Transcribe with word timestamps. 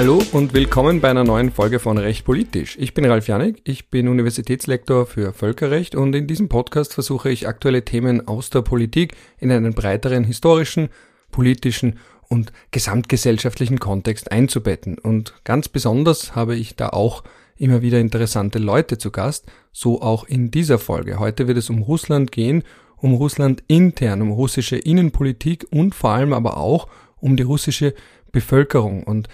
Hallo 0.00 0.22
und 0.32 0.54
willkommen 0.54 1.02
bei 1.02 1.10
einer 1.10 1.24
neuen 1.24 1.52
Folge 1.52 1.78
von 1.78 1.98
Recht 1.98 2.24
Politisch. 2.24 2.78
Ich 2.80 2.94
bin 2.94 3.04
Ralf 3.04 3.28
Janik, 3.28 3.60
ich 3.64 3.90
bin 3.90 4.08
Universitätslektor 4.08 5.04
für 5.04 5.34
Völkerrecht 5.34 5.94
und 5.94 6.14
in 6.14 6.26
diesem 6.26 6.48
Podcast 6.48 6.94
versuche 6.94 7.28
ich 7.28 7.46
aktuelle 7.46 7.84
Themen 7.84 8.26
aus 8.26 8.48
der 8.48 8.62
Politik 8.62 9.14
in 9.36 9.52
einen 9.52 9.74
breiteren 9.74 10.24
historischen, 10.24 10.88
politischen 11.30 11.98
und 12.30 12.50
gesamtgesellschaftlichen 12.70 13.78
Kontext 13.78 14.32
einzubetten. 14.32 14.96
Und 14.96 15.34
ganz 15.44 15.68
besonders 15.68 16.34
habe 16.34 16.56
ich 16.56 16.76
da 16.76 16.88
auch 16.88 17.22
immer 17.58 17.82
wieder 17.82 17.98
interessante 17.98 18.58
Leute 18.58 18.96
zu 18.96 19.10
Gast, 19.10 19.52
so 19.70 20.00
auch 20.00 20.24
in 20.24 20.50
dieser 20.50 20.78
Folge. 20.78 21.18
Heute 21.18 21.46
wird 21.46 21.58
es 21.58 21.68
um 21.68 21.82
Russland 21.82 22.32
gehen, 22.32 22.62
um 22.96 23.12
Russland 23.12 23.62
intern, 23.66 24.22
um 24.22 24.30
russische 24.30 24.78
Innenpolitik 24.78 25.66
und 25.70 25.94
vor 25.94 26.12
allem 26.12 26.32
aber 26.32 26.56
auch 26.56 26.88
um 27.18 27.36
die 27.36 27.42
russische 27.42 27.92
Bevölkerung. 28.32 29.02
Und 29.02 29.28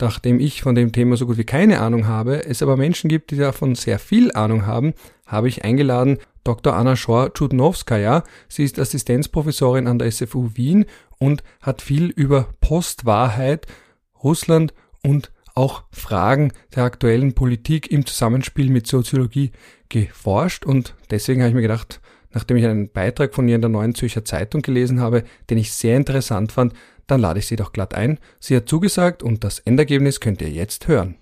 nachdem 0.00 0.40
ich 0.40 0.62
von 0.62 0.74
dem 0.74 0.92
Thema 0.92 1.16
so 1.16 1.26
gut 1.26 1.38
wie 1.38 1.44
keine 1.44 1.80
Ahnung 1.80 2.06
habe, 2.06 2.46
es 2.46 2.62
aber 2.62 2.76
Menschen 2.76 3.08
gibt, 3.08 3.30
die 3.30 3.36
davon 3.36 3.74
sehr 3.74 3.98
viel 3.98 4.32
Ahnung 4.32 4.66
haben, 4.66 4.94
habe 5.26 5.48
ich 5.48 5.64
eingeladen 5.64 6.18
Dr. 6.44 6.74
Anna 6.74 6.96
Schor-Tschudnowskaja. 6.96 8.24
Sie 8.48 8.64
ist 8.64 8.78
Assistenzprofessorin 8.78 9.86
an 9.86 9.98
der 9.98 10.10
SFU 10.10 10.50
Wien 10.54 10.86
und 11.18 11.42
hat 11.60 11.82
viel 11.82 12.06
über 12.06 12.48
Postwahrheit, 12.60 13.66
Russland 14.22 14.72
und 15.02 15.30
auch 15.54 15.84
Fragen 15.90 16.52
der 16.74 16.84
aktuellen 16.84 17.34
Politik 17.34 17.90
im 17.90 18.06
Zusammenspiel 18.06 18.70
mit 18.70 18.86
Soziologie 18.86 19.50
geforscht 19.88 20.64
und 20.64 20.94
deswegen 21.10 21.40
habe 21.40 21.50
ich 21.50 21.54
mir 21.54 21.62
gedacht, 21.62 22.00
nachdem 22.32 22.56
ich 22.56 22.64
einen 22.64 22.90
Beitrag 22.90 23.34
von 23.34 23.48
ihr 23.48 23.56
in 23.56 23.60
der 23.60 23.70
Neuen 23.70 23.94
Zürcher 23.94 24.24
Zeitung 24.24 24.62
gelesen 24.62 25.00
habe, 25.00 25.24
den 25.50 25.58
ich 25.58 25.72
sehr 25.72 25.96
interessant 25.96 26.52
fand, 26.52 26.74
dann 27.10 27.20
lade 27.20 27.40
ich 27.40 27.46
sie 27.46 27.56
doch 27.56 27.72
glatt 27.72 27.94
ein. 27.94 28.18
Sie 28.38 28.56
hat 28.56 28.68
zugesagt 28.68 29.22
und 29.22 29.42
das 29.42 29.58
Endergebnis 29.58 30.20
könnt 30.20 30.40
ihr 30.40 30.50
jetzt 30.50 30.86
hören. 30.86 31.16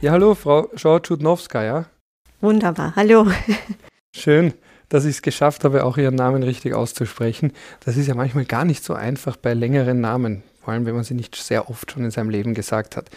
Ja, 0.00 0.12
hallo, 0.12 0.34
Frau 0.34 0.68
Schor-Tschudnowskaja. 0.74 1.86
Wunderbar, 2.40 2.94
hallo. 2.94 3.26
Schön, 4.14 4.52
dass 4.90 5.06
ich 5.06 5.16
es 5.16 5.22
geschafft 5.22 5.64
habe, 5.64 5.84
auch 5.84 5.96
Ihren 5.96 6.14
Namen 6.14 6.42
richtig 6.42 6.74
auszusprechen. 6.74 7.52
Das 7.84 7.96
ist 7.96 8.06
ja 8.06 8.14
manchmal 8.14 8.44
gar 8.44 8.64
nicht 8.64 8.84
so 8.84 8.94
einfach 8.94 9.36
bei 9.36 9.54
längeren 9.54 10.00
Namen, 10.00 10.42
vor 10.60 10.74
allem 10.74 10.86
wenn 10.86 10.94
man 10.94 11.04
sie 11.04 11.14
nicht 11.14 11.34
sehr 11.34 11.70
oft 11.70 11.90
schon 11.90 12.04
in 12.04 12.10
seinem 12.10 12.30
Leben 12.30 12.54
gesagt 12.54 12.96
hat. 12.96 13.10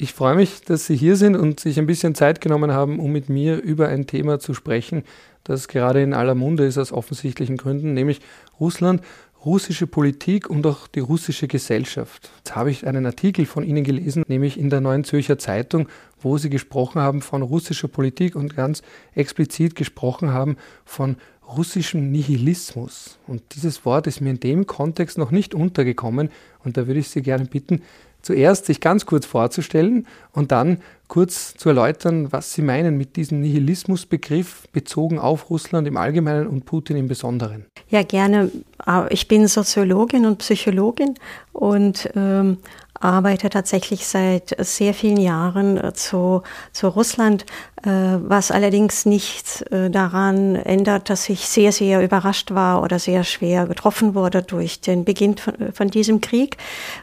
Ich 0.00 0.12
freue 0.12 0.36
mich, 0.36 0.60
dass 0.62 0.86
Sie 0.86 0.94
hier 0.94 1.16
sind 1.16 1.34
und 1.34 1.58
sich 1.58 1.76
ein 1.76 1.88
bisschen 1.88 2.14
Zeit 2.14 2.40
genommen 2.40 2.70
haben, 2.70 3.00
um 3.00 3.10
mit 3.10 3.28
mir 3.28 3.56
über 3.60 3.88
ein 3.88 4.06
Thema 4.06 4.38
zu 4.38 4.54
sprechen, 4.54 5.02
das 5.42 5.66
gerade 5.66 6.02
in 6.02 6.14
aller 6.14 6.36
Munde 6.36 6.66
ist 6.66 6.78
aus 6.78 6.92
offensichtlichen 6.92 7.56
Gründen, 7.56 7.94
nämlich 7.94 8.20
Russland, 8.60 9.02
russische 9.44 9.86
Politik 9.86 10.50
und 10.50 10.66
auch 10.66 10.88
die 10.88 11.00
russische 11.00 11.48
Gesellschaft. 11.48 12.30
Jetzt 12.38 12.56
habe 12.56 12.70
ich 12.70 12.86
einen 12.86 13.06
Artikel 13.06 13.46
von 13.46 13.64
Ihnen 13.64 13.84
gelesen, 13.84 14.24
nämlich 14.26 14.58
in 14.58 14.70
der 14.70 14.80
Neuen 14.80 15.04
Zürcher 15.04 15.38
Zeitung, 15.38 15.88
wo 16.20 16.38
Sie 16.38 16.50
gesprochen 16.50 17.00
haben 17.00 17.22
von 17.22 17.42
russischer 17.42 17.88
Politik 17.88 18.34
und 18.34 18.56
ganz 18.56 18.82
explizit 19.14 19.74
gesprochen 19.74 20.32
haben 20.32 20.56
von 20.84 21.16
russischem 21.56 22.10
Nihilismus. 22.10 23.18
Und 23.26 23.42
dieses 23.54 23.84
Wort 23.84 24.06
ist 24.06 24.20
mir 24.20 24.30
in 24.30 24.40
dem 24.40 24.66
Kontext 24.66 25.18
noch 25.18 25.30
nicht 25.30 25.54
untergekommen 25.54 26.30
und 26.64 26.76
da 26.76 26.86
würde 26.86 27.00
ich 27.00 27.08
Sie 27.08 27.22
gerne 27.22 27.46
bitten, 27.46 27.82
zuerst 28.22 28.66
sich 28.66 28.80
ganz 28.80 29.06
kurz 29.06 29.26
vorzustellen 29.26 30.06
und 30.32 30.52
dann 30.52 30.78
kurz 31.08 31.54
zu 31.54 31.70
erläutern, 31.70 32.30
was 32.32 32.52
Sie 32.52 32.62
meinen 32.62 32.96
mit 32.98 33.16
diesem 33.16 33.40
Nihilismusbegriff 33.40 34.68
bezogen 34.72 35.18
auf 35.18 35.50
Russland 35.50 35.88
im 35.88 35.96
Allgemeinen 35.96 36.46
und 36.46 36.66
Putin 36.66 36.96
im 36.96 37.08
Besonderen. 37.08 37.64
Ja, 37.88 38.02
gerne. 38.02 38.50
Ich 39.10 39.26
bin 39.26 39.48
Soziologin 39.48 40.26
und 40.26 40.38
Psychologin 40.38 41.14
und 41.52 42.10
ähm, 42.14 42.58
arbeite 43.00 43.48
tatsächlich 43.48 44.06
seit 44.06 44.54
sehr 44.58 44.94
vielen 44.94 45.18
Jahren 45.18 45.78
äh, 45.78 45.92
zu, 45.92 46.42
zu 46.72 46.88
Russland, 46.88 47.46
was 47.84 48.50
allerdings 48.50 49.06
nicht 49.06 49.70
äh, 49.70 49.88
daran 49.88 50.56
ändert, 50.56 51.10
dass 51.10 51.28
ich 51.28 51.48
sehr, 51.48 51.70
sehr 51.70 52.02
überrascht 52.02 52.50
war 52.50 52.82
oder 52.82 52.98
sehr 52.98 53.22
schwer 53.24 53.66
getroffen 53.66 54.14
wurde 54.14 54.42
durch 54.42 54.80
den 54.80 55.04
Beginn 55.04 55.36
von, 55.36 55.54
von 55.72 55.88
diesem 55.88 56.20
Krieg. 56.20 56.56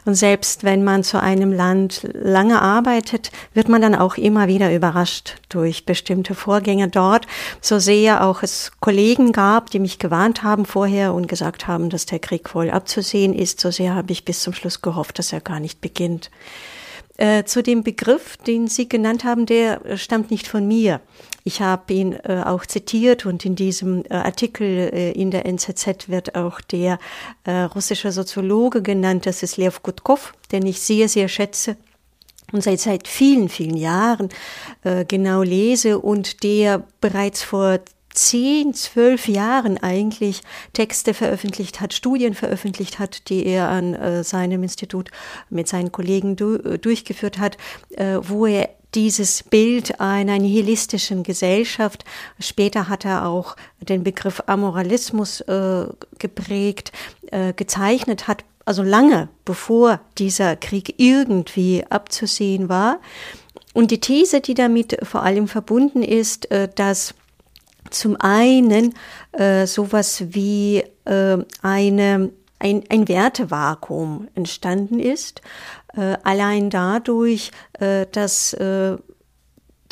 Und 0.04 0.14
selbst 0.14 0.64
wenn 0.64 0.84
man 0.84 1.02
zu 1.02 1.20
einem 1.20 1.52
Land 1.52 2.06
lange 2.12 2.60
arbeitet, 2.60 3.30
wird 3.54 3.68
man 3.68 3.80
dann 3.80 3.94
auch 3.94 4.16
immer 4.16 4.48
wieder 4.48 4.74
überrascht 4.74 5.36
durch 5.48 5.86
bestimmte 5.86 6.34
Vorgänge 6.34 6.88
dort. 6.88 7.26
So 7.60 7.78
sehr 7.78 8.24
auch 8.24 8.42
es 8.42 8.72
Kollegen 8.80 9.32
gab, 9.32 9.70
die 9.70 9.78
mich 9.78 9.98
gewarnt 9.98 10.42
haben 10.42 10.66
vorher 10.66 11.14
und 11.14 11.26
gesagt 11.26 11.66
haben, 11.66 11.88
dass 11.88 12.06
der 12.06 12.18
Krieg 12.18 12.54
wohl 12.54 12.70
abzusehen 12.70 13.34
ist, 13.34 13.60
so 13.60 13.70
sehr 13.70 13.94
habe 13.94 14.12
ich 14.12 14.24
bis 14.24 14.42
zum 14.42 14.52
Schluss 14.52 14.82
gehofft, 14.82 15.18
dass 15.18 15.32
er 15.32 15.40
gar 15.40 15.60
nicht 15.60 15.80
beginnt. 15.80 16.30
Äh, 17.18 17.44
zu 17.44 17.62
dem 17.62 17.82
Begriff, 17.82 18.36
den 18.36 18.68
Sie 18.68 18.88
genannt 18.88 19.24
haben, 19.24 19.46
der 19.46 19.96
stammt 19.96 20.30
nicht 20.30 20.46
von 20.46 20.68
mir. 20.68 21.00
Ich 21.44 21.62
habe 21.62 21.94
ihn 21.94 22.12
äh, 22.12 22.42
auch 22.44 22.66
zitiert 22.66 23.24
und 23.24 23.44
in 23.44 23.56
diesem 23.56 24.04
äh, 24.04 24.14
Artikel 24.14 24.90
äh, 24.92 25.12
in 25.12 25.30
der 25.30 25.46
NZZ 25.46 26.08
wird 26.08 26.34
auch 26.34 26.60
der 26.60 26.98
äh, 27.44 27.52
russische 27.62 28.12
Soziologe 28.12 28.82
genannt, 28.82 29.26
das 29.26 29.42
ist 29.42 29.56
Lev 29.56 29.82
Gutkov, 29.82 30.34
den 30.52 30.66
ich 30.66 30.80
sehr, 30.80 31.08
sehr 31.08 31.28
schätze 31.28 31.76
und 32.52 32.62
seit, 32.62 32.80
seit 32.80 33.08
vielen, 33.08 33.48
vielen 33.48 33.76
Jahren 33.76 34.28
äh, 34.84 35.04
genau 35.04 35.42
lese 35.42 35.98
und 35.98 36.42
der 36.42 36.84
bereits 37.00 37.42
vor 37.42 37.78
zehn, 38.16 38.74
zwölf 38.74 39.28
Jahren 39.28 39.78
eigentlich 39.78 40.42
Texte 40.72 41.14
veröffentlicht 41.14 41.80
hat, 41.80 41.94
Studien 41.94 42.34
veröffentlicht 42.34 42.98
hat, 42.98 43.28
die 43.28 43.46
er 43.46 43.68
an 43.68 43.94
äh, 43.94 44.24
seinem 44.24 44.62
Institut 44.62 45.10
mit 45.50 45.68
seinen 45.68 45.92
Kollegen 45.92 46.36
du, 46.36 46.56
äh, 46.56 46.78
durchgeführt 46.78 47.38
hat, 47.38 47.56
äh, 47.90 48.18
wo 48.22 48.46
er 48.46 48.70
dieses 48.94 49.42
Bild 49.42 50.00
einer 50.00 50.38
nihilistischen 50.38 51.22
Gesellschaft. 51.22 52.04
Später 52.40 52.88
hat 52.88 53.04
er 53.04 53.26
auch 53.26 53.56
den 53.80 54.02
Begriff 54.02 54.42
Amoralismus 54.46 55.42
äh, 55.42 55.86
geprägt, 56.18 56.92
äh, 57.26 57.52
gezeichnet 57.52 58.26
hat, 58.26 58.44
also 58.64 58.82
lange 58.82 59.28
bevor 59.44 60.00
dieser 60.18 60.56
Krieg 60.56 60.94
irgendwie 60.96 61.84
abzusehen 61.88 62.68
war. 62.68 63.00
Und 63.74 63.90
die 63.90 64.00
These, 64.00 64.40
die 64.40 64.54
damit 64.54 64.96
vor 65.02 65.22
allem 65.22 65.48
verbunden 65.48 66.02
ist, 66.02 66.50
äh, 66.50 66.68
dass 66.74 67.14
zum 67.90 68.16
einen 68.20 68.94
äh, 69.32 69.66
sowas 69.66 70.24
wie 70.28 70.84
äh, 71.04 71.38
eine, 71.62 72.30
ein, 72.58 72.84
ein 72.88 73.08
Wertevakuum 73.08 74.28
entstanden 74.34 74.98
ist, 75.00 75.42
äh, 75.96 76.16
allein 76.22 76.70
dadurch, 76.70 77.50
äh, 77.80 78.06
dass 78.12 78.52
äh, 78.54 78.96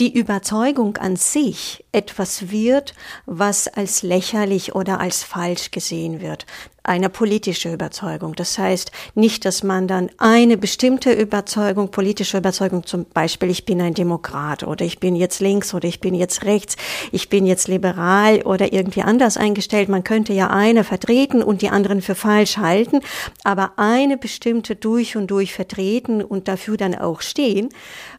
die 0.00 0.16
Überzeugung 0.16 0.96
an 0.96 1.16
sich 1.16 1.84
etwas 1.92 2.50
wird, 2.50 2.94
was 3.26 3.68
als 3.68 4.02
lächerlich 4.02 4.74
oder 4.74 5.00
als 5.00 5.22
falsch 5.22 5.70
gesehen 5.70 6.20
wird. 6.20 6.46
Eine 6.86 7.08
politische 7.08 7.72
Überzeugung. 7.72 8.34
Das 8.34 8.58
heißt 8.58 8.92
nicht, 9.14 9.46
dass 9.46 9.62
man 9.62 9.88
dann 9.88 10.10
eine 10.18 10.58
bestimmte 10.58 11.12
Überzeugung, 11.12 11.90
politische 11.90 12.36
Überzeugung, 12.36 12.84
zum 12.84 13.06
Beispiel, 13.06 13.48
ich 13.48 13.64
bin 13.64 13.80
ein 13.80 13.94
Demokrat 13.94 14.64
oder 14.64 14.84
ich 14.84 15.00
bin 15.00 15.16
jetzt 15.16 15.40
links 15.40 15.72
oder 15.72 15.88
ich 15.88 16.00
bin 16.00 16.14
jetzt 16.14 16.44
rechts, 16.44 16.76
ich 17.10 17.30
bin 17.30 17.46
jetzt 17.46 17.68
liberal 17.68 18.42
oder 18.42 18.74
irgendwie 18.74 19.00
anders 19.00 19.38
eingestellt. 19.38 19.88
Man 19.88 20.04
könnte 20.04 20.34
ja 20.34 20.50
eine 20.50 20.84
vertreten 20.84 21.42
und 21.42 21.62
die 21.62 21.70
anderen 21.70 22.02
für 22.02 22.14
falsch 22.14 22.58
halten, 22.58 23.00
aber 23.44 23.72
eine 23.76 24.18
bestimmte 24.18 24.76
durch 24.76 25.16
und 25.16 25.28
durch 25.28 25.54
vertreten 25.54 26.22
und 26.22 26.48
dafür 26.48 26.76
dann 26.76 26.94
auch 26.94 27.22
stehen. 27.22 27.70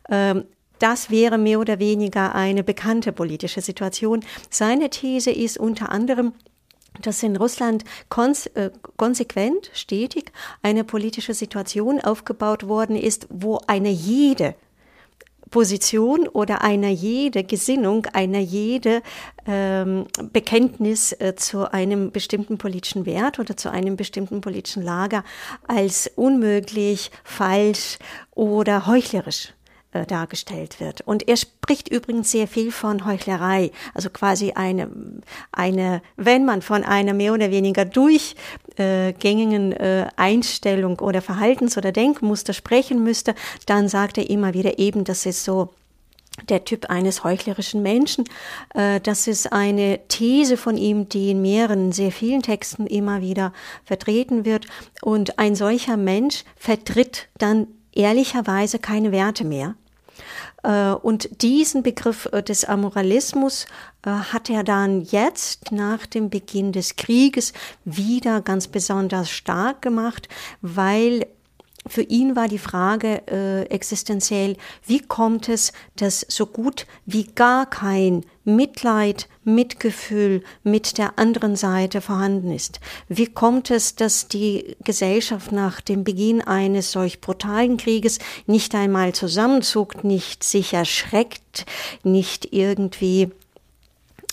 Ähm, 0.10 0.46
das 0.80 1.10
wäre 1.10 1.38
mehr 1.38 1.60
oder 1.60 1.80
weniger 1.80 2.36
eine 2.36 2.64
bekannte 2.64 3.12
politische 3.12 3.62
Situation. 3.62 4.24
Seine 4.50 4.90
These 4.90 5.32
ist 5.32 5.58
unter 5.58 5.90
anderem, 5.92 6.34
dass 7.02 7.24
in 7.24 7.36
Russland 7.36 7.84
äh, 8.54 8.70
konsequent, 8.98 9.72
stetig 9.74 10.32
eine 10.62 10.84
politische 10.84 11.34
Situation 11.34 12.00
aufgebaut 12.02 12.68
worden 12.68 12.96
ist, 12.96 13.28
wo 13.30 13.60
eine 13.68 13.90
jede 13.90 14.56
Position 15.52 16.28
oder 16.28 16.64
eine 16.64 16.90
jede 16.90 17.44
Gesinnung, 17.44 18.08
eine 18.14 18.40
jede 18.40 19.02
ähm, 19.46 20.08
Bekenntnis 20.34 21.14
äh, 21.14 21.36
zu 21.36 21.72
einem 21.72 22.12
bestimmten 22.12 22.58
politischen 22.58 23.06
Wert 23.06 23.40
oder 23.40 23.56
zu 23.56 23.70
einem 23.70 23.96
bestimmten 23.96 24.42
politischen 24.42 24.84
Lager 24.84 25.24
als 25.68 26.12
unmöglich, 26.16 27.12
falsch 27.24 28.00
oder 28.34 28.88
heuchlerisch 28.88 29.54
äh, 29.96 30.06
dargestellt 30.06 30.82
wird. 30.82 31.02
Und 31.02 31.28
er 31.28 31.38
spricht 31.38 31.88
übrigens 31.88 32.30
sehr 32.30 32.48
viel 32.48 32.72
von 32.72 33.06
Heuchlerei, 33.06 33.72
also 33.94 34.10
quasi 34.10 34.52
eine, 34.52 34.90
eine 35.54 36.02
wenn 36.18 36.44
man 36.44 36.62
von 36.62 36.84
einer 36.84 37.14
mehr 37.14 37.34
oder 37.34 37.50
weniger 37.50 37.86
durchgängigen 37.86 39.72
äh, 39.72 40.08
Einstellung 40.18 41.00
oder 41.00 41.22
Verhaltens- 41.22 41.78
oder 41.78 41.94
Denkmuster 41.94 42.52
sprechen 42.52 43.04
müsste, 43.04 43.36
dann 43.68 43.88
sagt 43.88 44.18
er 44.18 44.30
immer 44.30 44.54
wieder 44.54 44.80
eben, 44.80 45.06
das 45.06 45.26
ist 45.26 45.46
so 45.46 45.70
der 46.50 46.66
Typ 46.66 46.90
eines 46.90 47.24
heuchlerischen 47.24 47.82
Menschen. 47.82 48.26
Äh, 48.74 49.00
das 49.00 49.28
ist 49.28 49.54
eine 49.54 50.02
These 50.10 50.58
von 50.58 50.76
ihm, 50.76 51.08
die 51.08 51.32
in 51.32 51.42
mehreren, 51.42 51.94
sehr 51.94 52.12
vielen 52.12 52.42
Texten 52.42 52.86
immer 52.86 53.22
wieder 53.22 53.54
vertreten 53.86 54.44
wird. 54.44 54.68
Und 55.02 55.40
ein 55.40 55.56
solcher 55.56 55.96
Mensch 55.96 56.44
vertritt 56.58 57.30
dann 57.38 57.68
ehrlicherweise 57.94 58.78
keine 58.78 59.14
Werte 59.14 59.46
mehr. 59.46 59.76
Äh, 60.64 60.92
und 60.92 61.42
diesen 61.42 61.84
Begriff 61.84 62.28
äh, 62.32 62.44
des 62.44 62.66
Amoralismus 62.66 63.66
hat 64.08 64.52
er 64.52 64.64
dann 64.64 65.02
jetzt 65.02 65.72
nach 65.72 66.06
dem 66.06 66.30
Beginn 66.30 66.72
des 66.72 66.96
Krieges 66.96 67.54
wieder 67.86 68.40
ganz 68.40 68.68
besonders 68.68 69.32
stark 69.32 69.82
gemacht, 69.82 70.30
weil 70.62 71.26
für 71.88 72.02
ihn 72.02 72.36
war 72.36 72.48
die 72.48 72.60
Frage 72.60 73.28
äh, 73.28 73.64
existenziell, 73.64 74.58
wie 74.86 75.00
kommt 75.00 75.50
es, 75.50 75.74
dass 75.96 76.26
so 76.30 76.46
gut 76.46 76.88
wie 77.06 77.24
gar 77.24 77.68
kein 77.68 78.26
Mitleid, 78.44 79.28
Mitgefühl 79.46 80.44
mit 80.64 80.98
der 80.98 81.18
anderen 81.18 81.56
Seite 81.56 82.02
vorhanden 82.02 82.52
ist? 82.52 82.80
Wie 83.08 83.28
kommt 83.28 83.72
es, 83.72 83.96
dass 83.96 84.28
die 84.28 84.76
Gesellschaft 84.84 85.52
nach 85.52 85.82
dem 85.82 86.04
Beginn 86.04 86.42
eines 86.42 86.92
solch 86.92 87.22
brutalen 87.22 87.78
Krieges 87.78 88.20
nicht 88.46 88.76
einmal 88.76 89.14
zusammenzuckt, 89.14 90.04
nicht 90.04 90.44
sich 90.44 90.74
erschreckt, 90.74 91.66
nicht 92.04 92.54
irgendwie 92.54 93.32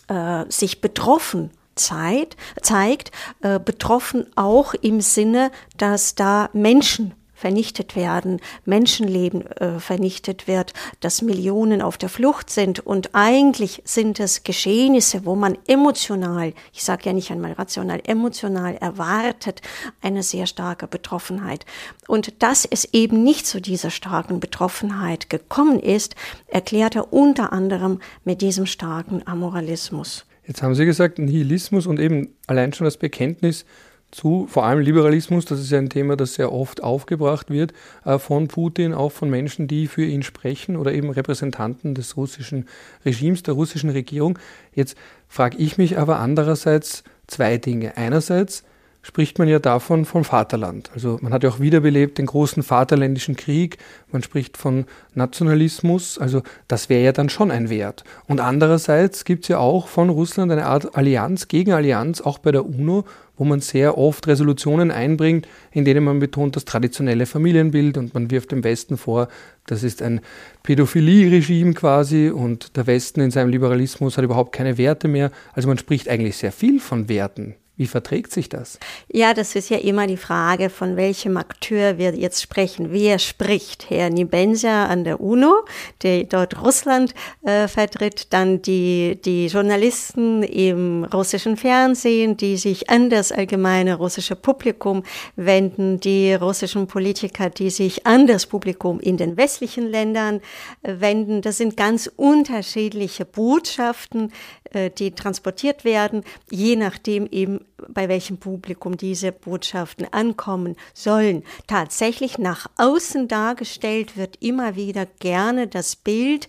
äh, 0.09 0.45
sich 0.49 0.81
betroffen 0.81 1.51
Zeit, 1.75 2.37
zeigt, 2.61 3.13
äh, 3.41 3.59
betroffen 3.59 4.27
auch 4.37 4.75
im 4.75 5.01
Sinne, 5.01 5.51
dass 5.77 6.15
da 6.15 6.51
Menschen 6.53 7.15
vernichtet 7.43 7.97
werden, 7.97 8.39
Menschenleben 8.67 9.45
äh, 9.57 9.81
vernichtet 9.81 10.47
wird, 10.47 10.75
dass 11.01 11.23
Millionen 11.23 11.83
auf 11.83 11.99
der 11.99 12.09
Flucht 12.09 12.51
sind. 12.51 12.79
Und 12.79 13.11
eigentlich 13.15 13.83
sind 13.85 14.21
es 14.21 14.45
Geschehnisse, 14.45 15.25
wo 15.25 15.35
man 15.35 15.59
emotional, 15.67 16.53
ich 16.73 16.85
sage 16.85 17.07
ja 17.07 17.13
nicht 17.13 17.33
einmal 17.33 17.51
rational, 17.55 18.01
emotional 18.07 18.77
erwartet 18.77 19.61
eine 20.01 20.23
sehr 20.23 20.47
starke 20.47 20.87
Betroffenheit. 20.87 21.67
Und 22.07 22.45
dass 22.45 22.65
es 22.65 22.85
eben 22.93 23.25
nicht 23.25 23.45
zu 23.45 23.61
dieser 23.61 23.91
starken 23.91 24.39
Betroffenheit 24.39 25.29
gekommen 25.29 25.81
ist, 25.81 26.15
erklärt 26.47 26.95
er 26.95 27.13
unter 27.13 27.53
anderem 27.53 27.99
mit 28.23 28.41
diesem 28.41 28.67
starken 28.67 29.27
Amoralismus. 29.27 30.27
Jetzt 30.47 30.63
haben 30.63 30.77
Sie 30.77 30.85
gesagt, 30.85 31.19
Nihilismus 31.19 31.89
und 31.89 31.99
eben 31.99 32.37
allein 32.47 32.73
schon 32.73 32.85
das 32.85 32.99
Bekenntnis 32.99 33.65
zu, 34.13 34.47
vor 34.49 34.65
allem 34.65 34.79
Liberalismus, 34.81 35.47
das 35.47 35.59
ist 35.59 35.71
ja 35.73 35.79
ein 35.79 35.89
Thema, 35.89 36.17
das 36.17 36.35
sehr 36.35 36.53
oft 36.53 36.83
aufgebracht 36.83 37.51
wird 37.51 37.73
äh, 38.05 38.19
von 38.19 38.47
Putin, 38.47 38.95
auch 38.95 39.11
von 39.11 39.31
Menschen, 39.31 39.67
die 39.67 39.89
für 39.89 40.05
ihn 40.05 40.23
sprechen 40.23 40.77
oder 40.77 40.93
eben 40.93 41.11
Repräsentanten 41.11 41.95
des 41.95 42.17
russischen 42.17 42.69
Regimes, 43.05 43.43
der 43.43 43.55
russischen 43.55 43.91
Regierung. 43.91 44.39
Jetzt 44.75 44.97
frage 45.29 45.57
ich 45.57 45.79
mich 45.79 45.99
aber 45.99 46.21
andererseits 46.21 47.05
zwei 47.27 47.57
Dinge. 47.57 47.97
Einerseits 47.97 48.65
spricht 49.03 49.39
man 49.39 49.49
ja 49.49 49.59
davon 49.59 50.05
vom 50.05 50.25
Vaterland. 50.25 50.91
Also 50.95 51.19
man 51.21 51.33
hat 51.33 51.43
ja 51.43 51.51
auch 51.51 51.61
wiederbelebt 51.61 52.19
den 52.19 52.27
großen 52.27 52.63
Vaterländischen 52.63 53.37
Krieg, 53.37 53.79
man 54.13 54.23
spricht 54.23 54.57
von 54.57 54.87
Nationalismus, 55.15 56.19
also 56.19 56.43
das 56.69 56.89
wäre 56.89 57.05
ja 57.05 57.13
dann 57.13 57.29
schon 57.29 57.51
ein 57.51 57.69
Wert. 57.69 58.05
Und 58.29 58.41
andererseits 58.41 59.25
gibt 59.25 59.45
es 59.45 59.49
ja 59.49 59.59
auch 59.59 59.89
von 59.89 60.09
Russland 60.09 60.53
eine 60.53 60.67
Art 60.67 60.97
Allianz, 60.97 61.49
Gegenallianz, 61.49 62.21
auch 62.21 62.39
bei 62.39 62.53
der 62.53 62.65
UNO, 62.65 63.05
wo 63.37 63.45
man 63.45 63.61
sehr 63.61 63.99
oft 63.99 64.29
Resolutionen 64.29 64.93
einbringt, 64.93 65.49
in 65.73 65.85
denen 65.85 66.05
man 66.05 66.21
betont 66.21 66.55
das 66.55 66.65
traditionelle 66.65 67.27
Familienbild 67.27 67.99
und 67.99 68.15
man 68.15 68.31
wirft 68.31 68.53
dem 68.53 68.63
Westen 68.63 68.97
vor, 68.97 69.27
das 69.67 69.83
ist 69.83 70.01
ein 70.01 70.21
Pädophilie-Regime 70.63 71.75
quasi 71.75 72.31
und 72.31 72.77
der 72.77 72.87
Westen 72.87 73.21
in 73.21 73.33
seinem 73.33 73.49
Liberalismus 73.49 74.17
hat 74.17 74.25
überhaupt 74.25 74.53
keine 74.53 74.79
Werte 74.79 75.09
mehr. 75.09 75.33
Also 75.55 75.67
man 75.67 75.79
spricht 75.79 76.09
eigentlich 76.09 76.37
sehr 76.37 76.53
viel 76.53 76.79
von 76.79 77.09
Werten. 77.09 77.57
Wie 77.79 77.87
verträgt 77.87 78.33
sich 78.33 78.51
das? 78.51 78.79
Ja, 79.11 79.33
das 79.33 79.57
ist 79.57 79.71
ja 79.71 79.79
immer 79.79 80.07
die 80.07 80.19
Frage, 80.19 80.69
von 80.69 80.97
welchem 80.99 81.39
Akteur 81.39 81.97
wir 81.97 82.15
jetzt 82.15 82.43
sprechen. 82.43 82.93
Wer 82.93 83.19
spricht? 83.19 83.89
Herr 83.89 84.11
Nibensia 84.11 84.87
an 84.87 85.05
der 85.05 85.23
UNO, 85.23 85.65
der 86.03 86.25
dort 86.25 86.63
Russland 86.63 87.15
äh, 87.47 87.69
vertritt, 87.69 88.27
dann 88.35 88.61
die, 88.61 89.19
die 89.25 89.47
Journalisten 89.47 90.43
im 90.43 91.05
russischen 91.05 91.57
Fernsehen, 91.57 92.37
die 92.37 92.59
sich 92.59 92.91
an 92.91 93.09
das 93.09 93.33
allgemeine 93.33 93.95
russische 93.95 94.37
Publikum 94.37 95.03
wenden, 95.37 95.99
die 95.99 96.35
russischen 96.35 96.87
Politiker, 96.87 97.49
die 97.49 97.71
sich 97.71 98.07
an 98.07 98.27
das 98.27 98.45
Publikum 98.45 99.01
in 99.01 99.17
den 99.17 99.39
westlichen 99.39 99.89
Ländern 99.89 100.43
äh, 100.83 100.97
wenden. 100.99 101.41
Das 101.41 101.57
sind 101.57 101.79
ganz 101.79 102.11
unterschiedliche 102.17 103.25
Botschaften, 103.25 104.31
äh, 104.73 104.91
die 104.91 105.13
transportiert 105.13 105.87
werden, 105.87 106.23
je 106.51 106.77
nachdem 106.77 107.27
eben 107.31 107.62
bei 107.89 108.09
welchem 108.09 108.39
Publikum 108.39 108.97
diese 108.97 109.33
Botschaften 109.33 110.07
ankommen 110.13 110.77
sollen. 110.95 111.43
Tatsächlich 111.67 112.39
nach 112.39 112.67
außen 112.77 113.29
dargestellt 113.29 114.17
wird 114.17 114.37
immer 114.41 114.77
wieder 114.77 115.07
gerne 115.07 115.69
das 115.69 115.97
Bild, 115.97 116.49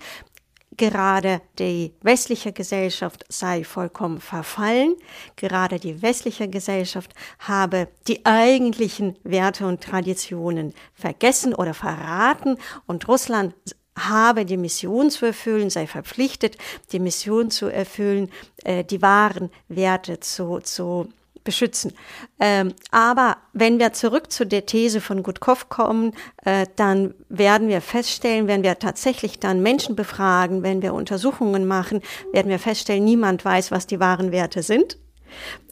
gerade 0.78 1.42
die 1.60 1.94
westliche 2.02 2.52
Gesellschaft 2.52 3.26
sei 3.30 3.64
vollkommen 3.64 4.20
verfallen, 4.20 4.96
gerade 5.36 5.80
die 5.80 6.02
westliche 6.02 6.48
Gesellschaft 6.48 7.14
habe 7.40 7.88
die 8.08 8.26
eigentlichen 8.26 9.18
Werte 9.24 9.68
und 9.68 9.82
Traditionen 9.82 10.74
vergessen 10.94 11.54
oder 11.54 11.74
verraten 11.74 12.58
und 12.86 13.08
Russland 13.08 13.54
habe 13.98 14.46
die 14.46 14.58
Mission 14.58 15.10
zu 15.10 15.26
erfüllen, 15.26 15.70
sei 15.70 15.88
verpflichtet, 15.88 16.58
die 16.92 17.00
Mission 17.00 17.52
zu 17.52 17.68
erfüllen, 17.68 18.32
äh, 18.64 18.84
die 18.84 19.02
wahren 19.02 19.50
Werte 19.68 20.20
zu, 20.20 20.60
zu 20.60 21.10
beschützen. 21.44 21.94
Ähm, 22.40 22.74
aber 22.92 23.38
wenn 23.52 23.80
wir 23.80 23.94
zurück 23.94 24.32
zu 24.32 24.46
der 24.46 24.66
These 24.66 25.02
von 25.02 25.24
Gutkov 25.24 25.70
kommen, 25.70 26.14
äh, 26.44 26.66
dann 26.76 27.14
werden 27.30 27.68
wir 27.68 27.82
feststellen, 27.82 28.48
wenn 28.48 28.64
wir 28.64 28.80
tatsächlich 28.80 29.40
dann 29.40 29.62
Menschen 29.62 29.96
befragen, 29.96 30.64
wenn 30.64 30.82
wir 30.82 30.94
Untersuchungen 30.94 31.68
machen, 31.68 32.02
werden 32.32 32.50
wir 32.50 32.60
feststellen, 32.60 33.04
niemand 33.04 33.44
weiß, 33.44 33.72
was 33.72 33.88
die 33.88 34.00
wahren 34.00 34.32
Werte 34.32 34.64
sind. 34.64 34.98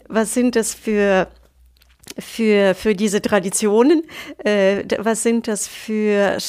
Was 0.08 0.34
sind 0.34 0.56
das 0.56 0.74
für 0.74 1.28
für, 2.20 2.76
für 2.76 2.96
diese 2.96 3.22
Traditionen? 3.22 4.04
Äh, 4.44 4.84
was 4.98 5.24
sind 5.24 5.48
das 5.48 5.68
für 5.68 6.40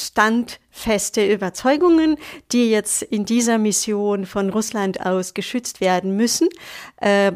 standfeste 0.73 1.31
Überzeugungen, 1.31 2.17
die 2.51 2.71
jetzt 2.71 3.03
in 3.03 3.25
dieser 3.25 3.59
Mission 3.59 4.27
von 4.27 4.51
Russland 4.51 5.05
aus 5.05 5.35
geschützt 5.35 5.81
werden 5.81 6.17
müssen? 6.17 6.49
Äh, 6.97 7.33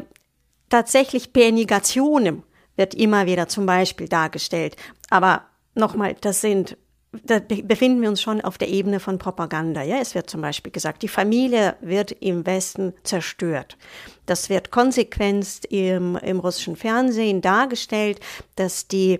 tatsächlich 0.69 1.31
per 1.33 1.51
Negationem 1.51 2.43
wird 2.75 2.93
immer 2.93 3.25
wieder 3.25 3.47
zum 3.47 3.65
Beispiel 3.65 4.07
dargestellt. 4.07 4.75
Aber 5.09 5.43
nochmal, 5.75 6.15
das 6.19 6.41
sind 6.41 6.77
da 7.23 7.39
befinden 7.39 8.01
wir 8.01 8.09
uns 8.09 8.21
schon 8.21 8.41
auf 8.41 8.57
der 8.57 8.67
Ebene 8.67 8.99
von 8.99 9.17
Propaganda. 9.17 9.81
Ja, 9.81 9.97
es 9.99 10.13
wird 10.13 10.29
zum 10.29 10.41
Beispiel 10.41 10.71
gesagt, 10.71 11.01
die 11.01 11.07
Familie 11.07 11.75
wird 11.81 12.11
im 12.11 12.45
Westen 12.45 12.93
zerstört. 13.03 13.77
Das 14.25 14.49
wird 14.49 14.71
konsequent 14.71 15.65
im, 15.69 16.17
im 16.17 16.39
russischen 16.39 16.75
Fernsehen 16.75 17.41
dargestellt, 17.41 18.19
dass 18.55 18.87
die 18.87 19.19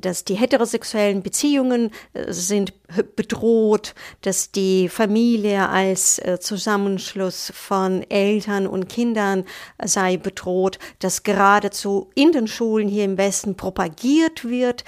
dass 0.00 0.24
die 0.24 0.34
heterosexuellen 0.34 1.22
Beziehungen 1.22 1.90
äh, 2.12 2.32
sind 2.32 2.72
bedroht, 3.16 3.94
dass 4.22 4.50
die 4.50 4.88
Familie 4.88 5.68
als 5.68 6.18
äh, 6.18 6.38
Zusammenschluss 6.40 7.52
von 7.54 8.02
Eltern 8.10 8.66
und 8.66 8.88
Kindern 8.88 9.44
sei 9.82 10.16
bedroht, 10.16 10.78
dass 10.98 11.22
geradezu 11.22 12.10
in 12.14 12.32
den 12.32 12.46
Schulen 12.46 12.88
hier 12.88 13.04
im 13.04 13.18
Westen 13.18 13.56
propagiert 13.56 14.44
wird, 14.44 14.84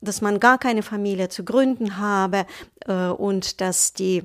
dass 0.00 0.20
man 0.20 0.40
gar 0.40 0.58
keine 0.58 0.82
Familie 0.82 1.28
zu 1.28 1.44
gründen 1.44 1.96
habe 1.98 2.46
äh, 2.86 3.08
und 3.08 3.60
dass 3.60 3.92
die 3.92 4.24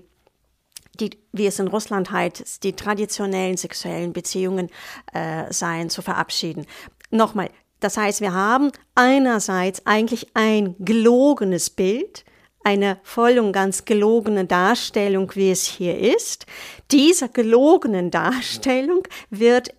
die, 1.00 1.12
wie 1.32 1.46
es 1.46 1.60
in 1.60 1.68
Russland 1.68 2.10
heißt, 2.10 2.64
die 2.64 2.74
traditionellen 2.74 3.56
sexuellen 3.56 4.14
Beziehungen 4.14 4.70
äh, 5.14 5.52
seien 5.54 5.92
zu 5.92 6.02
verabschieden. 6.02 6.66
Nochmal, 7.12 7.52
das 7.80 7.98
heißt, 7.98 8.22
wir 8.22 8.34
haben 8.34 8.72
einerseits 8.96 9.86
eigentlich 9.86 10.28
ein 10.34 10.76
gelogenes 10.80 11.70
Bild, 11.70 12.26
eine 12.64 13.00
voll 13.04 13.40
und 13.40 13.54
ganz 13.54 13.86
gelogene 13.86 14.46
Darstellung, 14.46 15.32
wie 15.36 15.52
es 15.52 15.64
hier 15.66 15.98
ist. 15.98 16.46
Dieser 16.92 17.30
gelogenen 17.30 18.12
Darstellung 18.12 19.04
wird 19.30 19.74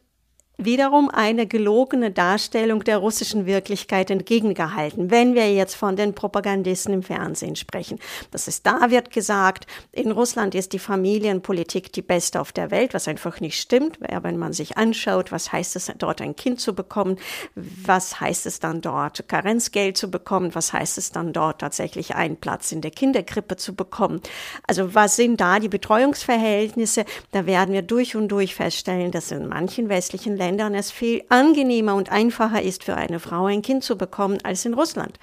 wiederum 0.61 1.09
eine 1.09 1.47
gelogene 1.47 2.11
Darstellung 2.11 2.83
der 2.83 2.99
russischen 2.99 3.47
Wirklichkeit 3.47 4.11
entgegengehalten, 4.11 5.09
wenn 5.09 5.37
wir 5.37 5.55
jetzt 5.55 5.77
von 5.77 5.95
den 5.95 6.15
Propagandisten 6.15 6.93
im 6.95 7.05
Fernsehen 7.05 7.55
sprechen. 7.55 8.01
Das 8.33 8.49
ist, 8.49 8.67
da 8.67 8.91
wird 8.91 9.13
gesagt, 9.13 9.69
in 9.93 10.11
Russland 10.11 10.57
ist 10.57 10.73
die 10.73 10.81
Familienpolitik 10.81 11.93
die 11.93 12.03
beste 12.03 12.41
auf 12.41 12.51
der 12.51 12.73
Welt, 12.73 12.93
was 12.93 13.07
einfach 13.07 13.39
nicht 13.39 13.61
stimmt. 13.61 14.01
Wenn 14.01 14.37
man 14.37 14.53
sich 14.53 14.77
anschaut, 14.77 15.31
was 15.31 15.53
heißt 15.53 15.77
es 15.77 15.93
dort 15.97 16.21
ein 16.21 16.35
Kind 16.35 16.61
zu 16.61 16.75
bekommen, 16.75 17.19
was 17.55 18.21
heißt 18.21 18.45
es 18.45 18.59
dann 18.59 18.81
dort 18.81 19.29
Karenzgeld 19.29 19.97
zu 19.97 20.11
bekommen, 20.11 20.57
was 20.57 20.73
heißt 20.73 20.99
es 20.99 21.13
dann 21.13 21.33
dort 21.33 21.61
tatsächlich 21.61 22.17
einen 22.17 22.37
Platz 22.37 22.73
in 22.73 22.81
der 22.81 22.91
Kinderkrippe 22.91 23.57
zu 23.57 23.77
bekommen. 23.77 24.23
Also 24.67 24.93
was 24.93 25.15
sind 25.15 25.41
da 25.41 25.61
die 25.61 25.69
Betreuungsverhältnisse? 25.69 27.05
Da 27.31 27.47
werden 27.47 27.73
wir 27.73 27.83
durch 27.83 28.17
und 28.17 28.27
durch 28.27 28.57
feststellen, 28.57 29.13
dass 29.13 29.31
in 29.31 29.47
manchen 29.47 29.89
westlichen 29.89 30.37
Ländern 30.37 30.48
Ländern 30.49 30.75
es 30.75 30.91
viel 30.91 31.23
angenehmer 31.29 31.95
und 31.95 32.11
einfacher 32.11 32.63
ist 32.63 32.83
für 32.83 32.97
eine 32.97 33.21
Frau 33.21 33.47
ein 33.47 33.61
Kind 33.61 33.85
zu 33.85 33.99
bekommen 33.99 34.39
als 34.45 34.65
in 34.65 34.73
Russland. 34.73 35.19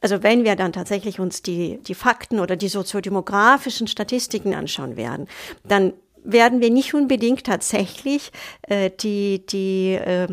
Also 0.00 0.22
wenn 0.22 0.44
wir 0.44 0.54
dann 0.54 0.72
tatsächlich 0.72 1.18
uns 1.18 1.42
die, 1.42 1.78
die 1.78 1.94
Fakten 1.94 2.38
oder 2.38 2.54
die 2.54 2.68
soziodemografischen 2.68 3.88
Statistiken 3.88 4.54
anschauen 4.54 4.96
werden, 4.96 5.26
dann 5.64 5.92
werden 6.22 6.60
wir 6.60 6.70
nicht 6.70 6.94
unbedingt 6.94 7.44
tatsächlich 7.44 8.30
äh, 8.62 8.90
die, 9.00 9.44
die 9.44 9.94
äh, 9.94 10.28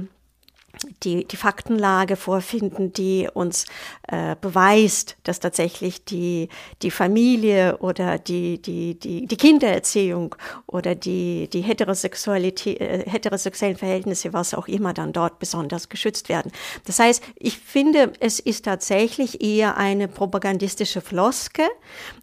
die, 1.03 1.25
die 1.25 1.35
Faktenlage 1.35 2.15
vorfinden, 2.15 2.93
die 2.93 3.29
uns 3.31 3.65
äh, 4.07 4.35
beweist, 4.39 5.17
dass 5.23 5.39
tatsächlich 5.39 6.05
die, 6.05 6.49
die 6.81 6.91
Familie 6.91 7.77
oder 7.77 8.17
die, 8.17 8.61
die, 8.61 8.95
die, 8.97 9.27
die 9.27 9.37
Kindererziehung 9.37 10.35
oder 10.67 10.95
die, 10.95 11.49
die 11.51 11.61
Heterosexualität, 11.61 12.81
äh, 12.81 13.09
heterosexuellen 13.09 13.77
Verhältnisse, 13.77 14.33
was 14.33 14.53
auch 14.53 14.67
immer 14.67 14.93
dann 14.93 15.13
dort 15.13 15.39
besonders 15.39 15.89
geschützt 15.89 16.29
werden. 16.29 16.51
Das 16.85 16.99
heißt, 16.99 17.23
ich 17.35 17.57
finde, 17.57 18.13
es 18.19 18.39
ist 18.39 18.65
tatsächlich 18.65 19.43
eher 19.43 19.77
eine 19.77 20.07
propagandistische 20.07 21.01
Floske 21.01 21.63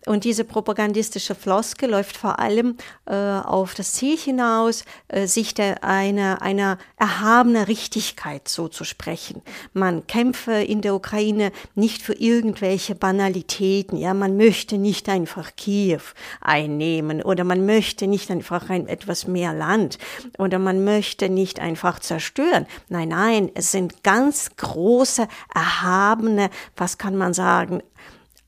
und 0.07 0.25
diese 0.25 0.45
propagandistische 0.45 1.35
Floske 1.35 1.87
läuft 1.87 2.17
vor 2.17 2.39
allem 2.39 2.77
äh, 3.07 3.15
auf 3.15 3.75
das 3.75 3.93
Ziel 3.93 4.17
hinaus, 4.17 4.85
äh, 5.09 5.27
sich 5.27 5.55
der, 5.55 5.85
einer, 5.85 6.43
einer 6.43 6.79
erhabener 6.97 7.69
Richtigkeit 7.69 8.48
so 8.49 8.69
zu 8.69 8.85
sprechen. 8.85 9.43
Man 9.73 10.07
kämpfe 10.07 10.53
in 10.53 10.81
der 10.81 10.95
Ukraine 10.95 11.53
nicht 11.75 12.03
für 12.03 12.15
irgendwelche 12.15 12.95
Banalitäten. 12.95 13.97
Ja, 13.97 14.15
man 14.15 14.37
möchte 14.37 14.79
nicht 14.79 15.09
einfach 15.09 15.57
Kiew 15.57 16.01
einnehmen 16.41 17.23
oder 17.23 17.45
man 17.45 17.67
möchte 17.67 18.07
nicht 18.07 18.31
einfach 18.31 18.71
ein 18.71 18.89
etwas 18.89 19.27
mehr 19.27 19.53
Land 19.53 19.99
oder 20.39 20.59
man 20.59 20.85
möchte 20.85 21.29
nicht 21.29 21.61
einfach 21.61 22.01
zerstören. 22.01 22.67
Nein, 22.89 23.09
nein, 23.09 23.51
es 23.55 23.73
sind 23.73 24.03
ganz 24.03 24.51
große, 24.57 25.29
erhabene, 25.55 26.51
was 26.77 26.99
kann 26.99 27.17
man 27.17 27.35
sagen, 27.35 27.83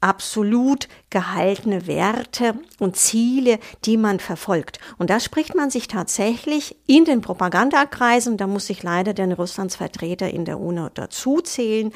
absolut 0.01 0.89
gehaltene 1.11 1.87
Werte 1.87 2.55
und 2.79 2.97
Ziele, 2.97 3.59
die 3.85 3.97
man 3.97 4.21
verfolgt. 4.21 4.79
Und 4.99 5.11
da 5.11 5.21
spricht 5.21 5.55
man 5.55 5.71
sich 5.71 5.89
tatsächlich 5.89 6.77
in 6.87 7.05
den 7.05 7.21
Propagandakreisen, 7.21 8.37
da 8.37 8.47
muss 8.47 8.71
ich 8.71 8.83
leider 8.83 9.13
den 9.13 9.33
Russlandsvertreter 9.33 10.31
in 10.31 10.45
der 10.45 10.59
UNO 10.59 10.89
dazu 10.93 11.41
zählen, 11.41 11.93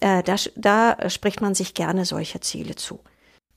äh, 0.00 0.22
da, 0.22 0.36
da 0.56 1.10
spricht 1.10 1.40
man 1.40 1.54
sich 1.54 1.74
gerne 1.74 2.04
solche 2.04 2.40
Ziele 2.40 2.74
zu. 2.74 3.00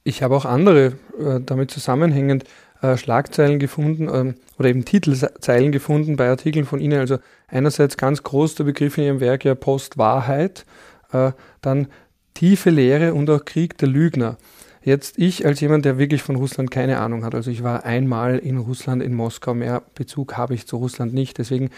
Ich 0.04 0.24
habe 0.24 0.36
auch 0.36 0.46
andere 0.46 0.98
äh, 1.20 1.40
damit 1.46 1.70
zusammenhängend 1.70 2.46
äh, 2.82 2.98
Schlagzeilen 2.98 3.60
gefunden 3.60 4.10
ähm, 4.12 4.36
oder 4.58 4.70
eben 4.70 4.86
Titelzeilen 4.86 5.72
gefunden 5.72 6.16
bei 6.16 6.30
Artikeln 6.30 6.66
von 6.66 6.80
Ihnen. 6.80 7.00
Also 7.00 7.20
einerseits 7.48 7.98
ganz 7.98 8.24
groß 8.24 8.56
der 8.56 8.64
Begriff 8.64 8.98
in 8.98 9.04
Ihrem 9.04 9.20
Werk 9.20 9.46
ja 9.46 9.54
Postwahrheit, 9.54 10.66
äh, 11.12 11.32
dann 11.62 11.88
tiefe 12.34 12.70
Lehre 12.70 13.14
und 13.14 13.30
auch 13.30 13.46
Krieg 13.46 13.78
der 13.78 13.88
Lügner. 13.88 14.38
Jetzt 14.84 15.20
ich 15.20 15.46
als 15.46 15.60
jemand, 15.60 15.86
der 15.86 16.00
wirklich 16.00 16.24
von 16.24 16.36
Russland 16.36 16.72
keine 16.72 16.98
Ahnung 16.98 17.24
hat, 17.24 17.36
also 17.36 17.52
ich 17.52 17.62
war 17.62 17.86
einmal 17.86 18.40
in 18.40 18.58
Russland, 18.58 19.04
in 19.04 19.14
Moskau, 19.14 19.54
mehr 19.54 19.84
Bezug 19.94 20.38
habe 20.38 20.56
ich 20.56 20.66
zu 20.66 20.78
Russland 20.78 21.14
nicht. 21.14 21.38
Deswegen 21.38 21.70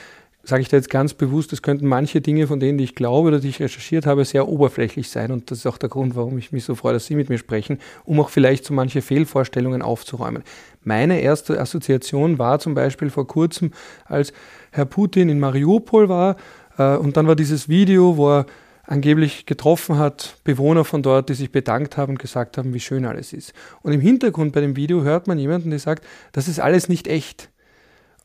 sage 0.45 0.61
ich 0.61 0.67
da 0.67 0.77
jetzt 0.77 0.89
ganz 0.89 1.13
bewusst, 1.13 1.53
es 1.53 1.61
könnten 1.61 1.87
manche 1.87 2.19
Dinge 2.19 2.47
von 2.47 2.59
denen, 2.59 2.77
die 2.77 2.83
ich 2.83 2.95
glaube 2.95 3.29
oder 3.29 3.39
die 3.39 3.47
ich 3.47 3.61
recherchiert 3.61 4.05
habe, 4.05 4.25
sehr 4.25 4.47
oberflächlich 4.47 5.09
sein. 5.09 5.31
Und 5.31 5.49
das 5.49 5.59
ist 5.59 5.65
auch 5.65 5.77
der 5.77 5.89
Grund, 5.89 6.15
warum 6.15 6.37
ich 6.37 6.51
mich 6.51 6.65
so 6.65 6.75
freue, 6.75 6.93
dass 6.93 7.05
Sie 7.05 7.15
mit 7.15 7.29
mir 7.29 7.37
sprechen, 7.37 7.79
um 8.03 8.19
auch 8.19 8.29
vielleicht 8.29 8.65
so 8.65 8.73
manche 8.73 9.01
Fehlvorstellungen 9.01 9.81
aufzuräumen. 9.81 10.43
Meine 10.83 11.21
erste 11.21 11.59
Assoziation 11.59 12.39
war 12.39 12.59
zum 12.59 12.73
Beispiel 12.73 13.09
vor 13.09 13.25
kurzem, 13.25 13.71
als 14.05 14.33
Herr 14.71 14.85
Putin 14.85 15.29
in 15.29 15.39
Mariupol 15.39 16.09
war, 16.09 16.35
äh, 16.77 16.97
und 16.97 17.15
dann 17.15 17.27
war 17.27 17.35
dieses 17.35 17.69
Video, 17.69 18.17
wo 18.17 18.29
er 18.29 18.45
angeblich 18.93 19.45
getroffen 19.47 19.97
hat, 19.97 20.37
Bewohner 20.43 20.85
von 20.85 21.01
dort, 21.01 21.27
die 21.29 21.33
sich 21.33 21.51
bedankt 21.51 21.97
haben 21.97 22.13
und 22.13 22.19
gesagt 22.19 22.57
haben, 22.57 22.73
wie 22.73 22.79
schön 22.79 23.05
alles 23.05 23.33
ist. 23.33 23.53
Und 23.81 23.91
im 23.91 24.01
Hintergrund 24.01 24.53
bei 24.53 24.61
dem 24.61 24.75
Video 24.75 25.01
hört 25.01 25.27
man 25.27 25.39
jemanden, 25.39 25.71
der 25.71 25.79
sagt, 25.79 26.05
das 26.31 26.47
ist 26.47 26.59
alles 26.59 26.89
nicht 26.89 27.07
echt. 27.07 27.49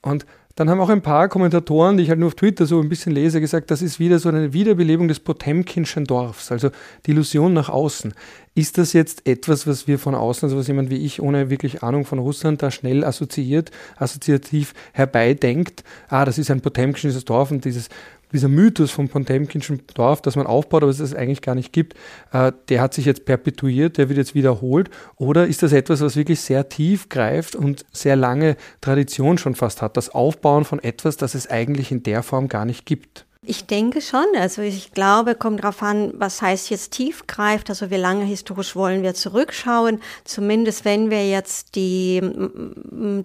Und 0.02 0.26
dann 0.56 0.68
haben 0.68 0.80
auch 0.80 0.88
ein 0.88 1.02
paar 1.02 1.28
Kommentatoren, 1.28 1.96
die 1.96 2.02
ich 2.02 2.08
halt 2.10 2.18
nur 2.18 2.26
auf 2.26 2.34
Twitter 2.34 2.66
so 2.66 2.80
ein 2.80 2.88
bisschen 2.88 3.12
lese, 3.12 3.40
gesagt, 3.40 3.70
das 3.70 3.80
ist 3.80 4.00
wieder 4.00 4.18
so 4.18 4.28
eine 4.28 4.52
Wiederbelebung 4.52 5.06
des 5.06 5.20
Potemkinschen 5.20 6.04
Dorfs, 6.04 6.50
also 6.50 6.70
die 7.06 7.12
Illusion 7.12 7.52
nach 7.52 7.68
außen. 7.68 8.12
Ist 8.56 8.76
das 8.76 8.92
jetzt 8.92 9.24
etwas, 9.26 9.68
was 9.68 9.86
wir 9.86 10.00
von 10.00 10.16
außen, 10.16 10.46
also 10.46 10.58
was 10.58 10.66
jemand 10.66 10.90
wie 10.90 10.96
ich 10.96 11.22
ohne 11.22 11.48
wirklich 11.48 11.84
Ahnung 11.84 12.04
von 12.04 12.18
Russland 12.18 12.60
da 12.60 12.72
schnell 12.72 13.04
assoziiert, 13.04 13.70
assoziativ 13.96 14.74
herbeidenkt, 14.92 15.84
ah, 16.08 16.24
das 16.24 16.38
ist 16.38 16.50
ein 16.50 16.60
Potemkinsches 16.60 17.24
Dorf 17.24 17.52
und 17.52 17.64
dieses 17.64 17.88
dieser 18.32 18.48
Mythos 18.48 18.90
vom 18.90 19.08
Potemkinschen 19.08 19.82
Dorf, 19.94 20.22
das 20.22 20.36
man 20.36 20.46
aufbaut, 20.46 20.82
aber 20.82 20.90
es 20.90 21.00
es 21.00 21.14
eigentlich 21.14 21.42
gar 21.42 21.54
nicht 21.54 21.72
gibt, 21.72 21.94
äh, 22.32 22.52
der 22.68 22.80
hat 22.80 22.94
sich 22.94 23.04
jetzt 23.04 23.24
perpetuiert, 23.24 23.98
der 23.98 24.08
wird 24.08 24.18
jetzt 24.18 24.34
wiederholt? 24.34 24.90
Oder 25.16 25.46
ist 25.46 25.62
das 25.62 25.72
etwas, 25.72 26.00
was 26.00 26.16
wirklich 26.16 26.40
sehr 26.40 26.68
tief 26.68 27.08
greift 27.08 27.54
und 27.54 27.84
sehr 27.92 28.16
lange 28.16 28.56
Tradition 28.80 29.38
schon 29.38 29.54
fast 29.54 29.82
hat, 29.82 29.96
das 29.96 30.10
Aufbauen 30.10 30.64
von 30.64 30.82
etwas, 30.82 31.16
das 31.16 31.34
es 31.34 31.48
eigentlich 31.48 31.90
in 31.90 32.02
der 32.02 32.22
Form 32.22 32.48
gar 32.48 32.64
nicht 32.64 32.86
gibt? 32.86 33.26
Ich 33.42 33.66
denke 33.66 34.02
schon. 34.02 34.26
Also 34.36 34.62
ich 34.62 34.92
glaube, 34.92 35.34
kommt 35.34 35.60
darauf 35.62 35.82
an, 35.82 36.12
was 36.14 36.42
heißt 36.42 36.70
jetzt 36.70 36.92
tief 36.92 37.26
greift. 37.26 37.70
Also 37.70 37.90
wie 37.90 37.96
lange 37.96 38.24
historisch 38.24 38.74
wollen 38.76 39.02
wir 39.02 39.14
zurückschauen. 39.14 40.00
Zumindest 40.24 40.84
wenn 40.84 41.10
wir 41.10 41.26
jetzt 41.28 41.74
die, 41.74 42.20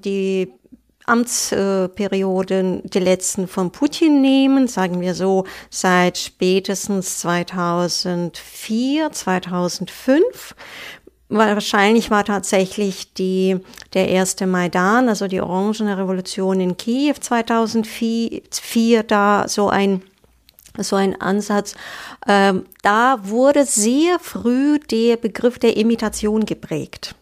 die 0.06 0.54
Amtsperioden, 1.06 2.82
die 2.84 3.00
letzten 3.00 3.48
von 3.48 3.72
Putin 3.72 4.22
nehmen, 4.22 4.68
sagen 4.68 5.02
wir 5.02 5.16
so, 5.16 5.46
seit 5.70 6.18
spätestens 6.18 7.20
2004, 7.20 9.12
2005. 9.12 10.56
Wahrscheinlich 11.30 12.12
war 12.12 12.24
tatsächlich 12.24 13.14
die, 13.14 13.58
der 13.94 14.10
erste 14.10 14.46
Maidan, 14.46 15.10
also 15.10 15.28
die 15.28 15.42
Orangene 15.42 15.98
Revolution 15.98 16.62
in 16.62 16.78
Kiew 16.78 17.16
2004, 17.20 19.04
da 19.04 19.48
so 19.48 19.70
ein 19.70 20.04
so 20.80 20.96
ein 20.96 21.22
Ansatz. 21.22 21.76
Ähm, 22.28 22.66
da 22.82 23.20
wurde 23.22 23.64
sehr 23.64 24.18
früh 24.18 24.80
der 24.80 25.18
Begriff 25.18 25.60
der 25.60 25.78
Imitation 25.78 26.48
geprägt 26.48 27.14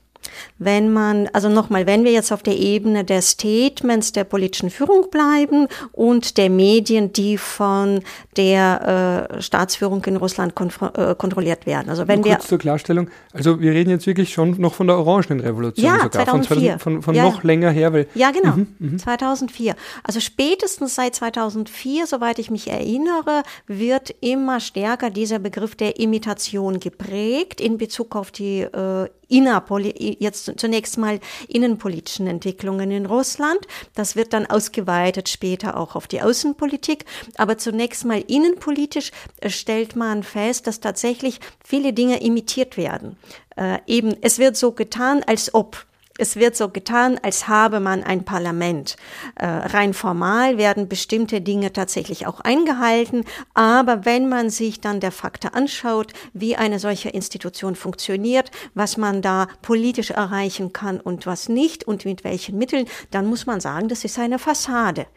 wenn 0.58 0.92
man, 0.92 1.30
also 1.34 1.50
nochmal, 1.50 1.86
wenn 1.86 2.04
wir 2.04 2.12
jetzt 2.12 2.32
auf 2.32 2.44
der 2.44 2.58
Ebene 2.58 3.04
der 3.04 3.22
Statements 3.22 4.12
der 4.12 4.24
politischen 4.24 4.70
Führung 4.70 5.10
bleiben 5.10 5.68
und 5.92 6.38
der 6.38 6.50
Medien, 6.50 7.14
die 7.14 7.38
von 7.38 8.02
der 8.38 9.30
äh, 9.38 9.42
Staatsführung 9.42 10.04
in 10.06 10.16
Russland 10.16 10.54
äh, 10.96 11.16
kontrolliert 11.16 11.66
werden. 11.66 11.90
Also 11.90 12.08
wenn 12.08 12.22
Nur 12.22 12.30
kurz 12.30 12.44
wir 12.44 12.50
zur 12.50 12.58
Klarstellung, 12.60 13.10
also 13.34 13.60
wir 13.60 13.72
reden 13.72 13.90
jetzt 13.90 14.08
wirklich 14.08 14.34
schon 14.34 14.60
noch 14.60 14.74
von 14.74 14.88
der 14.88 14.98
Orangenen 14.98 15.40
Revolution 15.40 15.86
ja, 15.86 16.04
sogar, 16.04 16.26
2004. 16.26 16.72
von, 16.72 16.80
von, 16.80 17.02
von 17.02 17.16
ja, 17.16 17.24
noch 17.24 17.44
länger 17.44 17.72
her. 17.72 17.94
Weil, 17.94 18.08
ja, 18.16 18.32
genau, 18.32 18.56
mhm, 18.58 18.68
mh. 18.80 18.98
2004. 18.98 19.76
Also 20.04 20.20
spätestens 20.20 20.96
seit 20.96 21.16
2004, 21.16 22.08
soweit 22.08 22.40
ich 22.40 22.52
mich 22.52 22.70
erinnere, 22.70 23.44
wird 23.68 24.14
immer 24.22 24.60
stärker 24.60 25.10
dieser 25.10 25.40
Begriff 25.40 25.76
der 25.76 26.00
Imitation 26.00 26.80
geprägt 26.80 27.62
in 27.62 27.78
Bezug 27.78 28.16
auf 28.16 28.32
die 28.32 28.62
äh, 28.62 29.10
innerpoli 29.32 30.18
jetzt 30.20 30.52
zunächst 30.58 30.98
mal 30.98 31.20
innenpolitischen 31.48 32.28
Entwicklungen 32.28 32.92
in 32.92 33.06
Russland. 33.06 33.60
Das 33.96 34.16
wird 34.16 34.34
dann 34.34 34.46
ausgeweitet 34.46 35.30
später 35.30 35.78
auch 35.78 35.96
auf 35.96 36.08
die 36.08 36.22
Außenpolitik. 36.22 37.06
Aber 37.36 37.58
zunächst 37.58 38.06
mal 38.06 38.24
innenpolitisch 38.28 39.12
äh, 39.40 39.50
stellt 39.50 39.96
man 39.96 40.24
fest, 40.24 40.68
dass 40.68 40.80
tatsächlich 40.80 41.40
viele 41.64 41.94
Dinge 41.94 42.22
imitiert 42.22 42.78
werden. 42.78 43.18
Äh, 43.56 43.80
eben, 43.88 44.16
es 44.22 44.40
wird 44.40 44.58
so 44.58 44.72
getan, 44.72 45.24
als 45.26 45.54
ob 45.54 45.86
es 46.22 46.36
wird 46.36 46.56
so 46.56 46.70
getan, 46.70 47.20
als 47.24 47.48
habe 47.48 47.80
man 47.80 48.04
ein 48.04 48.24
Parlament. 48.24 48.96
Äh, 49.36 49.48
rein 49.48 49.96
formal 49.96 50.60
werden 50.60 50.88
bestimmte 50.88 51.42
Dinge 51.42 51.74
tatsächlich 51.74 52.28
auch 52.28 52.40
eingehalten, 52.42 53.26
aber 53.56 54.06
wenn 54.06 54.30
man 54.30 54.52
sich 54.52 54.80
dann 54.80 55.00
der 55.00 55.12
Fakte 55.12 55.56
anschaut, 55.56 56.14
wie 56.34 56.56
eine 56.56 56.78
solche 56.78 57.10
Institution 57.10 57.76
funktioniert, 57.76 58.52
was 58.76 58.98
man 58.98 59.24
da 59.24 59.48
politisch 59.64 60.12
erreichen 60.12 60.74
kann 60.74 61.00
und 61.00 61.26
was 61.26 61.50
nicht 61.50 61.88
und 61.88 62.06
mit 62.06 62.24
welchen 62.24 62.56
Mitteln, 62.56 62.86
dann 63.10 63.26
muss 63.26 63.48
man 63.48 63.60
sagen, 63.60 63.88
das 63.88 64.06
ist 64.06 64.20
eine 64.20 64.38
Fassade. 64.38 65.08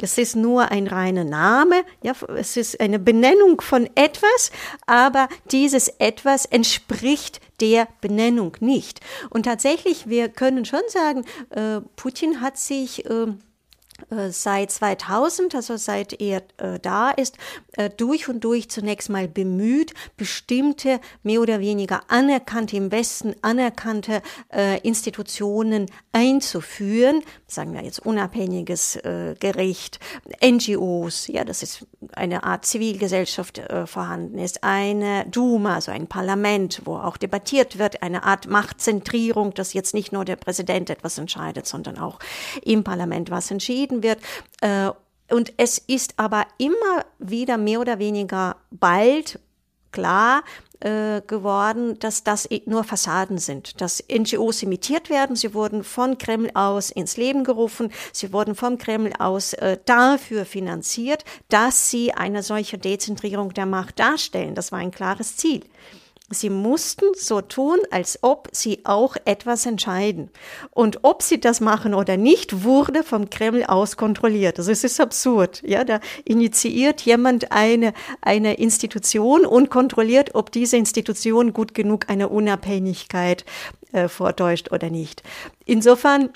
Es 0.00 0.18
ist 0.18 0.34
nur 0.34 0.70
ein 0.70 0.88
reiner 0.88 1.24
Name, 1.24 1.82
ja, 2.02 2.14
es 2.36 2.56
ist 2.56 2.80
eine 2.80 2.98
Benennung 2.98 3.60
von 3.60 3.88
etwas, 3.94 4.50
aber 4.86 5.28
dieses 5.50 5.88
etwas 5.98 6.46
entspricht 6.46 7.40
der 7.60 7.88
Benennung 8.00 8.56
nicht. 8.60 9.00
Und 9.30 9.44
tatsächlich, 9.44 10.08
wir 10.08 10.28
können 10.28 10.64
schon 10.64 10.82
sagen, 10.88 11.24
äh, 11.50 11.80
Putin 11.96 12.40
hat 12.40 12.58
sich 12.58 13.04
äh, 13.06 13.26
seit 14.30 14.70
2000, 14.70 15.54
also 15.54 15.76
seit 15.76 16.20
er 16.20 16.42
äh, 16.58 16.78
da 16.80 17.10
ist, 17.10 17.36
äh, 17.72 17.90
durch 17.90 18.28
und 18.28 18.44
durch 18.44 18.70
zunächst 18.70 19.10
mal 19.10 19.28
bemüht, 19.28 19.94
bestimmte 20.16 21.00
mehr 21.22 21.40
oder 21.40 21.60
weniger 21.60 22.02
anerkannte, 22.08 22.76
im 22.76 22.90
Westen 22.92 23.34
anerkannte 23.42 24.22
äh, 24.52 24.78
Institutionen 24.80 25.86
einzuführen, 26.12 27.22
sagen 27.46 27.74
wir 27.74 27.82
jetzt 27.82 28.04
unabhängiges 28.04 28.96
äh, 28.96 29.34
Gericht, 29.38 29.98
NGOs, 30.44 31.26
ja, 31.26 31.44
das 31.44 31.62
ist 31.62 31.86
eine 32.12 32.44
Art 32.44 32.64
Zivilgesellschaft 32.64 33.58
äh, 33.58 33.86
vorhanden 33.86 34.38
ist, 34.38 34.64
eine 34.64 35.26
Duma, 35.26 35.76
also 35.76 35.90
ein 35.90 36.06
Parlament, 36.06 36.82
wo 36.84 36.96
auch 36.96 37.16
debattiert 37.16 37.78
wird, 37.78 38.02
eine 38.02 38.22
Art 38.22 38.48
Machtzentrierung, 38.48 39.54
dass 39.54 39.72
jetzt 39.72 39.94
nicht 39.94 40.12
nur 40.12 40.24
der 40.24 40.36
Präsident 40.36 40.90
etwas 40.90 41.18
entscheidet, 41.18 41.66
sondern 41.66 41.98
auch 41.98 42.18
im 42.62 42.84
Parlament 42.84 43.30
was 43.30 43.50
entschieden 43.50 43.87
wird. 44.02 44.18
Äh, 44.60 44.90
und 45.30 45.52
es 45.58 45.78
ist 45.78 46.14
aber 46.16 46.46
immer 46.56 47.04
wieder 47.18 47.58
mehr 47.58 47.80
oder 47.80 47.98
weniger 47.98 48.56
bald 48.70 49.38
klar, 49.90 50.42
äh, 50.80 51.22
geworden, 51.26 51.98
dass 51.98 52.22
das 52.22 52.48
nur 52.66 52.84
Fassaden 52.84 53.38
sind, 53.38 53.80
dass 53.80 54.04
NGOs 54.08 54.62
imitiert 54.62 55.10
werden. 55.10 55.34
Sie 55.34 55.52
wurden 55.52 55.82
von 55.82 56.18
Kreml 56.18 56.52
aus 56.54 56.92
ins 56.92 57.16
Leben 57.16 57.42
gerufen. 57.42 57.90
Sie 58.12 58.32
wurden 58.32 58.54
vom 58.54 58.78
Kreml 58.78 59.12
aus 59.18 59.54
äh, 59.54 59.78
dafür 59.86 60.44
finanziert, 60.44 61.24
dass 61.48 61.90
sie 61.90 62.12
eine 62.12 62.44
solche 62.44 62.78
Dezentrierung 62.78 63.52
der 63.54 63.66
Macht 63.66 63.98
darstellen. 63.98 64.54
Das 64.54 64.70
war 64.70 64.78
ein 64.78 64.92
klares 64.92 65.36
Ziel. 65.36 65.64
Sie 66.30 66.50
mussten 66.50 67.06
so 67.14 67.40
tun, 67.40 67.78
als 67.90 68.18
ob 68.22 68.48
sie 68.52 68.80
auch 68.84 69.16
etwas 69.24 69.64
entscheiden. 69.64 70.30
Und 70.70 71.02
ob 71.02 71.22
sie 71.22 71.40
das 71.40 71.60
machen 71.60 71.94
oder 71.94 72.18
nicht, 72.18 72.64
wurde 72.64 73.02
vom 73.02 73.30
Kreml 73.30 73.64
aus 73.64 73.96
kontrolliert. 73.96 74.58
Also 74.58 74.70
es 74.70 74.84
ist 74.84 75.00
absurd. 75.00 75.62
Ja, 75.64 75.84
da 75.84 76.00
initiiert 76.26 77.00
jemand 77.00 77.50
eine, 77.50 77.94
eine 78.20 78.54
Institution 78.54 79.46
und 79.46 79.70
kontrolliert, 79.70 80.34
ob 80.34 80.52
diese 80.52 80.76
Institution 80.76 81.54
gut 81.54 81.72
genug 81.72 82.10
eine 82.10 82.28
Unabhängigkeit 82.28 83.46
äh, 83.92 84.08
vortäuscht 84.08 84.70
oder 84.70 84.90
nicht. 84.90 85.22
Insofern 85.64 86.30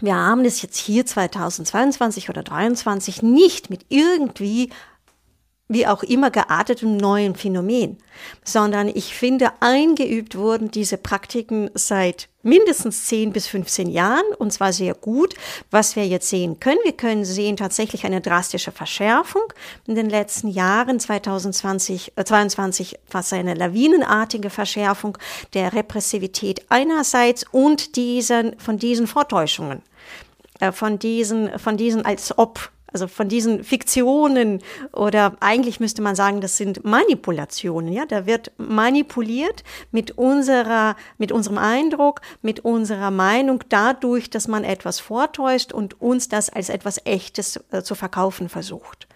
wir 0.00 0.14
haben 0.14 0.44
es 0.44 0.60
jetzt 0.60 0.76
hier 0.76 1.06
2022 1.06 2.28
oder 2.28 2.44
2023 2.44 3.22
nicht 3.22 3.70
mit 3.70 3.86
irgendwie 3.88 4.70
wie 5.68 5.86
auch 5.86 6.02
immer 6.02 6.30
geartetem 6.30 6.96
neuen 6.96 7.34
Phänomen, 7.34 7.98
sondern 8.44 8.88
ich 8.88 9.14
finde, 9.14 9.50
eingeübt 9.60 10.36
wurden 10.36 10.70
diese 10.70 10.96
Praktiken 10.96 11.70
seit 11.74 12.28
mindestens 12.42 13.06
10 13.06 13.32
bis 13.32 13.48
15 13.48 13.90
Jahren 13.90 14.24
und 14.38 14.52
zwar 14.52 14.72
sehr 14.72 14.94
gut. 14.94 15.34
Was 15.72 15.96
wir 15.96 16.06
jetzt 16.06 16.28
sehen 16.28 16.60
können, 16.60 16.78
wir 16.84 16.92
können 16.92 17.24
sehen 17.24 17.56
tatsächlich 17.56 18.06
eine 18.06 18.20
drastische 18.20 18.70
Verschärfung 18.70 19.42
in 19.86 19.96
den 19.96 20.08
letzten 20.08 20.48
Jahren, 20.48 21.00
2020, 21.00 22.12
äh, 22.14 22.24
22 22.24 22.98
fast 23.08 23.32
eine 23.32 23.54
lawinenartige 23.54 24.50
Verschärfung 24.50 25.18
der 25.54 25.72
Repressivität 25.72 26.64
einerseits 26.68 27.44
und 27.50 27.96
diesen, 27.96 28.56
von 28.60 28.78
diesen 28.78 29.08
Vortäuschungen, 29.08 29.82
äh, 30.60 30.70
von 30.70 31.00
diesen, 31.00 31.58
von 31.58 31.76
diesen 31.76 32.04
als 32.04 32.38
ob 32.38 32.70
also 32.96 33.08
von 33.08 33.28
diesen 33.28 33.62
Fiktionen 33.62 34.62
oder 34.90 35.36
eigentlich 35.40 35.80
müsste 35.80 36.00
man 36.00 36.16
sagen, 36.16 36.40
das 36.40 36.56
sind 36.56 36.82
Manipulationen. 36.82 37.92
Ja, 37.92 38.06
da 38.06 38.24
wird 38.24 38.52
manipuliert 38.56 39.64
mit 39.92 40.12
unserer, 40.12 40.96
mit 41.18 41.30
unserem 41.30 41.58
Eindruck, 41.58 42.22
mit 42.40 42.60
unserer 42.60 43.10
Meinung 43.10 43.62
dadurch, 43.68 44.30
dass 44.30 44.48
man 44.48 44.64
etwas 44.64 44.98
vortäuscht 44.98 45.74
und 45.74 46.00
uns 46.00 46.30
das 46.30 46.48
als 46.48 46.70
etwas 46.70 47.04
Echtes 47.04 47.60
äh, 47.70 47.82
zu 47.82 47.94
verkaufen 47.94 48.48
versucht. 48.48 49.06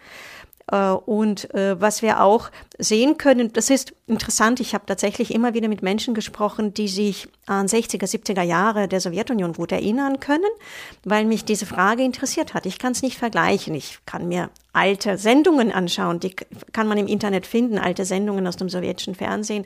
Äh, 0.71 0.91
und 0.91 1.53
äh, 1.55 1.81
was 1.81 2.03
wir 2.03 2.23
auch 2.23 2.51
sehen 2.79 3.19
können, 3.19 3.53
das 3.53 3.71
ist 3.71 3.95
interessant, 4.07 4.61
ich 4.61 4.75
habe 4.75 4.87
tatsächlich 4.87 5.35
immer 5.35 5.55
wieder 5.55 5.69
mit 5.69 5.83
Menschen 5.83 6.15
gesprochen, 6.15 6.73
die 6.75 6.89
sich 6.89 7.29
an 7.47 7.67
60er, 7.67 8.05
70er 8.05 8.43
Jahre 8.43 8.89
der 8.89 9.01
Sowjetunion 9.01 9.53
gut 9.53 9.73
erinnern 9.73 10.21
können, 10.21 10.51
weil 11.05 11.25
mich 11.25 11.45
diese 11.45 11.67
Frage 11.67 12.03
interessiert 12.03 12.55
hat. 12.55 12.67
Ich 12.67 12.79
kann 12.79 12.93
es 12.93 13.03
nicht 13.03 13.19
vergleichen. 13.19 13.75
Ich 13.75 13.99
kann 14.07 14.29
mir 14.29 14.51
alte 14.73 15.19
Sendungen 15.19 15.73
anschauen, 15.73 16.21
die 16.21 16.35
kann 16.73 16.87
man 16.87 16.99
im 16.99 17.09
Internet 17.09 17.47
finden, 17.47 17.79
alte 17.79 18.05
Sendungen 18.05 18.47
aus 18.47 18.57
dem 18.57 18.69
sowjetischen 18.69 19.15
Fernsehen. 19.15 19.65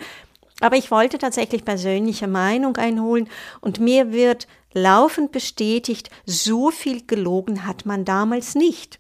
Aber 0.60 0.76
ich 0.76 0.90
wollte 0.90 1.18
tatsächlich 1.18 1.64
persönliche 1.64 2.28
Meinung 2.28 2.76
einholen 2.76 3.28
und 3.60 3.80
mir 3.80 4.12
wird 4.12 4.46
laufend 4.72 5.32
bestätigt, 5.32 6.10
so 6.24 6.70
viel 6.70 7.04
gelogen 7.06 7.66
hat 7.66 7.86
man 7.86 8.04
damals 8.04 8.54
nicht 8.54 8.98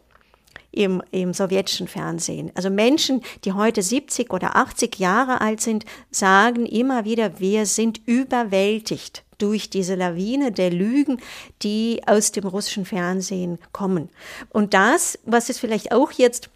im, 0.74 1.02
im 1.10 1.32
sowjetischen 1.32 1.88
Fernsehen. 1.88 2.50
Also 2.54 2.70
Menschen, 2.70 3.22
die 3.44 3.52
heute 3.52 3.82
70 3.82 4.32
oder 4.32 4.56
80 4.56 4.98
Jahre 4.98 5.40
alt 5.40 5.60
sind, 5.60 5.84
sagen 6.10 6.66
immer 6.66 7.04
wieder, 7.04 7.38
wir 7.40 7.66
sind 7.66 8.00
überwältigt 8.06 9.24
durch 9.38 9.70
diese 9.70 9.94
Lawine 9.94 10.52
der 10.52 10.70
Lügen, 10.70 11.20
die 11.62 12.02
aus 12.06 12.32
dem 12.32 12.46
russischen 12.46 12.84
Fernsehen 12.84 13.58
kommen. 13.72 14.08
Und 14.50 14.74
das, 14.74 15.18
was 15.24 15.48
es 15.48 15.58
vielleicht 15.58 15.92
auch 15.92 16.12
jetzt 16.12 16.50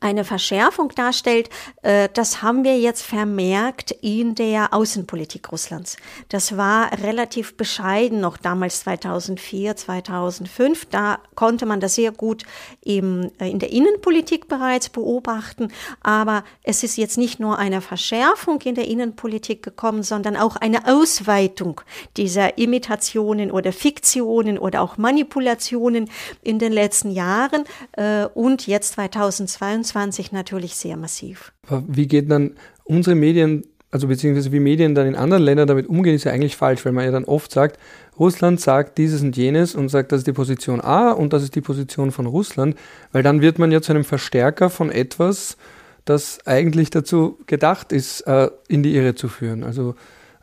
eine 0.00 0.24
Verschärfung 0.24 0.90
darstellt, 0.94 1.48
äh, 1.82 2.08
das 2.12 2.42
haben 2.42 2.64
wir 2.64 2.78
jetzt 2.78 3.02
vermerkt 3.02 3.90
in 4.02 4.34
der 4.34 4.74
Außenpolitik 4.74 5.50
Russlands. 5.50 5.96
Das 6.28 6.56
war 6.56 6.92
relativ 7.02 7.56
bescheiden 7.56 8.20
noch 8.20 8.36
damals 8.36 8.80
2004, 8.80 9.76
2005. 9.76 10.86
Da 10.86 11.18
konnte 11.34 11.66
man 11.66 11.80
das 11.80 11.94
sehr 11.94 12.12
gut 12.12 12.44
im, 12.82 13.30
äh, 13.38 13.50
in 13.50 13.58
der 13.58 13.72
Innenpolitik 13.72 14.48
bereits 14.48 14.88
beobachten. 14.88 15.68
Aber 16.02 16.44
es 16.62 16.82
ist 16.82 16.96
jetzt 16.96 17.18
nicht 17.18 17.40
nur 17.40 17.58
eine 17.58 17.80
Verschärfung 17.80 18.60
in 18.62 18.74
der 18.74 18.88
Innenpolitik 18.88 19.62
gekommen, 19.62 20.02
sondern 20.02 20.36
auch 20.36 20.56
eine 20.56 20.86
Ausweitung 20.86 21.80
dieser 22.16 22.58
Imitationen 22.58 23.50
oder 23.50 23.72
Fiktionen 23.72 24.58
oder 24.58 24.82
auch 24.82 24.96
Manipulationen 24.96 26.10
in 26.42 26.58
den 26.58 26.72
letzten 26.72 27.10
Jahren 27.10 27.64
äh, 27.92 28.26
und 28.26 28.66
jetzt 28.66 28.92
2022 28.92 29.73
2022 29.82 30.32
natürlich 30.32 30.76
sehr 30.76 30.96
massiv. 30.96 31.52
Wie 31.88 32.06
geht 32.06 32.30
dann 32.30 32.52
unsere 32.84 33.16
Medien, 33.16 33.64
also 33.90 34.06
beziehungsweise 34.06 34.52
wie 34.52 34.60
Medien 34.60 34.94
dann 34.94 35.06
in 35.06 35.16
anderen 35.16 35.42
Ländern 35.42 35.66
damit 35.66 35.88
umgehen, 35.88 36.14
ist 36.14 36.24
ja 36.24 36.32
eigentlich 36.32 36.56
falsch, 36.56 36.84
weil 36.84 36.92
man 36.92 37.04
ja 37.04 37.10
dann 37.10 37.24
oft 37.24 37.50
sagt, 37.50 37.78
Russland 38.18 38.60
sagt 38.60 38.98
dieses 38.98 39.22
und 39.22 39.36
jenes 39.36 39.74
und 39.74 39.88
sagt, 39.88 40.12
das 40.12 40.18
ist 40.18 40.26
die 40.26 40.32
Position 40.32 40.80
A 40.80 41.10
und 41.10 41.32
das 41.32 41.42
ist 41.42 41.54
die 41.54 41.60
Position 41.60 42.12
von 42.12 42.26
Russland, 42.26 42.76
weil 43.12 43.22
dann 43.22 43.40
wird 43.40 43.58
man 43.58 43.72
ja 43.72 43.80
zu 43.80 43.92
einem 43.92 44.04
Verstärker 44.04 44.70
von 44.70 44.90
etwas, 44.90 45.56
das 46.04 46.46
eigentlich 46.46 46.90
dazu 46.90 47.38
gedacht 47.46 47.90
ist, 47.90 48.20
äh, 48.22 48.50
in 48.68 48.82
die 48.82 48.94
Irre 48.94 49.14
zu 49.14 49.28
führen. 49.28 49.64
Also 49.64 49.94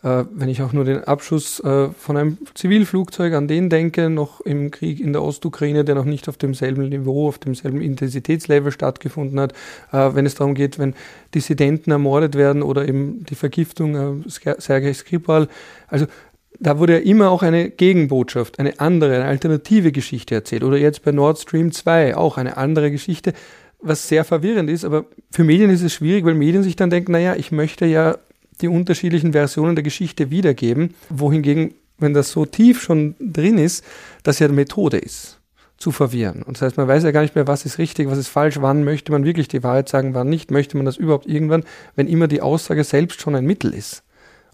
äh, 0.04 0.26
wenn 0.34 0.50
ich 0.50 0.62
auch 0.62 0.74
nur 0.74 0.84
den 0.84 1.04
Abschuss 1.04 1.60
äh, 1.60 1.90
von 1.90 2.18
einem 2.18 2.38
Zivilflugzeug 2.56 3.34
an 3.34 3.48
den 3.48 3.70
denke, 3.70 4.10
noch 4.10 4.42
im 4.42 4.72
Krieg 4.72 5.00
in 5.00 5.14
der 5.14 5.22
Ostukraine, 5.22 5.86
der 5.86 5.96
noch 5.96 6.06
nicht 6.06 6.28
auf 6.28 6.38
demselben 6.38 6.90
Niveau, 6.90 7.28
auf 7.28 7.38
demselben 7.38 7.82
Intensitätslevel 7.82 8.72
stattgefunden 8.72 9.40
hat, 9.40 9.54
äh, 9.92 10.16
wenn 10.16 10.26
es 10.26 10.36
darum 10.36 10.56
geht, 10.56 10.80
wenn 10.80 10.96
Dissidenten 11.36 11.92
ermordet 11.92 12.36
werden 12.36 12.64
oder 12.64 12.88
eben 12.88 13.24
die 13.26 13.36
Vergiftung 13.36 14.24
äh, 14.26 14.30
Sergei 14.58 14.94
Skripal. 14.94 15.48
Also 15.88 16.08
da 16.60 16.80
wurde 16.80 16.94
ja 16.94 17.00
immer 17.00 17.30
auch 17.30 17.44
eine 17.44 17.70
Gegenbotschaft, 17.70 18.60
eine 18.60 18.80
andere, 18.80 19.16
eine 19.16 19.26
alternative 19.26 19.92
Geschichte 19.92 20.36
erzählt. 20.36 20.64
Oder 20.64 20.78
jetzt 20.78 21.04
bei 21.04 21.12
Nord 21.12 21.40
Stream 21.40 21.72
2 21.72 22.16
auch 22.16 22.38
eine 22.38 22.58
andere 22.58 22.92
Geschichte, 22.92 23.34
was 23.80 24.08
sehr 24.08 24.24
verwirrend 24.24 24.70
ist. 24.70 24.86
Aber 24.86 25.06
für 25.32 25.44
Medien 25.44 25.70
ist 25.70 25.82
es 25.82 25.94
schwierig, 25.94 26.26
weil 26.26 26.36
Medien 26.36 26.64
sich 26.64 26.76
dann 26.76 26.90
denken, 26.90 27.12
naja, 27.14 27.36
ich 27.36 27.52
möchte 27.52 27.86
ja 27.86 28.18
die 28.62 28.68
unterschiedlichen 28.68 29.34
Versionen 29.34 29.76
der 29.76 29.84
Geschichte 29.84 30.30
wiedergeben, 30.32 30.94
wohingegen, 31.10 31.74
wenn 31.98 32.14
das 32.14 32.32
so 32.32 32.46
tief 32.46 32.82
schon 32.82 33.16
drin 33.20 33.58
ist, 33.58 33.84
das 34.24 34.40
ja 34.40 34.48
eine 34.48 34.56
Methode 34.56 34.98
ist, 34.98 35.40
zu 35.78 35.92
verwirren. 35.92 36.44
Und 36.44 36.58
das 36.58 36.64
heißt, 36.64 36.78
man 36.78 36.88
weiß 36.88 37.04
ja 37.04 37.12
gar 37.12 37.22
nicht 37.22 37.36
mehr, 37.36 37.48
was 37.48 37.66
ist 37.66 37.78
richtig, 37.78 38.10
was 38.10 38.18
ist 38.18 38.28
falsch, 38.28 38.62
wann 38.62 38.84
möchte 38.84 39.12
man 39.12 39.26
wirklich 39.26 39.48
die 39.48 39.64
Wahrheit 39.64 39.90
sagen, 39.90 40.14
wann 40.14 40.30
nicht, 40.30 40.52
möchte 40.52 40.78
man 40.78 40.86
das 40.86 40.98
überhaupt 40.98 41.28
irgendwann, 41.28 41.64
wenn 41.96 42.08
immer 42.08 42.28
die 42.28 42.42
Aussage 42.42 42.84
selbst 42.84 43.22
schon 43.22 43.36
ein 43.36 43.46
Mittel 43.46 43.74
ist, 43.74 44.04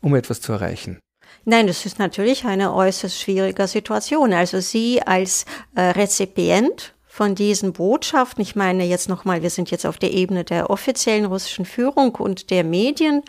um 0.01 0.15
etwas 0.15 0.41
zu 0.41 0.51
erreichen. 0.53 0.99
Nein, 1.45 1.67
das 1.67 1.85
ist 1.85 1.97
natürlich 1.97 2.43
eine 2.43 2.73
äußerst 2.73 3.17
schwierige 3.17 3.67
Situation. 3.67 4.33
Also 4.33 4.59
Sie 4.59 5.01
als 5.01 5.45
äh, 5.75 5.81
Rezipient 5.81 6.93
von 7.17 7.33
diesen 7.33 7.73
Botschaften, 7.73 8.43
ich 8.43 8.55
meine 8.55 8.85
jetzt 8.85 9.09
nochmal, 9.09 9.41
wir 9.41 9.49
sind 9.49 9.71
jetzt 9.71 9.87
auf 9.87 9.97
der 9.97 10.13
Ebene 10.13 10.43
der 10.43 10.69
offiziellen 10.69 11.25
russischen 11.25 11.65
Führung 11.65 12.13
und 12.13 12.51
der 12.51 12.63
Medien 12.63 13.23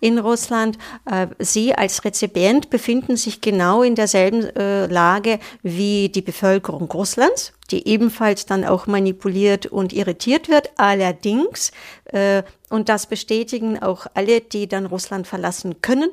in 0.00 0.18
Russland, 0.18 0.78
äh, 1.04 1.26
Sie 1.38 1.74
als 1.74 2.06
Rezipient 2.06 2.70
befinden 2.70 3.18
sich 3.18 3.42
genau 3.42 3.82
in 3.82 3.96
derselben 3.96 4.44
äh, 4.56 4.86
Lage 4.86 5.40
wie 5.62 6.08
die 6.08 6.22
Bevölkerung 6.22 6.90
Russlands, 6.90 7.52
die 7.74 7.88
ebenfalls 7.88 8.46
dann 8.46 8.64
auch 8.64 8.86
manipuliert 8.86 9.66
und 9.66 9.92
irritiert 9.92 10.48
wird. 10.48 10.70
Allerdings, 10.76 11.72
äh, 12.04 12.44
und 12.70 12.88
das 12.88 13.06
bestätigen 13.06 13.82
auch 13.82 14.06
alle, 14.14 14.40
die 14.40 14.68
dann 14.68 14.86
Russland 14.86 15.26
verlassen 15.26 15.82
können 15.82 16.10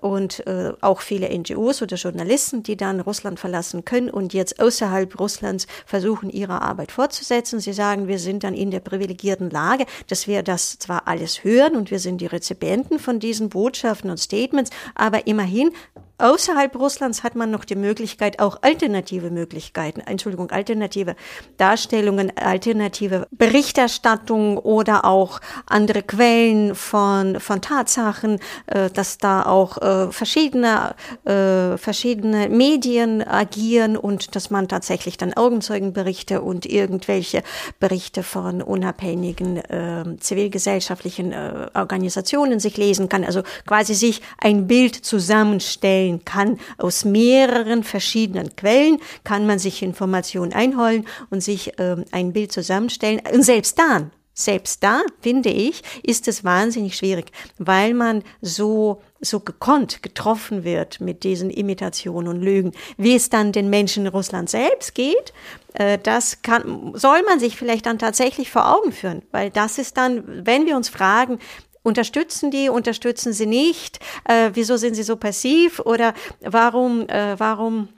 und 0.00 0.46
äh, 0.46 0.72
auch 0.80 1.02
viele 1.02 1.28
NGOs 1.28 1.82
oder 1.82 1.96
Journalisten, 1.96 2.62
die 2.62 2.78
dann 2.78 3.00
Russland 3.00 3.38
verlassen 3.38 3.84
können 3.84 4.08
und 4.08 4.32
jetzt 4.32 4.58
außerhalb 4.58 5.20
Russlands 5.20 5.66
versuchen, 5.84 6.30
ihre 6.30 6.62
Arbeit 6.62 6.92
fortzusetzen. 6.92 7.60
Sie 7.60 7.74
sagen, 7.74 8.08
wir 8.08 8.18
sind 8.18 8.42
dann 8.42 8.54
in 8.54 8.70
der 8.70 8.80
privilegierten 8.80 9.50
Lage, 9.50 9.84
dass 10.08 10.26
wir 10.26 10.42
das 10.42 10.78
zwar 10.78 11.08
alles 11.08 11.44
hören 11.44 11.76
und 11.76 11.90
wir 11.90 11.98
sind 11.98 12.22
die 12.22 12.26
Rezipienten 12.26 12.98
von 12.98 13.20
diesen 13.20 13.50
Botschaften 13.50 14.10
und 14.10 14.18
Statements, 14.18 14.70
aber 14.94 15.26
immerhin 15.26 15.72
Außerhalb 16.18 16.76
Russlands 16.76 17.24
hat 17.24 17.34
man 17.34 17.50
noch 17.50 17.64
die 17.64 17.74
Möglichkeit, 17.74 18.38
auch 18.38 18.58
alternative 18.62 19.30
Möglichkeiten, 19.30 20.00
Entschuldigung, 20.00 20.50
alternative 20.50 21.16
Darstellungen, 21.56 22.36
alternative 22.36 23.26
Berichterstattung 23.32 24.58
oder 24.58 25.04
auch 25.04 25.40
andere 25.66 26.02
Quellen 26.02 26.74
von, 26.74 27.40
von 27.40 27.60
Tatsachen, 27.60 28.38
äh, 28.66 28.90
dass 28.90 29.18
da 29.18 29.44
auch 29.44 29.78
äh, 29.78 30.12
verschiedene, 30.12 30.94
äh, 31.24 31.76
verschiedene 31.78 32.48
Medien 32.48 33.26
agieren 33.26 33.96
und 33.96 34.36
dass 34.36 34.50
man 34.50 34.68
tatsächlich 34.68 35.16
dann 35.16 35.32
Augenzeugenberichte 35.34 36.42
und 36.42 36.66
irgendwelche 36.66 37.42
Berichte 37.80 38.22
von 38.22 38.62
unabhängigen 38.62 39.56
äh, 39.56 40.04
zivilgesellschaftlichen 40.20 41.32
äh, 41.32 41.68
Organisationen 41.74 42.60
sich 42.60 42.76
lesen 42.76 43.08
kann. 43.08 43.24
Also 43.24 43.42
quasi 43.66 43.94
sich 43.94 44.20
ein 44.38 44.66
Bild 44.66 44.94
zusammenstellen 44.94 46.01
erstellen 46.02 46.24
kann. 46.24 46.58
Aus 46.78 47.04
mehreren 47.04 47.84
verschiedenen 47.84 48.54
Quellen 48.56 48.98
kann 49.24 49.46
man 49.46 49.58
sich 49.58 49.82
Informationen 49.82 50.52
einholen 50.52 51.06
und 51.30 51.42
sich 51.42 51.72
ähm, 51.78 52.04
ein 52.10 52.32
Bild 52.32 52.52
zusammenstellen. 52.52 53.20
Und 53.32 53.42
selbst 53.42 53.78
dann, 53.78 54.10
selbst 54.34 54.82
da, 54.82 55.02
finde 55.20 55.50
ich, 55.50 55.82
ist 56.02 56.26
es 56.26 56.42
wahnsinnig 56.42 56.96
schwierig, 56.96 57.32
weil 57.58 57.92
man 57.92 58.22
so, 58.40 59.02
so 59.20 59.40
gekonnt 59.40 60.02
getroffen 60.02 60.64
wird 60.64 61.00
mit 61.00 61.22
diesen 61.22 61.50
Imitationen 61.50 62.28
und 62.28 62.42
Lügen. 62.42 62.72
Wie 62.96 63.14
es 63.14 63.28
dann 63.28 63.52
den 63.52 63.68
Menschen 63.68 64.06
in 64.06 64.12
Russland 64.12 64.48
selbst 64.48 64.94
geht, 64.94 65.34
äh, 65.74 65.98
das 66.02 66.40
kann, 66.42 66.92
soll 66.94 67.22
man 67.28 67.40
sich 67.40 67.56
vielleicht 67.56 67.86
dann 67.86 67.98
tatsächlich 67.98 68.50
vor 68.50 68.74
Augen 68.74 68.92
führen, 68.92 69.22
weil 69.32 69.50
das 69.50 69.78
ist 69.78 69.96
dann, 69.98 70.46
wenn 70.46 70.66
wir 70.66 70.76
uns 70.76 70.88
fragen, 70.88 71.38
unterstützen 71.82 72.50
die, 72.50 72.68
unterstützen 72.68 73.32
sie 73.32 73.46
nicht, 73.46 73.98
äh, 74.24 74.50
wieso 74.54 74.76
sind 74.76 74.94
sie 74.94 75.02
so 75.02 75.16
passiv 75.16 75.80
oder 75.80 76.14
warum, 76.40 77.08
äh, 77.08 77.38
warum 77.38 77.88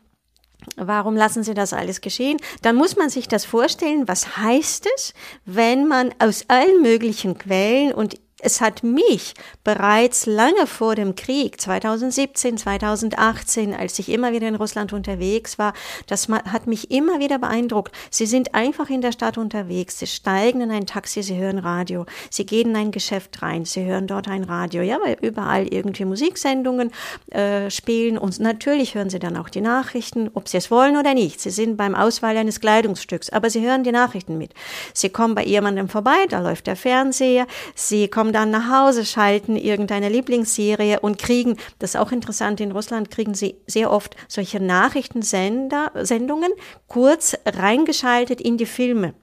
Warum 0.77 1.14
lassen 1.14 1.42
Sie 1.44 1.53
das 1.53 1.75
alles 1.75 2.01
geschehen? 2.01 2.38
Dann 2.62 2.77
muss 2.77 2.97
man 2.97 3.11
sich 3.11 3.29
das 3.29 3.44
vorstellen, 3.44 4.09
was 4.09 4.38
heißt 4.38 4.88
es, 4.97 5.12
wenn 5.44 5.87
man 5.87 6.14
aus 6.18 6.47
allen 6.49 6.81
möglichen 6.81 7.37
Quellen 7.37 7.92
und 7.92 8.18
es 8.44 8.61
hat 8.61 8.83
mich 8.83 9.35
bereits 9.64 10.26
lange 10.26 10.66
vor 10.66 10.94
dem 10.94 11.16
Krieg, 11.16 11.61
2017, 11.61 12.59
2018, 12.59 13.74
als 13.74 13.98
ich 13.98 14.11
immer 14.11 14.33
wieder 14.33 14.46
in 14.46 14.54
Russland 14.54 14.92
unterwegs 14.92 15.59
war, 15.59 15.72
das 16.07 16.28
hat 16.28 16.66
mich 16.66 16.90
immer 16.90 17.20
wieder 17.20 17.38
beeindruckt. 17.38 17.94
Sie 18.11 18.26
sind 18.26 18.54
einfach 18.54 18.90
in 18.90 19.00
der 19.00 19.12
Stadt 19.12 19.38
unterwegs, 19.38 19.98
sie 19.98 20.07
steigen 20.07 20.61
in 20.61 20.70
ein 20.70 20.87
Taxi, 20.87 21.22
sie 21.22 21.38
hören 21.38 21.59
Radio, 21.59 22.04
sie 22.28 22.44
gehen 22.44 22.70
in 22.70 22.76
ein 22.76 22.90
Geschäft 22.92 23.40
rein, 23.40 23.64
sie 23.64 23.85
hören 23.85 24.07
dort 24.07 24.28
ein 24.28 24.44
Radio, 24.44 24.83
ja, 24.83 24.98
weil 25.02 25.16
überall 25.22 25.66
irgendwie 25.66 26.04
Musiksendungen 26.04 26.92
äh, 27.30 27.70
spielen 27.70 28.18
und 28.18 28.38
natürlich 28.40 28.94
hören 28.94 29.09
sie 29.09 29.18
dann 29.18 29.38
auch 29.38 29.48
die 29.48 29.62
Nachrichten, 29.62 30.30
ob 30.35 30.48
sie 30.48 30.59
es 30.59 30.70
wollen 30.70 30.98
oder 30.98 31.14
nicht. 31.14 31.40
Sie 31.40 31.50
sind 31.50 31.78
beim 31.78 31.94
Auswahl 31.94 32.37
eines 32.37 32.61
Kleidungsstücks, 32.61 33.30
aber 33.30 33.48
sie 33.48 33.66
hören 33.66 33.85
die 33.85 33.92
Nachrichten 33.92 34.37
mit. 34.37 34.52
Sie 34.92 35.09
kommen 35.09 35.35
bei 35.35 35.44
jemandem 35.44 35.88
vorbei, 35.88 36.26
da 36.28 36.40
läuft 36.40 36.66
der 36.66 36.76
Fernseher, 36.76 37.46
sie 37.74 38.09
kommen 38.09 38.34
dann 38.35 38.51
nach 38.51 38.70
Hause, 38.70 39.05
schalten 39.05 39.57
irgendeine 39.57 40.09
Lieblingsserie 40.09 41.01
und 41.01 41.18
kriegen, 41.18 41.57
das 41.79 41.94
ist 41.94 42.01
auch 42.01 42.12
interessant, 42.12 42.61
in 42.61 42.73
Russland 42.73 43.11
kriegen 43.11 43.35
sie 43.35 43.57
sehr 43.66 43.90
oft 43.90 44.16
solche 44.29 44.61
Nachrichtensendungen 44.61 46.53
kurz 46.88 47.37
reingeschaltet 47.47 48.40
in 48.40 48.57
die 48.57 48.66
Filme. 48.66 49.14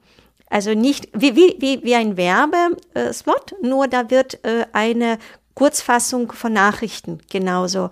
Also 0.50 0.74
nicht 0.74 1.08
wie, 1.14 1.36
wie, 1.36 1.56
wie, 1.60 1.82
wie 1.84 1.96
ein 1.96 2.18
Werbeslot, 2.18 3.56
nur 3.62 3.88
da 3.88 4.10
wird 4.10 4.44
äh, 4.44 4.66
eine 4.74 5.18
Kurzfassung 5.56 6.32
von 6.32 6.54
Nachrichten 6.54 7.20
genauso 7.30 7.90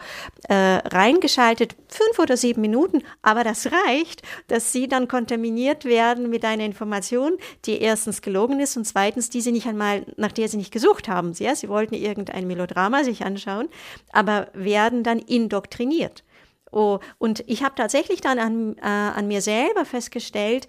äh, 0.47 0.53
reingeschaltet, 0.53 1.75
fünf 1.87 2.19
oder 2.19 2.37
sieben 2.37 2.61
Minuten, 2.61 3.03
aber 3.21 3.43
das 3.43 3.67
reicht, 3.71 4.21
dass 4.47 4.71
sie 4.71 4.87
dann 4.87 5.07
kontaminiert 5.07 5.85
werden 5.85 6.29
mit 6.29 6.45
einer 6.45 6.65
Information, 6.65 7.37
die 7.65 7.81
erstens 7.81 8.21
gelogen 8.21 8.59
ist 8.59 8.77
und 8.77 8.85
zweitens, 8.85 9.29
die 9.29 9.41
sie 9.41 9.51
nicht 9.51 9.67
einmal, 9.67 10.05
nach 10.17 10.31
der 10.31 10.47
sie 10.47 10.57
nicht 10.57 10.71
gesucht 10.71 11.07
haben. 11.07 11.33
Ja, 11.33 11.55
sie 11.55 11.69
wollten 11.69 11.95
irgendein 11.95 12.47
Melodrama 12.47 13.03
sich 13.03 13.23
anschauen, 13.23 13.69
aber 14.11 14.47
werden 14.53 15.03
dann 15.03 15.19
indoktriniert. 15.19 16.23
Oh, 16.71 16.99
und 17.17 17.43
ich 17.47 17.63
habe 17.63 17.75
tatsächlich 17.75 18.21
dann 18.21 18.39
an, 18.39 18.77
äh, 18.77 18.81
an 18.81 19.27
mir 19.27 19.41
selber 19.41 19.85
festgestellt, 19.85 20.67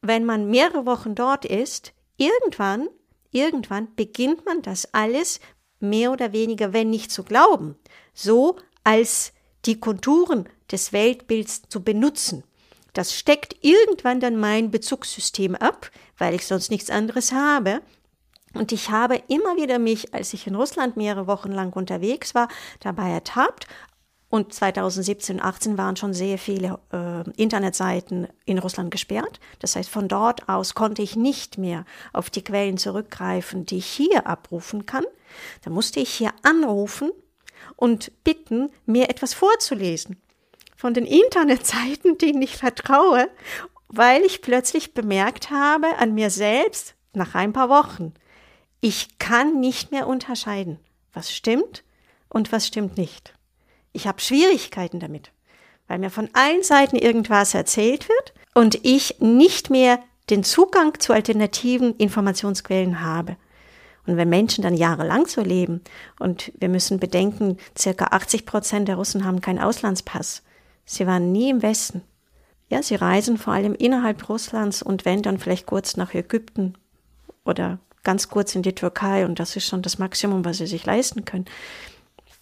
wenn 0.00 0.24
man 0.24 0.48
mehrere 0.48 0.86
Wochen 0.86 1.14
dort 1.14 1.44
ist, 1.44 1.92
irgendwann 2.16 2.88
irgendwann 3.34 3.94
beginnt 3.96 4.46
man 4.46 4.62
das 4.62 4.94
alles 4.94 5.40
mehr 5.84 6.12
oder 6.12 6.32
weniger, 6.32 6.72
wenn 6.72 6.90
nicht 6.90 7.12
zu 7.12 7.22
glauben, 7.22 7.76
so 8.12 8.56
als 8.82 9.32
die 9.64 9.80
Konturen 9.80 10.48
des 10.70 10.92
Weltbilds 10.92 11.62
zu 11.68 11.82
benutzen. 11.82 12.44
Das 12.92 13.14
steckt 13.14 13.56
irgendwann 13.62 14.20
dann 14.20 14.36
mein 14.36 14.70
Bezugssystem 14.70 15.54
ab, 15.54 15.90
weil 16.16 16.34
ich 16.34 16.46
sonst 16.46 16.70
nichts 16.70 16.90
anderes 16.90 17.32
habe. 17.32 17.80
Und 18.54 18.70
ich 18.70 18.90
habe 18.90 19.20
immer 19.26 19.56
wieder 19.56 19.80
mich, 19.80 20.14
als 20.14 20.32
ich 20.32 20.46
in 20.46 20.54
Russland 20.54 20.96
mehrere 20.96 21.26
Wochen 21.26 21.50
lang 21.50 21.72
unterwegs 21.72 22.34
war, 22.36 22.48
dabei 22.80 23.10
ertappt. 23.10 23.66
Und 24.28 24.52
2017 24.52 25.36
und 25.36 25.42
18 25.42 25.78
waren 25.78 25.96
schon 25.96 26.12
sehr 26.12 26.38
viele 26.38 26.78
äh, 26.92 27.28
Internetseiten 27.40 28.28
in 28.44 28.58
Russland 28.58 28.90
gesperrt. 28.90 29.38
Das 29.60 29.76
heißt, 29.76 29.88
von 29.88 30.08
dort 30.08 30.48
aus 30.48 30.74
konnte 30.74 31.02
ich 31.02 31.14
nicht 31.14 31.58
mehr 31.58 31.84
auf 32.12 32.30
die 32.30 32.42
Quellen 32.42 32.76
zurückgreifen, 32.76 33.66
die 33.66 33.78
ich 33.78 33.86
hier 33.86 34.26
abrufen 34.26 34.86
kann. 34.86 35.04
Da 35.62 35.70
musste 35.70 36.00
ich 36.00 36.10
hier 36.10 36.32
anrufen 36.42 37.10
und 37.76 38.12
bitten, 38.24 38.70
mir 38.86 39.10
etwas 39.10 39.34
vorzulesen 39.34 40.20
von 40.76 40.94
den 40.94 41.06
Internetseiten, 41.06 42.18
denen 42.18 42.42
ich 42.42 42.56
vertraue, 42.56 43.30
weil 43.88 44.22
ich 44.22 44.42
plötzlich 44.42 44.92
bemerkt 44.92 45.50
habe 45.50 45.98
an 45.98 46.14
mir 46.14 46.30
selbst 46.30 46.94
nach 47.12 47.34
ein 47.34 47.52
paar 47.52 47.68
Wochen, 47.68 48.12
ich 48.80 49.18
kann 49.18 49.60
nicht 49.60 49.92
mehr 49.92 50.06
unterscheiden, 50.06 50.78
was 51.12 51.32
stimmt 51.32 51.84
und 52.28 52.52
was 52.52 52.66
stimmt 52.66 52.98
nicht. 52.98 53.32
Ich 53.92 54.06
habe 54.06 54.20
Schwierigkeiten 54.20 55.00
damit, 55.00 55.32
weil 55.88 56.00
mir 56.00 56.10
von 56.10 56.28
allen 56.34 56.62
Seiten 56.62 56.96
irgendwas 56.96 57.54
erzählt 57.54 58.08
wird 58.08 58.34
und 58.52 58.84
ich 58.84 59.20
nicht 59.20 59.70
mehr 59.70 60.00
den 60.28 60.44
Zugang 60.44 61.00
zu 61.00 61.12
alternativen 61.12 61.96
Informationsquellen 61.96 63.00
habe. 63.00 63.36
Und 64.06 64.16
wenn 64.16 64.28
Menschen 64.28 64.62
dann 64.62 64.74
jahrelang 64.74 65.26
so 65.26 65.40
leben, 65.40 65.80
und 66.18 66.52
wir 66.58 66.68
müssen 66.68 67.00
bedenken, 67.00 67.58
circa 67.76 68.06
80 68.06 68.44
Prozent 68.46 68.88
der 68.88 68.96
Russen 68.96 69.24
haben 69.24 69.40
keinen 69.40 69.58
Auslandspass. 69.58 70.42
Sie 70.84 71.06
waren 71.06 71.32
nie 71.32 71.50
im 71.50 71.62
Westen. 71.62 72.02
Ja, 72.68 72.82
sie 72.82 72.94
reisen 72.94 73.38
vor 73.38 73.52
allem 73.52 73.74
innerhalb 73.74 74.28
Russlands 74.28 74.82
und 74.82 75.04
wenn 75.04 75.22
dann 75.22 75.38
vielleicht 75.38 75.66
kurz 75.66 75.96
nach 75.96 76.14
Ägypten 76.14 76.74
oder 77.44 77.78
ganz 78.02 78.28
kurz 78.28 78.54
in 78.54 78.62
die 78.62 78.74
Türkei 78.74 79.24
und 79.24 79.38
das 79.38 79.56
ist 79.56 79.66
schon 79.66 79.82
das 79.82 79.98
Maximum, 79.98 80.44
was 80.44 80.58
sie 80.58 80.66
sich 80.66 80.84
leisten 80.84 81.24
können. 81.24 81.46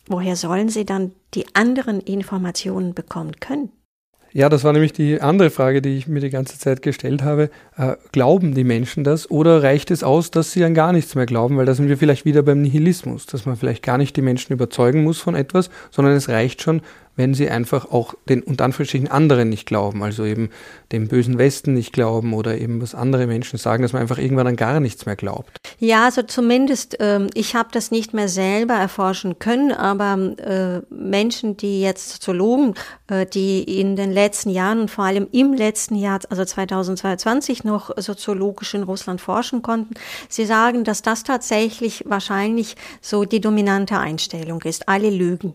Woher 0.07 0.37
sollen 0.37 0.69
sie 0.69 0.85
dann 0.85 1.13
die 1.35 1.55
anderen 1.55 2.01
Informationen 2.01 2.95
bekommen 2.95 3.39
können? 3.39 3.71
Ja, 4.35 4.49
das 4.49 4.65
war 4.65 4.73
nämlich 4.73 4.95
die 4.95 5.21
andere 5.21 5.51
Frage, 5.51 5.83
die 5.83 5.97
ich 5.97 6.09
mir 6.09 6.21
die 6.21 6.31
ganze 6.31 6.59
Zeit 6.59 6.81
gestellt 6.81 7.23
habe. 7.23 7.51
Äh, 7.77 7.97
glauben 8.13 8.55
die 8.55 8.65
Menschen 8.65 9.05
das 9.05 9.31
oder 9.31 9.63
reicht 9.63 9.91
es 9.91 10.03
aus, 10.03 10.31
dass 10.31 10.53
sie 10.53 10.65
an 10.65 10.73
gar 10.73 10.93
nichts 10.93 11.15
mehr 11.15 11.27
glauben? 11.27 11.59
Weil 11.59 11.67
da 11.67 11.75
sind 11.75 11.89
wir 11.89 11.99
vielleicht 11.99 12.25
wieder 12.25 12.43
beim 12.43 12.63
Nihilismus, 12.63 13.27
dass 13.27 13.45
man 13.45 13.57
vielleicht 13.57 13.83
gar 13.83 13.99
nicht 13.99 14.17
die 14.17 14.23
Menschen 14.23 14.55
überzeugen 14.55 15.05
muss 15.05 15.19
von 15.19 15.35
etwas, 15.35 15.69
sondern 15.91 16.15
es 16.15 16.31
reicht 16.31 16.63
schon, 16.63 16.81
wenn 17.17 17.35
sie 17.35 17.49
einfach 17.51 17.91
auch 17.91 18.15
den 18.29 18.43
unter 18.43 18.65
Anführungsstrichen 18.65 19.09
anderen 19.09 19.49
nicht 19.49 19.67
glauben, 19.67 20.03
also 20.03 20.25
eben 20.25 20.51
dem 20.93 21.09
bösen 21.09 21.39
Westen 21.39 21.75
nicht 21.75 21.93
glauben 21.93 22.33
oder 22.33 22.59
eben 22.59 22.81
was 22.81 22.95
andere 22.95 23.27
Menschen 23.27 23.59
sagen, 23.59 23.83
dass 23.83 23.93
man 23.93 24.03
einfach 24.03 24.19
irgendwann 24.19 24.47
an 24.47 24.57
gar 24.57 24.81
nichts 24.81 25.05
mehr 25.07 25.17
glaubt. 25.17 25.59
Ja, 25.79 26.05
also 26.05 26.23
zumindest, 26.23 26.97
ähm, 27.01 27.29
ich 27.35 27.55
habe 27.55 27.69
das 27.73 27.91
nicht 27.91 28.15
mehr 28.15 28.29
selber 28.29 28.75
erforschen 28.75 29.39
können, 29.39 29.73
aber 29.73 30.19
äh, 30.39 30.95
Menschen, 30.95 31.57
die 31.57 31.81
jetzt 31.81 32.11
Soziologen, 32.11 32.75
äh, 33.09 33.27
die 33.27 33.63
in 33.63 33.97
den 33.97 34.13
letzten 34.13 34.51
Jahren 34.51 34.81
und 34.81 34.91
vor 34.91 35.05
allem 35.05 35.29
im 35.33 35.53
letzten 35.53 35.97
Jahr, 35.97 36.21
also 36.31 36.45
2022 36.45 37.65
noch 37.65 37.91
soziologisch 37.97 38.75
in 38.75 38.85
Russland 38.85 39.21
forschen 39.21 39.63
konnten, 39.63 39.95
sie 40.29 40.47
sagen, 40.47 40.85
dass 40.85 41.03
das 41.03 41.25
tatsächlich 41.25 42.05
wahrscheinlich 42.07 42.77
so 43.01 43.25
die 43.25 43.41
dominante 43.41 43.99
Einstellung 43.99 44.63
ist. 44.63 44.89
Alle 44.89 45.11
lügen. 45.11 45.55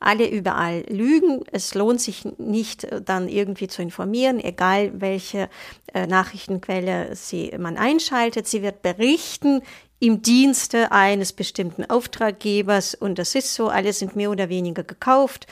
Alle 0.00 0.28
überall 0.28 0.84
lügen. 0.88 1.42
Es 1.50 1.74
lohnt 1.74 2.00
sich 2.00 2.24
nicht, 2.38 2.84
äh, 2.84 3.02
dann 3.02 3.28
irgendwie 3.28 3.68
zu 3.68 3.82
informieren, 3.82 4.38
egal 4.40 5.00
welche 5.00 5.48
äh, 5.92 6.06
Nachrichtenquelle 6.06 7.14
sie, 7.16 7.52
man 7.58 7.76
einschaltet. 7.76 8.46
Sie 8.46 8.62
wird 8.62 8.82
berichten 8.82 9.62
im 10.00 10.22
Dienste 10.22 10.92
eines 10.92 11.32
bestimmten 11.32 11.84
Auftraggebers. 11.84 12.94
Und 12.94 13.18
das 13.18 13.34
ist 13.34 13.54
so, 13.54 13.68
alle 13.68 13.92
sind 13.92 14.16
mehr 14.16 14.30
oder 14.30 14.48
weniger 14.48 14.84
gekauft. 14.84 15.46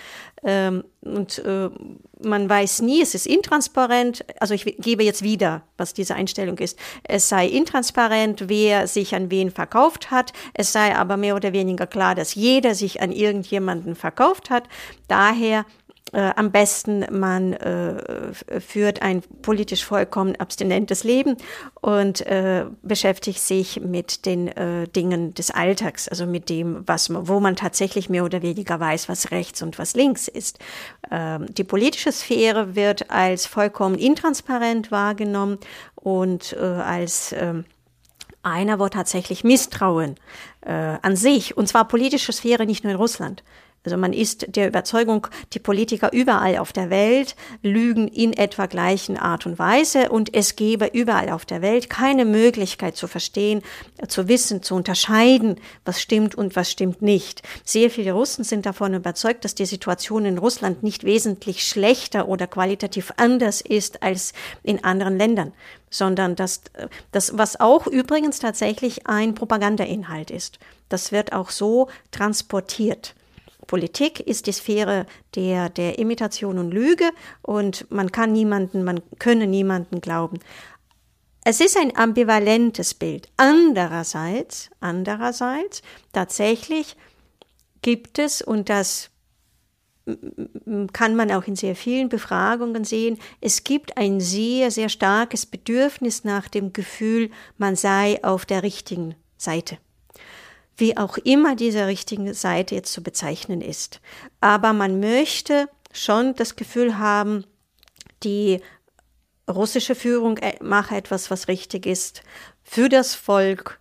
Ähm, 0.44 0.85
und 1.00 1.38
äh, 1.40 1.70
man 2.22 2.48
weiß 2.48 2.82
nie, 2.82 3.02
es 3.02 3.14
ist 3.14 3.26
intransparent, 3.26 4.24
also 4.40 4.54
ich 4.54 4.64
gebe 4.78 5.02
jetzt 5.02 5.22
wieder, 5.22 5.62
was 5.76 5.92
diese 5.92 6.14
Einstellung 6.14 6.59
ist, 6.59 6.78
es 7.02 7.28
sei 7.28 7.46
intransparent, 7.46 8.48
wer 8.48 8.87
sich 8.87 9.14
an 9.14 9.30
wen 9.30 9.50
verkauft 9.50 10.11
hat, 10.11 10.32
es 10.54 10.72
sei 10.72 10.94
aber 10.94 11.16
mehr 11.16 11.37
oder 11.37 11.52
weniger 11.52 11.87
klar, 11.87 12.14
dass 12.14 12.35
jeder 12.35 12.74
sich 12.74 13.02
an 13.02 13.12
irgendjemanden 13.12 13.96
verkauft 13.96 14.50
hat, 14.50 14.64
daher 15.09 15.64
äh, 16.12 16.33
am 16.37 16.53
besten 16.53 17.05
man 17.11 17.53
äh, 17.55 18.33
führt 18.61 19.03
ein 19.03 19.23
politisch 19.42 19.85
vollkommen 19.85 20.37
abstinentes 20.37 21.03
Leben 21.03 21.37
und 21.81 22.25
äh, 22.27 22.66
beschäftigt 22.83 23.40
sich 23.40 23.81
mit 23.81 24.25
den 24.25 24.49
äh, 24.49 24.87
Dingen 24.87 25.35
des 25.35 25.51
Alltags, 25.51 26.09
also 26.09 26.27
mit 26.27 26.49
dem, 26.49 26.87
was 26.87 27.09
man, 27.09 27.27
wo 27.27 27.40
man 27.40 27.57
tatsächlich 27.57 28.09
mehr 28.09 28.25
oder 28.25 28.42
weniger 28.42 28.79
weiß, 28.79 29.09
was 29.09 29.33
rechts 29.33 29.62
und 29.62 29.79
was 29.79 29.95
links 29.95 30.29
ist. 30.29 30.61
Ähm, 31.11 31.47
die 31.53 31.64
politische 31.64 32.12
Sphäre 32.12 32.77
wird 32.77 33.11
als 33.11 33.47
vollkommen 33.47 33.99
intransparent 33.99 34.92
wahrgenommen 34.92 35.59
und 35.97 36.53
äh, 36.53 36.64
als 36.64 37.35
ähm, 37.37 37.64
einer, 38.42 38.79
wo 38.79 38.88
tatsächlich 38.88 39.42
Misstrauen 39.42 40.14
äh, 40.61 40.71
an 40.71 41.16
sich, 41.16 41.57
und 41.57 41.66
zwar 41.66 41.88
politische 41.88 42.33
Sphäre 42.33 42.64
nicht 42.64 42.85
nur 42.85 42.92
in 42.92 42.99
Russland, 42.99 43.42
also 43.87 43.96
man 43.96 44.12
ist 44.12 44.57
der 44.57 44.66
Überzeugung, 44.66 45.29
die 45.53 45.61
Politiker 45.61 46.12
überall 46.12 46.59
auf 46.59 46.72
der 46.72 46.90
Welt 46.90 47.37
lügen 47.62 48.09
in 48.09 48.33
etwa 48.33 48.66
gleichen 48.66 49.16
Art 49.16 49.46
und 49.46 49.61
Weise 49.61 50.11
und 50.11 50.35
es 50.35 50.57
gebe 50.57 50.87
überall 50.87 51.31
auf 51.31 51.44
der 51.44 51.62
Welt 51.62 51.88
keine 51.88 52.25
Möglichkeit 52.25 52.96
zu 52.96 53.07
verstehen, 53.07 53.62
zu 54.09 54.27
wissen, 54.27 54.62
zu 54.62 54.75
unterscheiden, 54.75 55.61
was 55.85 56.03
stimmt 56.03 56.35
und 56.35 56.57
was 56.57 56.70
stimmt 56.70 57.01
nicht. 57.01 57.42
Sehr 57.64 57.88
viele 57.88 58.12
Russen 58.12 58.42
sind 58.42 58.66
davon 58.66 58.92
überzeugt, 58.92 59.44
dass 59.44 59.55
die 59.55 59.66
Situation 59.66 60.25
in 60.25 60.38
Russland 60.38 60.83
nicht 60.83 61.05
wesentlich 61.05 61.62
schlechter 61.62 62.29
oder 62.29 62.49
qualitativ 62.49 63.12
anders 63.16 63.61
ist 63.61 64.03
als 64.03 64.33
in 64.64 64.83
anderen 64.83 65.16
Ländern 65.16 65.53
sondern 65.88 66.35
dass 66.35 66.62
das, 67.12 67.38
was 67.38 67.59
auch 67.59 67.87
übrigens 67.87 68.40
tatsächlich 68.40 69.07
ein 69.07 69.35
Propagandainhalt 69.35 70.31
ist. 70.31 70.59
Das 70.88 71.12
wird 71.12 71.33
auch 71.33 71.51
so 71.51 71.88
transportiert. 72.11 73.14
Politik 73.66 74.20
ist 74.20 74.46
die 74.46 74.52
Sphäre 74.52 75.07
der, 75.35 75.68
der 75.68 75.98
Imitation 75.98 76.59
und 76.59 76.70
Lüge 76.72 77.11
und 77.42 77.90
man 77.90 78.12
kann 78.12 78.33
niemanden, 78.33 78.85
man 78.85 79.00
könne 79.18 79.46
niemanden 79.46 80.00
glauben. 80.00 80.38
Es 81.44 81.61
ist 81.61 81.76
ein 81.76 81.96
ambivalentes 81.96 82.94
Bild. 82.94 83.29
Andererseits, 83.37 84.70
andererseits, 84.81 85.83
tatsächlich 86.12 86.96
gibt 87.83 88.18
es, 88.18 88.42
und 88.42 88.68
das 88.68 89.11
kann 90.92 91.16
man 91.16 91.31
auch 91.33 91.44
in 91.44 91.57
sehr 91.57 91.76
vielen 91.76 92.09
Befragungen 92.09 92.85
sehen, 92.85 93.18
es 93.40 93.64
gibt 93.64 93.96
ein 93.96 94.20
sehr, 94.20 94.70
sehr 94.70 94.88
starkes 94.88 95.46
Bedürfnis 95.46 96.24
nach 96.24 96.48
dem 96.48 96.72
Gefühl, 96.72 97.31
man 97.59 97.76
sei 97.76 98.22
auf 98.22 98.46
der 98.46 98.62
richtigen 98.62 99.14
Seite 99.37 99.79
wie 100.76 100.96
auch 100.96 101.16
immer 101.18 101.56
diese 101.56 101.86
richtige 101.86 102.34
Seite 102.34 102.74
jetzt 102.74 102.92
zu 102.92 103.02
bezeichnen 103.02 103.60
ist. 103.60 104.00
Aber 104.40 104.72
man 104.72 105.00
möchte 105.00 105.68
schon 105.92 106.34
das 106.34 106.56
Gefühl 106.56 106.98
haben, 106.98 107.44
die 108.22 108.60
russische 109.48 109.94
Führung 109.94 110.38
äh, 110.38 110.62
mache 110.62 110.96
etwas, 110.96 111.30
was 111.30 111.48
richtig 111.48 111.86
ist, 111.86 112.22
für 112.62 112.88
das 112.88 113.14
Volk, 113.14 113.80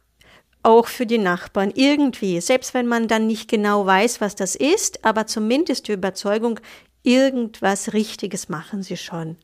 auch 0.64 0.88
für 0.88 1.06
die 1.06 1.18
Nachbarn, 1.18 1.72
irgendwie, 1.76 2.42
selbst 2.42 2.74
wenn 2.74 2.88
man 2.88 3.08
dann 3.08 3.28
nicht 3.28 3.50
genau 3.50 3.86
weiß, 3.86 4.22
was 4.22 4.36
das 4.36 4.56
ist, 4.56 5.06
aber 5.06 5.28
zumindest 5.28 5.88
die 5.88 5.94
Überzeugung, 5.94 6.60
irgendwas 7.04 7.94
Richtiges 7.94 8.50
machen 8.50 8.82
sie 8.82 8.98
schon. 8.98 9.38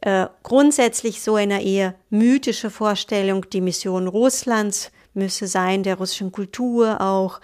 Äh, 0.00 0.28
grundsätzlich 0.42 1.20
so 1.20 1.34
eine 1.34 1.62
eher 1.62 1.94
mythische 2.08 2.70
Vorstellung, 2.70 3.48
die 3.50 3.60
Mission 3.60 4.08
Russlands, 4.08 4.90
müsse 5.14 5.46
sein, 5.46 5.82
der 5.82 5.96
russischen 5.96 6.32
Kultur 6.32 7.00
auch 7.00 7.40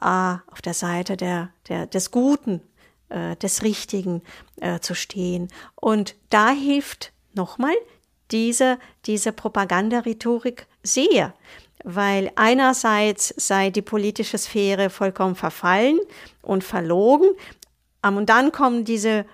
äh, 0.00 0.36
auf 0.50 0.62
der 0.62 0.74
Seite 0.74 1.16
der, 1.16 1.50
der, 1.68 1.86
des 1.86 2.10
Guten, 2.10 2.60
äh, 3.08 3.36
des 3.36 3.62
Richtigen 3.62 4.22
äh, 4.60 4.80
zu 4.80 4.94
stehen. 4.94 5.48
Und 5.74 6.14
da 6.30 6.50
hilft 6.50 7.12
nochmal 7.34 7.74
diese, 8.30 8.78
diese 9.04 9.32
Propagandarhetorik 9.32 10.66
sehr, 10.82 11.34
weil 11.84 12.30
einerseits 12.36 13.32
sei 13.36 13.70
die 13.70 13.82
politische 13.82 14.38
Sphäre 14.38 14.90
vollkommen 14.90 15.36
verfallen 15.36 15.98
und 16.42 16.64
verlogen, 16.64 17.28
und 18.14 18.26
dann 18.26 18.52
kommen 18.52 18.84
diese 18.84 19.24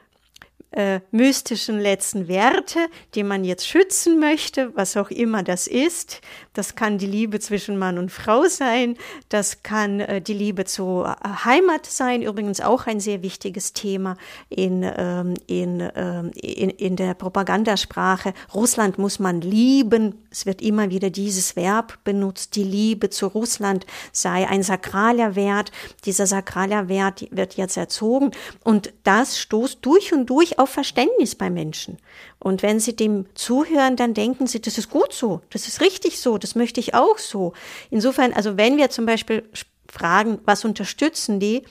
äh, 0.72 1.00
mystischen 1.10 1.80
letzten 1.80 2.28
Werte, 2.28 2.78
die 3.14 3.22
man 3.22 3.44
jetzt 3.44 3.66
schützen 3.66 4.18
möchte, 4.18 4.74
was 4.74 4.96
auch 4.96 5.10
immer 5.10 5.42
das 5.42 5.66
ist. 5.66 6.20
Das 6.54 6.74
kann 6.74 6.98
die 6.98 7.06
Liebe 7.06 7.40
zwischen 7.40 7.78
Mann 7.78 7.98
und 7.98 8.10
Frau 8.10 8.44
sein, 8.44 8.96
das 9.28 9.62
kann 9.62 10.00
äh, 10.00 10.20
die 10.20 10.34
Liebe 10.34 10.64
zur 10.64 11.08
äh, 11.08 11.28
Heimat 11.44 11.86
sein, 11.86 12.22
übrigens 12.22 12.60
auch 12.60 12.86
ein 12.86 13.00
sehr 13.00 13.22
wichtiges 13.22 13.72
Thema 13.72 14.16
in, 14.48 14.82
ähm, 14.96 15.34
in, 15.46 15.88
ähm, 15.94 16.30
in, 16.34 16.70
in 16.70 16.96
der 16.96 17.14
Propagandasprache. 17.14 18.34
Russland 18.54 18.98
muss 18.98 19.18
man 19.18 19.40
lieben, 19.40 20.14
es 20.30 20.46
wird 20.46 20.62
immer 20.62 20.90
wieder 20.90 21.10
dieses 21.10 21.56
Verb 21.56 21.98
benutzt, 22.04 22.56
die 22.56 22.64
Liebe 22.64 23.10
zu 23.10 23.26
Russland 23.26 23.86
sei 24.12 24.48
ein 24.48 24.62
sakraler 24.62 25.36
Wert. 25.36 25.70
Dieser 26.04 26.26
sakraler 26.26 26.88
Wert 26.88 27.26
wird 27.30 27.54
jetzt 27.54 27.76
erzogen 27.76 28.30
und 28.64 28.92
das 29.04 29.38
stoßt 29.38 29.78
durch 29.82 30.12
und 30.12 30.26
durch 30.26 30.58
auf 30.62 30.70
Verständnis 30.70 31.34
bei 31.34 31.50
Menschen. 31.50 31.98
Und 32.38 32.62
wenn 32.62 32.80
sie 32.80 32.96
dem 32.96 33.26
zuhören, 33.34 33.96
dann 33.96 34.14
denken 34.14 34.46
sie, 34.46 34.60
das 34.60 34.78
ist 34.78 34.90
gut 34.90 35.12
so, 35.12 35.40
das 35.50 35.68
ist 35.68 35.80
richtig 35.80 36.20
so, 36.20 36.38
das 36.38 36.54
möchte 36.54 36.80
ich 36.80 36.94
auch 36.94 37.18
so. 37.18 37.52
Insofern, 37.90 38.32
also 38.32 38.56
wenn 38.56 38.76
wir 38.76 38.90
zum 38.90 39.06
Beispiel 39.06 39.42
fragen, 39.90 40.38
was 40.44 40.64
unterstützen 40.64 41.40
die, 41.40 41.62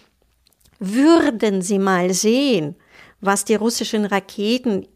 würden 0.80 1.62
sie 1.62 1.80
mal 1.80 2.14
sehen, 2.14 2.76
was 3.22 3.46
die 3.46 3.56
russischen 3.56 4.06
Raketen 4.06 4.88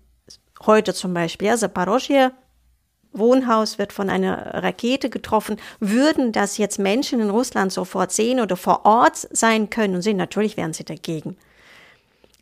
heute 0.65 0.93
zum 0.93 1.13
Beispiel, 1.13 1.47
ja, 1.47 1.57
Zaporozhye 1.57 2.31
Wohnhaus 3.17 3.77
wird 3.77 3.93
von 3.93 4.09
einer 4.09 4.55
Rakete 4.63 5.09
getroffen, 5.09 5.57
würden 5.79 6.31
das 6.31 6.57
jetzt 6.57 6.79
Menschen 6.79 7.21
in 7.21 7.29
Russland 7.29 7.71
sofort 7.71 8.11
sehen 8.11 8.41
oder 8.41 8.57
vor 8.57 8.85
Ort 8.85 9.15
sein 9.31 9.69
können 9.69 9.95
und 9.95 10.01
sehen, 10.01 10.17
natürlich 10.17 10.57
wären 10.57 10.73
sie 10.73 10.83
dagegen. 10.83 11.37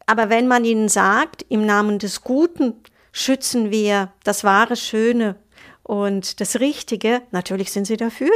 Aber 0.05 0.29
wenn 0.29 0.47
man 0.47 0.65
ihnen 0.65 0.89
sagt, 0.89 1.45
im 1.49 1.65
Namen 1.65 1.99
des 1.99 2.21
Guten 2.21 2.73
schützen 3.11 3.71
wir 3.71 4.11
das 4.23 4.43
wahre 4.43 4.75
Schöne 4.75 5.35
und 5.83 6.41
das 6.41 6.59
Richtige, 6.59 7.21
natürlich 7.31 7.71
sind 7.71 7.85
sie 7.85 7.97
dafür. 7.97 8.31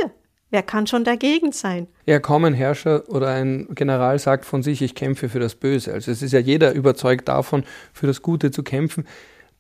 Wer 0.50 0.64
kann 0.64 0.88
schon 0.88 1.04
dagegen 1.04 1.52
sein? 1.52 1.88
Ja, 2.06 2.20
kaum 2.20 2.46
ein 2.46 2.54
Herrscher 2.54 3.10
oder 3.10 3.28
ein 3.28 3.68
General 3.76 4.18
sagt 4.18 4.46
von 4.46 4.64
sich, 4.64 4.82
ich 4.82 4.96
kämpfe 4.96 5.28
für 5.28 5.40
das 5.40 5.56
Böse. 5.56 5.94
Also 5.94 6.10
es 6.10 6.22
ist 6.22 6.32
ja 6.32 6.40
jeder 6.40 6.74
überzeugt 6.74 7.28
davon, 7.28 7.66
für 7.92 8.08
das 8.08 8.22
Gute 8.22 8.52
zu 8.52 8.64
kämpfen. 8.64 9.06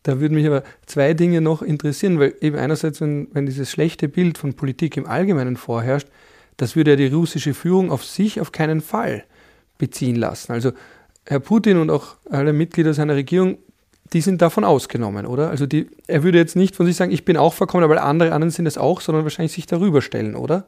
Da 0.04 0.22
würden 0.22 0.36
mich 0.36 0.48
aber 0.48 0.63
zwei 0.86 1.13
Dinge 1.13 1.41
noch 1.41 1.62
interessieren, 1.62 2.20
weil 2.20 2.36
eben 2.39 2.56
einerseits, 2.56 3.02
wenn, 3.02 3.28
wenn 3.34 3.46
dieses 3.46 3.70
schlechte 3.70 4.08
Bild 4.08 4.38
von 4.38 4.54
Politik 4.54 4.96
im 4.96 5.06
Allgemeinen 5.06 5.58
vorherrscht, 5.58 6.08
das 6.56 6.78
würde 6.78 6.91
ja 6.91 6.98
die 6.98 7.08
russische 7.08 7.54
Führung 7.54 7.91
auf 7.91 8.06
sich 8.06 8.39
auf 8.39 8.54
keinen 8.54 8.80
Fall 8.80 9.26
beziehen 9.78 10.15
lassen. 10.15 10.54
Also 10.54 10.72
Herr 11.28 11.40
Putin 11.40 11.78
und 11.78 11.90
auch 11.90 12.16
alle 12.30 12.54
Mitglieder 12.54 12.94
seiner 12.94 13.16
Regierung, 13.16 13.58
die 14.13 14.22
sind 14.22 14.42
davon 14.42 14.63
ausgenommen, 14.63 15.26
oder? 15.26 15.50
Also 15.50 15.66
die, 15.66 15.90
er 16.08 16.24
würde 16.24 16.38
jetzt 16.38 16.56
nicht 16.56 16.76
von 16.76 16.86
sich 16.86 16.96
sagen, 16.96 17.12
ich 17.12 17.26
bin 17.26 17.38
auch 17.38 17.54
verkommen, 17.54 17.84
aber 17.84 18.02
andere 18.02 18.32
anderen 18.32 18.52
sind 18.52 18.66
es 18.66 18.78
auch, 18.78 19.02
sondern 19.02 19.24
wahrscheinlich 19.24 19.52
sich 19.52 19.66
darüber 19.66 20.02
stellen, 20.02 20.36
oder? 20.36 20.68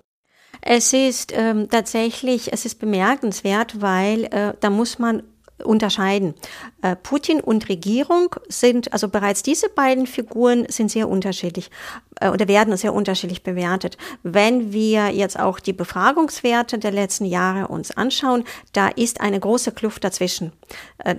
Es 0.61 0.91
ist 0.91 1.31
ähm, 1.33 1.69
tatsächlich, 1.69 2.51
es 2.51 2.65
ist 2.65 2.75
bemerkenswert, 2.75 3.81
weil 3.81 4.25
äh, 4.25 4.53
da 4.59 4.69
muss 4.69 4.99
man 4.99 5.23
unterscheiden. 5.63 6.33
Äh, 6.81 6.95
Putin 6.95 7.41
und 7.41 7.69
Regierung 7.69 8.35
sind, 8.47 8.93
also 8.93 9.09
bereits 9.09 9.43
diese 9.43 9.69
beiden 9.69 10.07
Figuren 10.07 10.65
sind 10.69 10.91
sehr 10.91 11.09
unterschiedlich 11.09 11.69
äh, 12.19 12.29
oder 12.29 12.47
werden 12.47 12.75
sehr 12.77 12.93
unterschiedlich 12.93 13.43
bewertet. 13.43 13.97
Wenn 14.23 14.71
wir 14.71 15.09
jetzt 15.09 15.39
auch 15.39 15.59
die 15.59 15.73
Befragungswerte 15.73 16.79
der 16.79 16.91
letzten 16.91 17.25
Jahre 17.25 17.67
uns 17.67 17.91
anschauen, 17.91 18.43
da 18.73 18.87
ist 18.89 19.21
eine 19.21 19.39
große 19.39 19.71
Kluft 19.71 20.03
dazwischen. 20.03 20.51
Äh, 20.99 21.15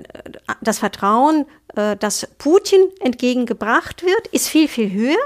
das 0.61 0.79
Vertrauen, 0.79 1.47
das 1.75 2.27
Putin 2.39 2.81
entgegengebracht 2.99 4.03
wird, 4.03 4.27
ist 4.33 4.49
viel, 4.49 4.67
viel 4.67 4.91
höher 4.91 5.17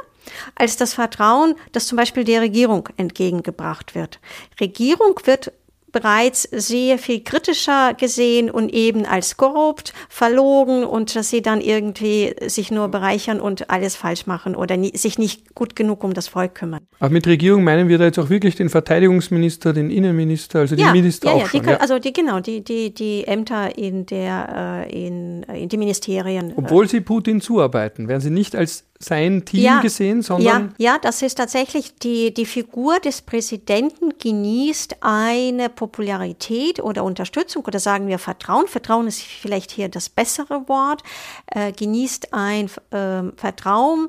als 0.55 0.77
das 0.77 0.94
Vertrauen, 0.94 1.55
das 1.72 1.87
zum 1.87 1.96
Beispiel 1.96 2.24
der 2.24 2.40
Regierung 2.42 2.88
entgegengebracht 2.96 3.94
wird. 3.94 4.20
Regierung 4.61 5.18
wird 5.24 5.53
bereits 5.94 6.42
sehr 6.42 6.98
viel 6.98 7.22
kritischer 7.22 7.94
gesehen 7.94 8.50
und 8.50 8.74
eben 8.74 9.07
als 9.07 9.37
korrupt, 9.37 9.94
verlogen 10.09 10.85
und 10.85 11.14
dass 11.14 11.30
sie 11.30 11.40
dann 11.40 11.61
irgendwie 11.61 12.35
sich 12.46 12.72
nur 12.72 12.88
bereichern 12.88 13.40
und 13.40 13.70
alles 13.70 13.94
falsch 13.94 14.26
machen 14.26 14.57
oder 14.57 14.76
nie, 14.76 14.94
sich 14.96 15.18
nicht 15.18 15.54
gut 15.54 15.76
genug 15.76 16.02
um 16.02 16.12
das 16.12 16.26
Volk 16.26 16.57
kümmern. 16.57 16.80
Aber 16.98 17.11
mit 17.11 17.28
Regierung 17.28 17.62
meinen 17.62 17.88
wir 17.88 17.98
da 17.98 18.07
jetzt 18.07 18.18
auch 18.18 18.28
wirklich 18.28 18.57
den 18.57 18.70
Verteidigungsminister, 18.70 19.72
den 19.72 19.88
Innenminister, 19.88 20.59
also 20.59 20.74
ja, 20.74 20.88
die 20.88 20.92
Minister 20.92 21.28
ja, 21.28 21.35
auch 21.35 21.40
ja, 21.40 21.46
schon. 21.46 21.62
Die, 21.62 21.70
ja. 21.70 21.76
Also 21.76 22.00
die, 22.00 22.12
genau, 22.12 22.40
die, 22.40 22.64
die, 22.64 22.92
die 22.92 23.24
Ämter 23.28 23.78
in 23.78 24.04
der, 24.04 24.87
äh, 24.90 25.07
in, 25.07 25.44
in 25.44 25.68
die 25.68 25.76
Ministerien. 25.76 26.50
Äh. 26.50 26.54
Obwohl 26.57 26.88
sie 26.88 27.00
Putin 27.02 27.40
zuarbeiten, 27.40 28.09
werden 28.09 28.20
sie 28.20 28.30
nicht 28.30 28.57
als 28.57 28.85
sein 29.04 29.44
Team 29.44 29.62
ja, 29.62 29.80
gesehen, 29.80 30.22
sondern. 30.22 30.74
Ja, 30.78 30.92
ja, 30.92 30.98
das 30.98 31.22
ist 31.22 31.36
tatsächlich 31.36 31.96
die, 31.96 32.32
die 32.32 32.46
Figur 32.46 32.98
des 33.00 33.22
Präsidenten 33.22 34.18
genießt 34.18 34.96
eine 35.00 35.68
Popularität 35.68 36.82
oder 36.82 37.04
Unterstützung 37.04 37.64
oder 37.64 37.78
sagen 37.78 38.08
wir 38.08 38.18
Vertrauen. 38.18 38.66
Vertrauen 38.66 39.06
ist 39.06 39.22
vielleicht 39.22 39.70
hier 39.70 39.88
das 39.88 40.08
bessere 40.08 40.68
Wort. 40.68 41.02
Äh, 41.46 41.72
genießt 41.72 42.32
ein 42.32 42.70
äh, 42.90 43.22
Vertrauen, 43.36 44.08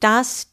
das 0.00 0.48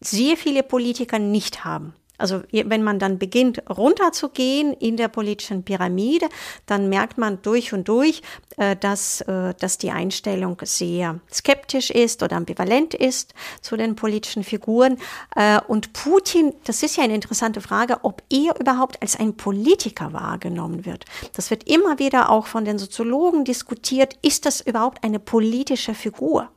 sehr 0.00 0.36
viele 0.36 0.62
Politiker 0.62 1.18
nicht 1.18 1.64
haben. 1.64 1.94
Also 2.16 2.42
wenn 2.52 2.82
man 2.82 2.98
dann 2.98 3.18
beginnt 3.18 3.62
runterzugehen 3.68 4.72
in 4.72 4.96
der 4.96 5.08
politischen 5.08 5.64
Pyramide, 5.64 6.28
dann 6.66 6.88
merkt 6.88 7.18
man 7.18 7.42
durch 7.42 7.72
und 7.72 7.88
durch, 7.88 8.22
äh, 8.56 8.76
dass, 8.76 9.20
äh, 9.22 9.52
dass 9.58 9.78
die 9.78 9.90
Einstellung 9.90 10.56
sehr 10.62 11.20
skeptisch 11.32 11.90
ist 11.90 12.22
oder 12.22 12.36
ambivalent 12.36 12.94
ist 12.94 13.34
zu 13.60 13.76
den 13.76 13.96
politischen 13.96 14.44
Figuren. 14.44 14.98
Äh, 15.34 15.60
und 15.66 15.92
Putin, 15.92 16.54
das 16.64 16.84
ist 16.84 16.96
ja 16.96 17.04
eine 17.04 17.16
interessante 17.16 17.60
Frage, 17.60 17.98
ob 18.04 18.22
er 18.30 18.58
überhaupt 18.60 19.02
als 19.02 19.18
ein 19.18 19.36
Politiker 19.36 20.12
wahrgenommen 20.12 20.84
wird. 20.84 21.04
Das 21.34 21.50
wird 21.50 21.68
immer 21.68 21.98
wieder 21.98 22.30
auch 22.30 22.46
von 22.46 22.64
den 22.64 22.78
Soziologen 22.78 23.44
diskutiert. 23.44 24.16
Ist 24.22 24.46
das 24.46 24.60
überhaupt 24.60 25.02
eine 25.02 25.18
politische 25.18 25.94
Figur? 25.94 26.48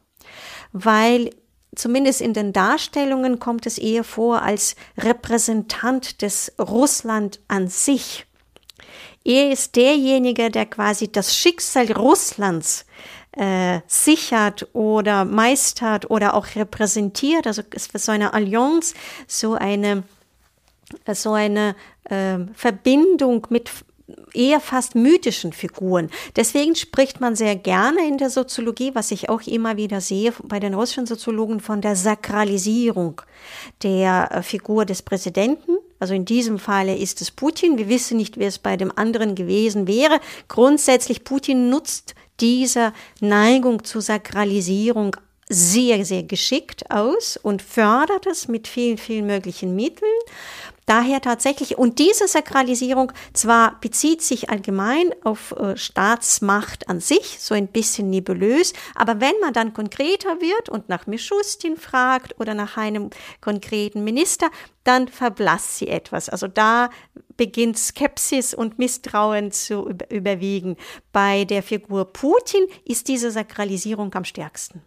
Weil 0.72 1.32
zumindest 1.78 2.22
in 2.22 2.34
den 2.34 2.54
Darstellungen 2.54 3.40
kommt 3.40 3.66
es 3.66 3.78
eher 3.78 4.04
vor 4.04 4.42
als 4.42 4.76
Repräsentant 4.98 6.22
des 6.22 6.52
Russland 6.60 7.40
an 7.48 7.68
sich. 7.68 8.26
Er 9.24 9.52
ist 9.52 9.76
derjenige, 9.76 10.50
der 10.50 10.66
quasi 10.66 11.12
das 11.12 11.36
Schicksal 11.36 11.92
Russlands 11.92 12.86
äh, 13.34 13.82
sichert 13.88 14.68
oder 14.74 15.26
meistert 15.26 16.10
oder 16.10 16.34
auch 16.34 16.48
repräsentiert. 16.56 17.46
Also 17.46 17.62
es 17.72 17.94
wird 17.94 18.04
so 18.04 18.12
eine 18.12 18.34
Allianz, 18.34 18.94
so 19.28 19.54
eine 19.54 20.04
so 21.14 21.34
eine 21.34 21.76
äh, 22.06 22.38
Verbindung 22.54 23.48
mit 23.50 23.70
eher 24.34 24.60
fast 24.60 24.96
mythischen 24.96 25.52
Figuren. 25.52 26.10
Deswegen 26.36 26.76
spricht 26.76 27.20
man 27.20 27.36
sehr 27.36 27.56
gerne 27.56 28.08
in 28.08 28.18
der 28.18 28.30
Soziologie, 28.30 28.92
was 28.94 29.12
ich 29.12 29.30
auch 29.30 29.42
immer 29.42 29.78
wieder 29.78 30.02
sehe 30.02 30.34
bei 30.44 30.60
den 30.60 30.74
russischen 30.74 31.06
Soziologen, 31.06 31.60
von 31.60 31.82
der 31.82 31.96
Sakralisierung 31.96 33.22
der 33.84 34.30
äh, 34.32 34.44
Figur 34.44 34.86
des 34.86 35.02
Präsidenten. 35.02 35.78
Also 36.00 36.14
in 36.14 36.26
diesem 36.26 36.60
Falle 36.60 36.96
ist 36.96 37.22
es 37.22 37.32
Putin. 37.32 37.78
Wir 37.78 37.90
wissen 37.90 38.18
nicht, 38.18 38.40
wie 38.40 38.46
es 38.46 38.60
bei 38.60 38.78
dem 38.78 38.96
anderen 38.96 39.36
gewesen 39.36 39.88
wäre. 39.88 40.20
Grundsätzlich 40.48 41.24
Putin 41.24 41.70
nutzt 41.70 42.16
diese 42.40 42.94
Neigung 43.20 43.84
zur 43.84 44.02
Sakralisierung 44.02 45.18
sehr, 45.50 46.06
sehr 46.06 46.24
geschickt 46.24 46.92
aus 46.92 47.38
und 47.38 47.62
fördert 47.62 48.28
es 48.28 48.48
mit 48.48 48.68
vielen, 48.68 48.98
vielen 48.98 49.26
möglichen 49.26 49.76
Mitteln. 49.76 50.12
Daher 50.88 51.20
tatsächlich, 51.20 51.78
und 51.78 52.00
diese 52.00 52.30
Sakralisierung 52.30 53.12
zwar 53.34 53.78
bezieht 53.82 54.22
sich 54.22 54.50
allgemein 54.50 55.14
auf 55.26 55.52
äh, 55.52 55.76
Staatsmacht 55.76 56.88
an 56.88 57.02
sich, 57.02 57.40
so 57.42 57.54
ein 57.54 57.68
bisschen 57.68 58.10
nebulös, 58.10 58.72
aber 58.96 59.20
wenn 59.20 59.38
man 59.42 59.52
dann 59.52 59.74
konkreter 59.74 60.40
wird 60.40 60.70
und 60.70 60.88
nach 60.88 61.06
Mischustin 61.06 61.76
fragt 61.76 62.40
oder 62.40 62.54
nach 62.54 62.78
einem 62.78 63.10
konkreten 63.42 64.06
Minister, 64.06 64.50
dann 64.86 65.10
verblasst 65.10 65.78
sie 65.78 65.90
etwas. 65.90 66.30
Also 66.30 66.48
da 66.48 66.90
beginnt 67.36 67.78
Skepsis 67.78 68.54
und 68.54 68.80
Misstrauen 68.80 69.52
zu 69.52 69.90
überwiegen. 70.10 70.78
Bei 71.12 71.44
der 71.44 71.64
Figur 71.64 72.06
Putin 72.14 72.66
ist 72.86 73.10
diese 73.10 73.30
Sakralisierung 73.30 74.16
am 74.16 74.24
stärksten. 74.24 74.82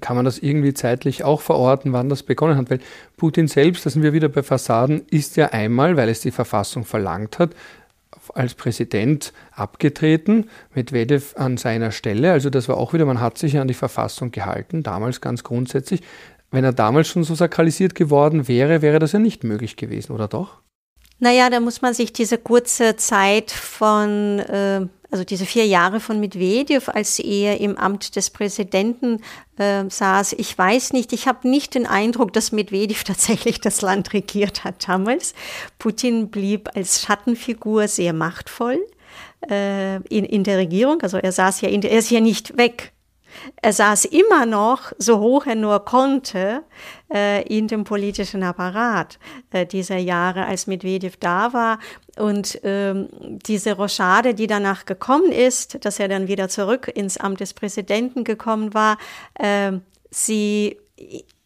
Kann 0.00 0.16
man 0.16 0.24
das 0.26 0.38
irgendwie 0.38 0.74
zeitlich 0.74 1.24
auch 1.24 1.40
verorten, 1.40 1.94
wann 1.94 2.10
das 2.10 2.22
begonnen 2.22 2.58
hat? 2.58 2.70
Weil 2.70 2.80
Putin 3.16 3.48
selbst, 3.48 3.86
da 3.86 3.90
sind 3.90 4.02
wir 4.02 4.12
wieder 4.12 4.28
bei 4.28 4.42
Fassaden, 4.42 5.06
ist 5.10 5.36
ja 5.36 5.46
einmal, 5.46 5.96
weil 5.96 6.10
es 6.10 6.20
die 6.20 6.30
Verfassung 6.30 6.84
verlangt 6.84 7.38
hat, 7.38 7.54
als 8.34 8.54
Präsident 8.54 9.32
abgetreten, 9.52 10.50
Medvedev 10.74 11.34
an 11.36 11.56
seiner 11.56 11.90
Stelle. 11.90 12.32
Also 12.32 12.50
das 12.50 12.68
war 12.68 12.76
auch 12.76 12.92
wieder, 12.92 13.06
man 13.06 13.20
hat 13.20 13.38
sich 13.38 13.54
ja 13.54 13.62
an 13.62 13.68
die 13.68 13.74
Verfassung 13.74 14.30
gehalten, 14.30 14.82
damals 14.82 15.22
ganz 15.22 15.42
grundsätzlich. 15.42 16.02
Wenn 16.50 16.64
er 16.64 16.72
damals 16.72 17.08
schon 17.08 17.24
so 17.24 17.34
sakralisiert 17.34 17.94
geworden 17.94 18.48
wäre, 18.48 18.82
wäre 18.82 18.98
das 18.98 19.12
ja 19.12 19.18
nicht 19.18 19.44
möglich 19.44 19.76
gewesen, 19.76 20.12
oder 20.12 20.28
doch? 20.28 20.60
Naja, 21.18 21.50
da 21.50 21.60
muss 21.60 21.82
man 21.82 21.94
sich 21.94 22.12
diese 22.12 22.38
kurze 22.38 22.96
Zeit 22.96 23.50
von 23.50 24.38
äh, 24.38 24.86
also 25.10 25.24
diese 25.24 25.46
vier 25.46 25.66
Jahre 25.66 26.00
von 26.00 26.20
Medvedev, 26.20 26.88
als 26.88 27.18
er 27.18 27.60
im 27.60 27.76
Amt 27.76 28.16
des 28.16 28.30
Präsidenten 28.30 29.22
äh, 29.56 29.84
saß, 29.88 30.34
ich 30.34 30.56
weiß 30.56 30.92
nicht, 30.92 31.12
ich 31.12 31.26
habe 31.26 31.48
nicht 31.48 31.74
den 31.74 31.86
Eindruck, 31.86 32.32
dass 32.32 32.52
Medvedev 32.52 33.04
tatsächlich 33.04 33.60
das 33.60 33.80
Land 33.80 34.12
regiert 34.12 34.64
hat 34.64 34.88
damals. 34.88 35.34
Putin 35.78 36.30
blieb 36.30 36.68
als 36.74 37.02
Schattenfigur 37.02 37.88
sehr 37.88 38.12
machtvoll 38.12 38.78
äh, 39.48 39.96
in, 40.08 40.24
in 40.24 40.44
der 40.44 40.58
Regierung, 40.58 41.00
also 41.02 41.16
er 41.16 41.32
saß 41.32 41.62
ja 41.62 41.68
in 41.68 41.82
er 41.82 41.98
ist 41.98 42.10
ja 42.10 42.20
nicht 42.20 42.56
weg 42.58 42.92
er 43.60 43.72
saß 43.72 44.06
immer 44.06 44.46
noch, 44.46 44.92
so 44.98 45.18
hoch 45.18 45.46
er 45.46 45.54
nur 45.54 45.84
konnte, 45.84 46.62
äh, 47.12 47.42
in 47.46 47.68
dem 47.68 47.84
politischen 47.84 48.42
Apparat 48.42 49.18
äh, 49.50 49.66
dieser 49.66 49.98
Jahre, 49.98 50.46
als 50.46 50.66
Medvedev 50.66 51.16
da 51.18 51.52
war. 51.52 51.78
Und 52.18 52.60
ähm, 52.64 53.08
diese 53.12 53.72
Rochade, 53.72 54.34
die 54.34 54.46
danach 54.46 54.84
gekommen 54.86 55.32
ist, 55.32 55.84
dass 55.84 55.98
er 55.98 56.08
dann 56.08 56.28
wieder 56.28 56.48
zurück 56.48 56.90
ins 56.94 57.16
Amt 57.16 57.40
des 57.40 57.54
Präsidenten 57.54 58.24
gekommen 58.24 58.74
war, 58.74 58.98
äh, 59.34 59.72
sie 60.10 60.78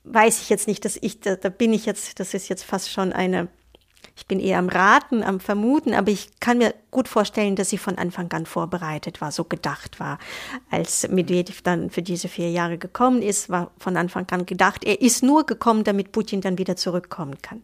weiß 0.05 0.41
ich 0.43 0.49
jetzt 0.49 0.67
nicht, 0.67 0.85
dass 0.85 0.99
ich, 1.01 1.21
da, 1.21 1.37
da 1.37 1.49
bin 1.49 1.73
ich 1.73 1.87
jetzt, 1.87 2.19
das 2.19 2.35
ist 2.35 2.49
jetzt 2.49 2.65
fast 2.65 2.91
schon 2.91 3.13
eine 3.13 3.49
ich 4.15 4.27
bin 4.27 4.41
eher 4.41 4.59
am 4.59 4.69
Raten, 4.69 5.23
am 5.23 5.41
Vermuten, 5.41 5.95
aber 5.95 6.11
ich 6.11 6.29
kann 6.39 6.59
mir 6.59 6.75
gut 6.91 7.09
vorstellen, 7.09 7.57
dass 7.57 7.71
sie 7.71 7.79
von 7.79 7.97
Anfang 7.97 8.31
an 8.33 8.47
vorbereitet 8.47 9.21
war, 9.21 9.33
so 9.33 9.45
gedacht 9.45 10.01
war. 10.01 10.19
Als 10.71 11.09
Medvedev 11.09 11.63
dann 11.63 11.91
für 11.91 12.03
diese 12.03 12.29
vier 12.29 12.51
Jahre 12.51 12.77
gekommen 12.77 13.23
ist, 13.23 13.49
war 13.49 13.71
von 13.79 13.97
Anfang 13.97 14.27
an 14.31 14.45
gedacht, 14.45 14.85
er 14.85 15.01
ist 15.01 15.23
nur 15.23 15.47
gekommen, 15.47 15.85
damit 15.85 16.13
Putin 16.13 16.41
dann 16.43 16.59
wieder 16.59 16.77
zurückkommen 16.77 17.41
kann. 17.41 17.63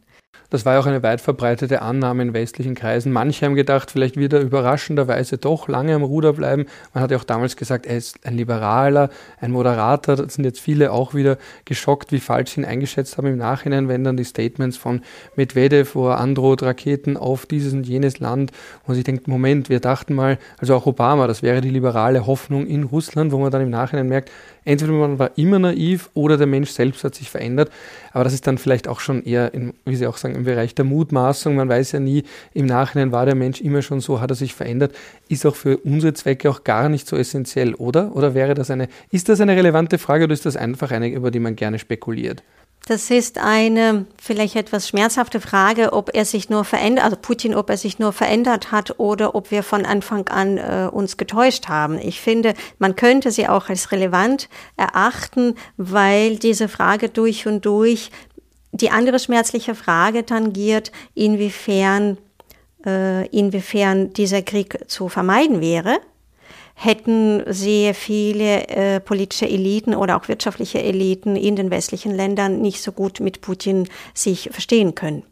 Das 0.51 0.65
war 0.65 0.75
ja 0.75 0.81
auch 0.81 0.87
eine 0.87 1.03
weit 1.03 1.21
verbreitete 1.21 1.83
Annahme 1.83 2.23
in 2.23 2.33
westlichen 2.33 2.75
Kreisen. 2.75 3.13
Manche 3.13 3.45
haben 3.45 3.55
gedacht, 3.55 3.91
vielleicht 3.91 4.17
wird 4.17 4.33
er 4.33 4.41
überraschenderweise 4.41 5.37
doch 5.37 5.69
lange 5.69 5.95
am 5.95 6.03
Ruder 6.03 6.33
bleiben. 6.33 6.65
Man 6.95 7.03
hat 7.03 7.11
ja 7.11 7.19
auch 7.19 7.25
damals 7.25 7.57
gesagt, 7.57 7.85
er 7.85 7.99
ist 7.99 8.25
ein 8.25 8.35
Liberaler, 8.35 9.11
ein 9.43 9.51
Moderator. 9.51 10.17
Da 10.17 10.27
sind 10.27 10.45
jetzt 10.45 10.61
viele 10.61 10.93
auch 10.93 11.13
wieder 11.13 11.37
geschockt, 11.67 12.13
wie 12.13 12.21
falsch 12.21 12.57
ihn 12.57 12.65
eingeschätzt 12.65 13.19
haben 13.19 13.27
im 13.27 13.37
Nachhinein, 13.37 13.89
wenn 13.89 14.05
dann 14.05 14.17
die 14.17 14.25
Statements 14.25 14.79
von 14.79 15.03
Medvedev, 15.37 15.95
wo 15.95 16.09
er 16.09 16.19
androht, 16.19 16.63
Raketen 16.63 17.19
auf 17.19 17.45
dieses 17.45 17.75
und 17.75 17.87
jenes 17.87 18.19
Land, 18.19 18.53
wo 18.85 18.93
man 18.93 18.95
sich 18.95 19.05
denkt, 19.05 19.29
Moment, 19.29 19.69
wir 19.69 19.81
dachten 19.81 20.15
mal, 20.15 20.39
also 20.57 20.75
auch 20.75 20.87
Obama, 20.87 21.27
das 21.27 21.43
wäre 21.43 21.61
die 21.61 21.71
liberale 21.71 22.27
Hoffnung 22.27 22.67
in 22.67 22.85
Russland, 22.85 23.33
wo 23.33 23.39
man 23.39 23.51
dann 23.51 23.61
im 23.61 23.71
Nachhinein 23.71 24.09
merkt, 24.09 24.31
entweder 24.69 24.93
man 24.93 25.19
war 25.19 25.31
immer 25.37 25.59
naiv 25.59 26.11
oder 26.13 26.37
der 26.37 26.47
Mensch 26.47 26.71
selbst 26.71 27.03
hat 27.03 27.15
sich 27.15 27.31
verändert. 27.31 27.71
Aber 28.13 28.25
das 28.25 28.35
ist 28.35 28.47
dann 28.47 28.59
vielleicht 28.59 28.87
auch 28.87 29.01
schon 29.01 29.25
eher, 29.25 29.55
in, 29.55 29.73
wie 29.87 29.97
Sie 29.97 30.07
auch 30.07 30.19
sagen, 30.19 30.35
im 30.35 30.45
Bereich 30.45 30.75
der 30.75 30.85
Mutmaßung. 30.85 31.55
Man 31.55 31.69
weiß 31.69 31.93
ja 31.93 32.01
nie, 32.01 32.25
im 32.53 32.67
Nachhinein 32.67 33.11
war 33.11 33.25
der 33.25 33.35
Mensch 33.35 33.63
immer 33.63 33.81
schon 33.81 34.01
so, 34.01 34.21
hat 34.21 34.31
er 34.31 34.37
sich 34.37 34.55
verändert. 34.55 34.95
Ist 35.29 35.47
auch 35.47 35.57
für 35.57 35.79
unsere 35.79 36.13
Zwecke 36.13 36.51
auch 36.51 36.65
gar 36.65 36.89
nicht 36.91 37.09
so 37.09 37.17
essentiell, 37.17 37.75
oder? 37.75 38.15
Oder 38.15 38.35
wäre 38.35 38.53
das 38.55 38.71
eine, 38.71 38.89
ist 39.11 39.29
das 39.29 39.41
eine 39.41 39.57
relevante 39.57 39.97
Frage 39.97 40.25
oder 40.25 40.35
ist 40.35 40.47
das 40.47 40.57
einfach 40.57 40.91
eine, 40.91 41.09
über 41.09 41.31
die 41.31 41.41
man 41.41 41.57
gerne 41.57 41.79
spekuliert? 41.79 42.43
Das 42.89 43.11
ist 43.11 43.37
eine 43.37 44.07
vielleicht 44.19 44.57
etwas 44.57 44.89
schmerzhafte 44.89 45.43
Frage, 45.43 45.93
ob 45.93 46.09
er 46.15 46.25
sich 46.25 46.49
nur 46.49 46.65
verändert, 46.65 47.05
also 47.05 47.19
Putin, 47.21 47.55
ob 47.55 47.69
er 47.69 47.77
sich 47.77 47.99
nur 47.99 48.15
verändert 48.15 48.73
hat 48.73 48.99
oder 48.99 49.35
ob 49.35 49.51
wir 49.51 49.63
von 49.63 49.85
Anfang 49.85 50.27
an 50.29 50.57
äh, 50.57 50.89
uns 50.91 51.19
getäuscht 51.19 51.69
haben. 51.69 51.99
Ich 51.99 52.19
finde, 52.19 52.55
man 52.79 52.97
könnte 52.97 53.31
sie 53.31 53.47
auch 53.47 53.69
als 53.69 53.93
relevant 53.93 54.49
erachten, 54.79 55.55
weil 55.77 56.37
diese 56.37 56.67
Frage 56.67 57.11
durch 57.11 57.47
und 57.47 57.67
durch 57.67 58.11
die 58.73 58.89
andere 58.91 59.19
schmerzliche 59.19 59.75
Frage 59.75 60.25
tangiert, 60.25 60.91
inwiefern, 61.15 62.17
äh, 62.87 63.27
inwiefern 63.27 64.15
dieser 64.15 64.41
Krieg 64.41 64.79
zu 64.89 65.11
vermeiden 65.11 65.61
wäre 65.61 66.01
hätten 66.81 67.43
sehr 67.53 67.93
viele 67.93 68.69
äh, 68.69 69.01
politische 69.01 69.49
Eliten 69.49 69.97
oder 69.97 70.17
auch 70.17 70.29
wirtschaftliche 70.29 70.81
Eliten 70.81 71.35
in 71.35 71.57
den 71.57 71.73
westlichen 71.73 72.15
Ländern 72.15 72.61
nicht 72.61 72.83
so 72.83 72.93
gut 72.93 73.19
mit 73.19 73.41
Putin 73.41 73.89
sich 74.15 74.49
verstehen 74.53 74.95
können. 74.95 75.25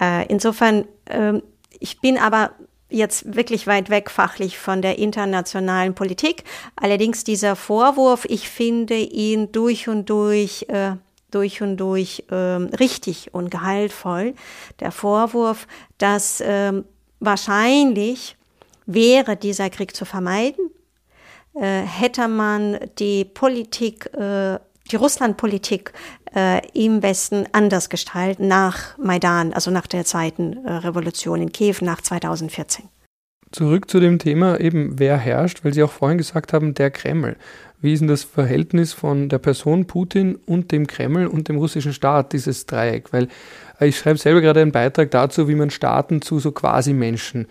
Äh, 0.00 0.26
insofern, 0.28 0.84
äh, 1.06 1.40
ich 1.80 2.00
bin 2.00 2.16
aber 2.16 2.52
jetzt 2.90 3.34
wirklich 3.34 3.66
weit 3.66 3.90
weg 3.90 4.08
fachlich 4.08 4.56
von 4.56 4.80
der 4.80 5.00
internationalen 5.00 5.96
Politik. 5.96 6.44
Allerdings 6.76 7.24
dieser 7.24 7.56
Vorwurf, 7.56 8.24
ich 8.26 8.48
finde 8.48 8.98
ihn 8.98 9.50
durch 9.50 9.88
und 9.88 10.08
durch 10.08 10.66
äh, 10.68 10.92
durch 11.32 11.60
und 11.60 11.76
durch 11.76 12.24
äh, 12.30 12.34
richtig 12.36 13.34
und 13.34 13.50
gehaltvoll. 13.50 14.34
Der 14.78 14.92
Vorwurf, 14.92 15.66
dass 15.98 16.40
äh, 16.40 16.72
wahrscheinlich 17.18 18.37
wäre 18.88 19.36
dieser 19.36 19.70
Krieg 19.70 19.94
zu 19.94 20.04
vermeiden, 20.04 20.70
äh, 21.54 21.82
hätte 21.82 22.26
man 22.26 22.78
die 22.98 23.24
Politik, 23.24 24.06
äh, 24.14 24.58
die 24.90 24.96
Russlandpolitik 24.96 25.92
äh, 26.34 26.66
im 26.72 27.02
Westen 27.02 27.46
anders 27.52 27.90
gestaltet 27.90 28.40
nach 28.40 28.96
Maidan, 28.98 29.52
also 29.52 29.70
nach 29.70 29.86
der 29.86 30.04
zweiten 30.04 30.66
Revolution 30.66 31.42
in 31.42 31.52
Kiew 31.52 31.76
nach 31.82 32.00
2014. 32.00 32.86
Zurück 33.50 33.90
zu 33.90 33.98
dem 33.98 34.18
Thema 34.18 34.60
eben, 34.60 34.98
wer 34.98 35.16
herrscht, 35.16 35.64
weil 35.64 35.72
Sie 35.72 35.82
auch 35.82 35.90
vorhin 35.90 36.18
gesagt 36.18 36.52
haben, 36.52 36.74
der 36.74 36.90
Kreml. 36.90 37.36
Wie 37.80 37.92
ist 37.92 38.00
denn 38.00 38.08
das 38.08 38.24
Verhältnis 38.24 38.92
von 38.92 39.28
der 39.28 39.38
Person 39.38 39.86
Putin 39.86 40.36
und 40.46 40.72
dem 40.72 40.86
Kreml 40.86 41.26
und 41.26 41.48
dem 41.48 41.56
russischen 41.56 41.92
Staat, 41.92 42.32
dieses 42.32 42.66
Dreieck? 42.66 43.12
Weil 43.12 43.28
ich 43.80 43.96
schreibe 43.96 44.18
selber 44.18 44.40
gerade 44.40 44.60
einen 44.60 44.72
Beitrag 44.72 45.10
dazu, 45.10 45.48
wie 45.48 45.54
man 45.54 45.70
Staaten 45.70 46.20
zu 46.20 46.40
so 46.40 46.52
quasi 46.52 46.92
Menschen 46.92 47.46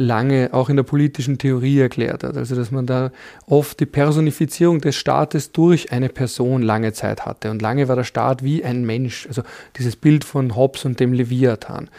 lange 0.00 0.48
auch 0.52 0.70
in 0.70 0.76
der 0.76 0.82
politischen 0.82 1.36
Theorie 1.36 1.78
erklärt 1.78 2.24
hat. 2.24 2.36
Also 2.36 2.56
dass 2.56 2.70
man 2.70 2.86
da 2.86 3.12
oft 3.46 3.78
die 3.80 3.86
Personifizierung 3.86 4.80
des 4.80 4.96
Staates 4.96 5.52
durch 5.52 5.92
eine 5.92 6.08
Person 6.08 6.62
lange 6.62 6.92
Zeit 6.92 7.26
hatte. 7.26 7.50
Und 7.50 7.60
lange 7.60 7.86
war 7.86 7.96
der 7.96 8.04
Staat 8.04 8.42
wie 8.42 8.64
ein 8.64 8.84
Mensch. 8.84 9.26
Also 9.26 9.42
dieses 9.76 9.96
Bild 9.96 10.24
von 10.24 10.56
Hobbes 10.56 10.86
und 10.86 10.98
dem 11.00 11.12
Leviathan. 11.12 11.90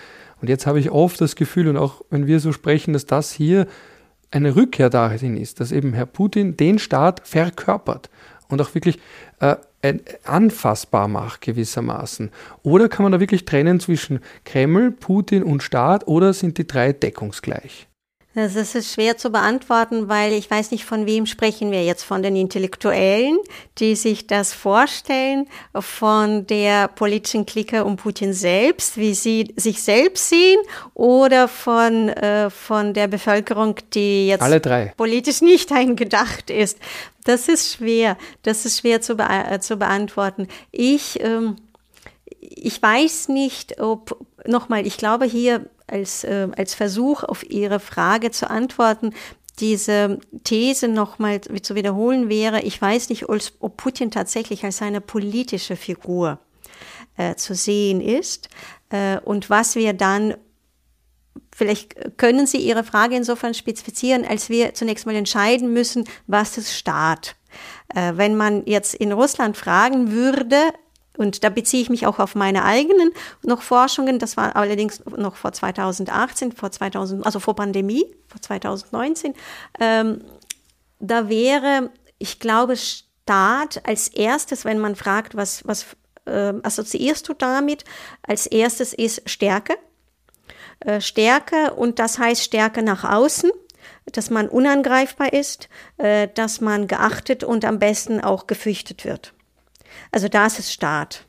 Und 0.41 0.49
jetzt 0.49 0.65
habe 0.65 0.79
ich 0.79 0.89
oft 0.89 1.21
das 1.21 1.35
Gefühl, 1.35 1.67
und 1.67 1.77
auch 1.77 2.01
wenn 2.09 2.25
wir 2.25 2.39
so 2.39 2.51
sprechen, 2.51 2.93
dass 2.93 3.05
das 3.05 3.31
hier 3.31 3.67
eine 4.31 4.55
Rückkehr 4.55 4.89
dahin 4.89 5.37
ist, 5.37 5.59
dass 5.59 5.71
eben 5.71 5.93
Herr 5.93 6.07
Putin 6.07 6.57
den 6.57 6.79
Staat 6.79 7.27
verkörpert 7.27 8.09
und 8.47 8.59
auch 8.61 8.73
wirklich 8.73 8.97
äh, 9.39 9.57
anfassbar 10.23 11.07
macht 11.07 11.41
gewissermaßen. 11.41 12.31
Oder 12.63 12.89
kann 12.89 13.03
man 13.03 13.11
da 13.11 13.19
wirklich 13.19 13.45
trennen 13.45 13.79
zwischen 13.79 14.21
Kreml, 14.43 14.91
Putin 14.91 15.43
und 15.43 15.61
Staat 15.61 16.07
oder 16.07 16.33
sind 16.33 16.57
die 16.57 16.65
drei 16.65 16.93
deckungsgleich? 16.93 17.87
Das 18.34 18.55
ist 18.55 18.93
schwer 18.93 19.17
zu 19.17 19.29
beantworten, 19.29 20.07
weil 20.07 20.32
ich 20.32 20.49
weiß 20.49 20.71
nicht, 20.71 20.86
von 20.86 21.05
wem 21.05 21.25
sprechen 21.25 21.69
wir 21.71 21.84
jetzt. 21.84 22.03
Von 22.03 22.23
den 22.23 22.38
Intellektuellen, 22.38 23.38
die 23.77 23.95
sich 23.95 24.25
das 24.25 24.53
vorstellen, 24.53 25.47
von 25.77 26.47
der 26.47 26.88
politischen 26.88 27.45
Clique 27.45 27.84
um 27.84 27.97
Putin 27.97 28.32
selbst, 28.32 28.95
wie 28.95 29.13
sie 29.15 29.53
sich 29.57 29.84
selbst 29.84 30.29
sehen, 30.29 30.59
oder 30.93 31.49
von, 31.49 32.07
äh, 32.07 32.49
von 32.49 32.93
der 32.93 33.09
Bevölkerung, 33.09 33.75
die 33.93 34.27
jetzt 34.27 34.41
politisch 34.95 35.41
nicht 35.41 35.69
eingedacht 35.73 36.49
ist. 36.49 36.77
Das 37.25 37.49
ist 37.49 37.73
schwer. 37.73 38.17
Das 38.43 38.65
ist 38.65 38.79
schwer 38.79 39.01
zu, 39.01 39.15
be 39.15 39.23
äh, 39.23 39.59
zu 39.59 39.75
beantworten. 39.75 40.47
Ich, 40.71 41.19
ähm, 41.21 41.57
ich 42.39 42.82
weiß 42.82 43.27
nicht, 43.27 43.82
ob, 43.82 44.25
nochmal, 44.47 44.88
ich 44.88 44.95
glaube 44.95 45.25
hier 45.25 45.69
als, 45.91 46.23
äh, 46.23 46.47
als 46.57 46.73
Versuch 46.73 47.23
auf 47.23 47.49
Ihre 47.49 47.79
Frage 47.79 48.31
zu 48.31 48.49
antworten, 48.49 49.13
diese 49.59 50.19
These 50.43 50.87
nochmal 50.87 51.41
zu 51.41 51.75
wiederholen 51.75 52.29
wäre, 52.29 52.61
ich 52.61 52.81
weiß 52.81 53.09
nicht, 53.09 53.29
ob 53.29 53.77
Putin 53.77 54.09
tatsächlich 54.09 54.63
als 54.63 54.81
eine 54.81 55.01
politische 55.01 55.75
Figur 55.75 56.39
äh, 57.17 57.35
zu 57.35 57.53
sehen 57.53 58.01
ist 58.01 58.49
äh, 58.89 59.19
und 59.19 59.49
was 59.49 59.75
wir 59.75 59.93
dann 59.93 60.35
Vielleicht 61.53 62.17
können 62.17 62.47
Sie 62.47 62.57
Ihre 62.57 62.83
Frage 62.83 63.15
insofern 63.15 63.53
spezifizieren, 63.53 64.25
als 64.25 64.49
wir 64.49 64.73
zunächst 64.73 65.05
mal 65.05 65.15
entscheiden 65.15 65.73
müssen, 65.73 66.05
was 66.27 66.57
ist 66.57 66.75
Staat. 66.75 67.35
Äh, 67.93 68.13
wenn 68.15 68.35
man 68.35 68.65
jetzt 68.65 68.95
in 68.95 69.11
Russland 69.11 69.57
fragen 69.57 70.11
würde, 70.11 70.55
und 71.22 71.43
da 71.43 71.49
beziehe 71.49 71.84
ich 71.84 71.89
mich 71.89 72.07
auch 72.07 72.17
auf 72.17 72.34
meine 72.34 72.65
eigenen 72.65 73.11
noch 73.43 73.61
Forschungen. 73.61 74.17
Das 74.17 74.38
war 74.38 74.55
allerdings 74.55 75.03
noch 75.05 75.36
vor 75.36 75.53
2018, 75.53 76.51
vor 76.51 76.72
2000, 76.72 77.26
also 77.26 77.39
vor 77.39 77.55
Pandemie, 77.55 78.05
vor 78.28 78.41
2019. 78.41 79.36
Ähm, 79.80 80.22
da 80.99 81.30
wäre, 81.30 81.91
ich 82.17 82.39
glaube, 82.39 82.76
Staat 82.76 83.88
als 83.88 84.07
erstes, 84.07 84.65
wenn 84.65 84.80
man 84.80 84.95
fragt, 84.95 85.36
was, 85.36 85.65
was 85.67 85.86
äh, 86.26 86.53
assoziierst 86.63 87.30
du 87.30 87.34
damit? 87.34 87.86
Als 88.24 88.47
erstes 88.47 88.93
ist 88.93 89.30
Stärke. 89.30 89.76
Äh, 90.80 91.01
Stärke 91.01 91.76
und 91.76 91.99
das 91.99 92.17
heißt 92.17 92.41
Stärke 92.41 92.82
nach 92.82 93.03
außen 93.03 93.51
dass 94.11 94.30
man 94.30 94.49
unangreifbar 94.49 95.32
ist, 95.32 95.69
äh, 95.97 96.28
dass 96.34 96.59
man 96.59 96.88
geachtet 96.88 97.43
und 97.43 97.65
am 97.65 97.80
besten 97.80 98.19
auch 98.19 98.47
gefürchtet 98.47 99.05
wird. 99.05 99.34
Also 100.12 100.28
da 100.28 100.45
ist 100.45 100.59
es 100.59 100.72
Staat. 100.72 101.26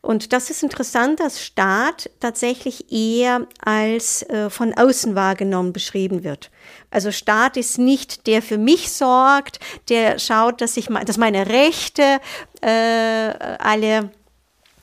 Und 0.00 0.32
das 0.32 0.50
ist 0.50 0.62
interessant, 0.62 1.20
dass 1.20 1.42
Staat 1.42 2.10
tatsächlich 2.20 2.92
eher 2.92 3.46
als 3.64 4.22
äh, 4.22 4.50
von 4.50 4.72
außen 4.74 5.14
wahrgenommen 5.14 5.72
beschrieben 5.72 6.24
wird. 6.24 6.50
Also 6.90 7.12
Staat 7.12 7.56
ist 7.56 7.78
nicht 7.78 8.26
der 8.26 8.42
für 8.42 8.58
mich 8.58 8.92
sorgt, 8.92 9.60
der 9.88 10.18
schaut, 10.18 10.60
dass 10.60 10.76
ich, 10.76 10.86
dass 10.86 11.18
meine 11.18 11.48
Rechte 11.48 12.20
äh, 12.62 12.68
alle 13.58 14.10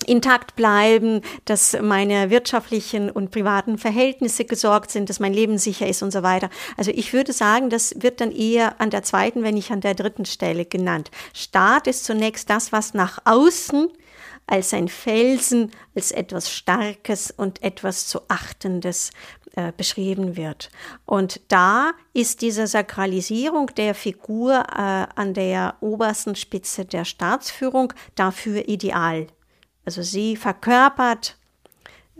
intakt 0.04 0.56
bleiben, 0.56 1.22
dass 1.46 1.78
meine 1.82 2.30
wirtschaftlichen 2.30 3.10
und 3.10 3.32
privaten 3.32 3.78
Verhältnisse 3.78 4.46
gesorgt 4.46 4.92
sind, 4.92 5.10
dass 5.10 5.20
mein 5.20 5.34
Leben 5.34 5.58
sicher 5.58 5.88
ist 5.88 6.04
und 6.04 6.12
so 6.12 6.24
weiter. 6.24 6.50
Also 6.78 6.92
ich 6.92 7.14
würde 7.14 7.34
sagen, 7.34 7.70
das 7.70 7.96
wird 8.00 8.22
dann 8.22 8.32
eher 8.32 8.80
an 8.80 8.90
der 8.90 9.04
zweiten, 9.04 9.44
wenn 9.44 9.56
nicht 9.56 9.72
an 9.72 9.82
der 9.82 9.96
dritten 9.96 10.26
Stelle 10.26 10.66
genannt. 10.66 11.12
Staat 11.34 11.88
ist 11.88 12.06
zunächst 12.06 12.50
das, 12.50 12.72
was 12.72 12.94
nach 12.94 13.20
außen 13.26 13.90
als 14.48 14.74
ein 14.74 14.88
Felsen, 14.88 15.72
als 15.96 16.12
etwas 16.12 16.52
Starkes 16.52 17.32
und 17.32 17.64
etwas 17.64 18.08
zu 18.08 18.22
Achtendes 18.28 19.12
äh, 19.56 19.72
beschrieben 19.76 20.36
wird. 20.36 20.70
Und 21.06 21.40
da 21.48 21.92
ist 22.14 22.42
diese 22.42 22.68
Sakralisierung 22.68 23.68
der 23.78 23.96
Figur 23.96 24.54
äh, 24.54 25.08
an 25.16 25.34
der 25.34 25.76
obersten 25.80 26.36
Spitze 26.36 26.86
der 26.86 27.06
Staatsführung 27.06 27.94
dafür 28.16 28.68
ideal. 28.68 29.28
Also 29.86 30.02
sie 30.02 30.36
verkörpert 30.36 31.38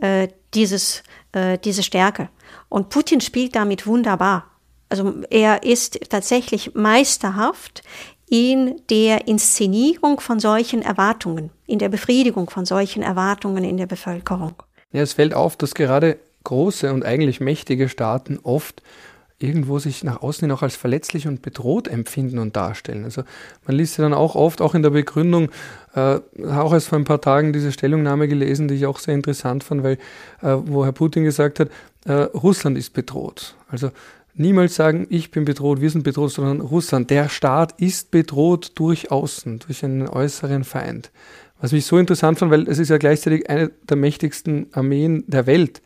äh, 0.00 0.28
dieses, 0.54 1.02
äh, 1.32 1.58
diese 1.58 1.82
Stärke. 1.82 2.28
Und 2.68 2.88
Putin 2.88 3.20
spielt 3.20 3.56
damit 3.56 3.86
wunderbar. 3.86 4.50
Also 4.88 5.14
er 5.30 5.62
ist 5.62 5.98
tatsächlich 6.10 6.74
meisterhaft 6.74 7.82
in 8.28 8.80
der 8.90 9.28
Inszenierung 9.28 10.20
von 10.20 10.40
solchen 10.40 10.82
Erwartungen, 10.82 11.50
in 11.66 11.78
der 11.78 11.88
Befriedigung 11.88 12.50
von 12.50 12.64
solchen 12.64 13.02
Erwartungen 13.02 13.64
in 13.64 13.76
der 13.76 13.86
Bevölkerung. 13.86 14.54
Ja, 14.92 15.02
es 15.02 15.12
fällt 15.12 15.34
auf, 15.34 15.56
dass 15.56 15.74
gerade 15.74 16.18
große 16.44 16.92
und 16.92 17.04
eigentlich 17.04 17.40
mächtige 17.40 17.88
Staaten 17.88 18.38
oft 18.42 18.82
irgendwo 19.38 19.78
sich 19.78 20.04
nach 20.04 20.22
außen 20.22 20.46
hin 20.46 20.52
auch 20.52 20.62
als 20.62 20.76
verletzlich 20.76 21.26
und 21.26 21.42
bedroht 21.42 21.88
empfinden 21.88 22.38
und 22.38 22.56
darstellen. 22.56 23.04
Also 23.04 23.22
man 23.66 23.76
liest 23.76 23.98
ja 23.98 24.04
dann 24.04 24.14
auch 24.14 24.34
oft, 24.34 24.60
auch 24.60 24.74
in 24.74 24.82
der 24.82 24.90
Begründung, 24.90 25.50
äh, 25.94 26.20
auch 26.48 26.72
erst 26.72 26.88
vor 26.88 26.98
ein 26.98 27.04
paar 27.04 27.20
Tagen 27.20 27.52
diese 27.52 27.72
Stellungnahme 27.72 28.28
gelesen, 28.28 28.68
die 28.68 28.74
ich 28.74 28.86
auch 28.86 28.98
sehr 28.98 29.14
interessant 29.14 29.64
fand, 29.64 29.82
weil 29.82 29.94
äh, 30.40 30.56
wo 30.64 30.84
Herr 30.84 30.92
Putin 30.92 31.24
gesagt 31.24 31.60
hat, 31.60 31.68
äh, 32.04 32.12
Russland 32.12 32.78
ist 32.78 32.92
bedroht. 32.92 33.56
Also 33.68 33.90
niemals 34.34 34.76
sagen, 34.76 35.06
ich 35.10 35.30
bin 35.30 35.44
bedroht, 35.44 35.80
wir 35.80 35.90
sind 35.90 36.04
bedroht, 36.04 36.30
sondern 36.30 36.60
Russland, 36.60 37.10
der 37.10 37.28
Staat 37.28 37.80
ist 37.80 38.10
bedroht 38.10 38.72
durch 38.76 39.10
Außen, 39.10 39.60
durch 39.60 39.84
einen 39.84 40.08
äußeren 40.08 40.64
Feind. 40.64 41.10
Was 41.64 41.72
mich 41.72 41.86
so 41.86 41.96
interessant 41.96 42.38
fand, 42.38 42.50
weil 42.50 42.68
es 42.68 42.78
ist 42.78 42.90
ja 42.90 42.98
gleichzeitig 42.98 43.48
eine 43.48 43.70
der 43.88 43.96
mächtigsten 43.96 44.66
Armeen 44.74 45.24
der 45.28 45.46
Welt 45.46 45.80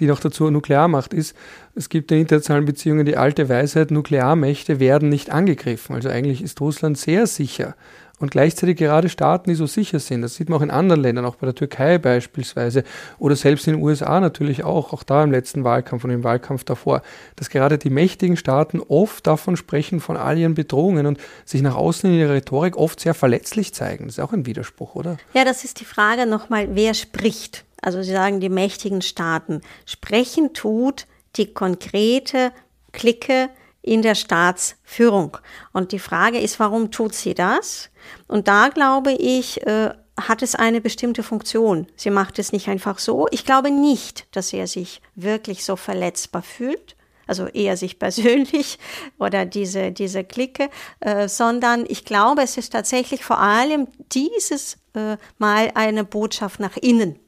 die 0.00 0.06
noch 0.06 0.20
dazu 0.20 0.50
Nuklearmacht 0.50 1.14
ist. 1.14 1.36
Es 1.74 1.88
gibt 1.88 2.10
in 2.12 2.18
internationalen 2.18 2.64
Beziehungen 2.64 3.06
die 3.06 3.16
alte 3.16 3.48
Weisheit, 3.48 3.90
Nuklearmächte 3.90 4.80
werden 4.80 5.08
nicht 5.08 5.30
angegriffen. 5.30 5.94
Also 5.94 6.08
eigentlich 6.08 6.42
ist 6.42 6.60
Russland 6.60 6.98
sehr 6.98 7.26
sicher. 7.26 7.76
Und 8.22 8.30
gleichzeitig 8.30 8.78
gerade 8.78 9.08
Staaten, 9.08 9.50
die 9.50 9.56
so 9.56 9.66
sicher 9.66 9.98
sind, 9.98 10.22
das 10.22 10.36
sieht 10.36 10.48
man 10.48 10.58
auch 10.58 10.62
in 10.62 10.70
anderen 10.70 11.02
Ländern, 11.02 11.24
auch 11.24 11.36
bei 11.36 11.46
der 11.46 11.54
Türkei 11.54 11.98
beispielsweise 11.98 12.84
oder 13.18 13.36
selbst 13.36 13.66
in 13.66 13.74
den 13.74 13.82
USA 13.82 14.20
natürlich 14.20 14.64
auch, 14.64 14.92
auch 14.92 15.02
da 15.02 15.22
im 15.24 15.32
letzten 15.32 15.64
Wahlkampf 15.64 16.04
und 16.04 16.10
im 16.10 16.24
Wahlkampf 16.24 16.64
davor, 16.64 17.02
dass 17.36 17.50
gerade 17.50 17.76
die 17.76 17.90
mächtigen 17.90 18.36
Staaten 18.36 18.80
oft 18.80 19.26
davon 19.26 19.56
sprechen, 19.56 20.00
von 20.00 20.16
all 20.16 20.38
ihren 20.38 20.54
Bedrohungen 20.54 21.06
und 21.06 21.18
sich 21.44 21.60
nach 21.62 21.74
außen 21.74 22.08
in 22.08 22.16
ihrer 22.16 22.34
Rhetorik 22.34 22.76
oft 22.76 23.00
sehr 23.00 23.14
verletzlich 23.14 23.74
zeigen. 23.74 24.06
Das 24.06 24.18
ist 24.18 24.24
auch 24.24 24.32
ein 24.32 24.46
Widerspruch, 24.46 24.94
oder? 24.94 25.18
Ja, 25.34 25.44
das 25.44 25.64
ist 25.64 25.80
die 25.80 25.84
Frage 25.84 26.24
nochmal, 26.24 26.68
wer 26.72 26.94
spricht? 26.94 27.64
also 27.82 28.00
Sie 28.00 28.12
sagen 28.12 28.40
die 28.40 28.48
mächtigen 28.48 29.02
Staaten, 29.02 29.60
sprechen 29.84 30.54
tut 30.54 31.06
die 31.36 31.52
konkrete 31.52 32.52
Clique 32.92 33.50
in 33.82 34.02
der 34.02 34.14
Staatsführung. 34.14 35.36
Und 35.72 35.92
die 35.92 35.98
Frage 35.98 36.38
ist, 36.38 36.60
warum 36.60 36.90
tut 36.90 37.14
sie 37.14 37.34
das? 37.34 37.90
Und 38.28 38.48
da 38.48 38.68
glaube 38.68 39.12
ich, 39.12 39.66
äh, 39.66 39.90
hat 40.20 40.42
es 40.42 40.54
eine 40.54 40.80
bestimmte 40.80 41.22
Funktion. 41.22 41.86
Sie 41.96 42.10
macht 42.10 42.38
es 42.38 42.52
nicht 42.52 42.68
einfach 42.68 42.98
so. 42.98 43.26
Ich 43.30 43.44
glaube 43.44 43.70
nicht, 43.70 44.26
dass 44.36 44.52
er 44.52 44.66
sich 44.66 45.00
wirklich 45.14 45.64
so 45.64 45.76
verletzbar 45.76 46.42
fühlt. 46.42 46.96
also 47.26 47.46
eher 47.46 47.76
sich 47.76 47.98
persönlich 47.98 48.78
oder 49.18 49.46
diese, 49.46 49.92
diese 49.92 50.22
Clique, 50.24 50.68
äh, 51.00 51.28
sondern 51.28 51.84
ich 51.88 52.04
glaube, 52.04 52.42
es 52.42 52.56
ist 52.56 52.72
tatsächlich 52.72 53.24
vor 53.24 53.38
allem 53.38 53.88
dieses 54.12 54.78
äh, 54.94 55.16
Mal 55.38 55.70
eine 55.74 56.04
Botschaft 56.04 56.60
nach 56.60 56.76
innen. 56.76 57.18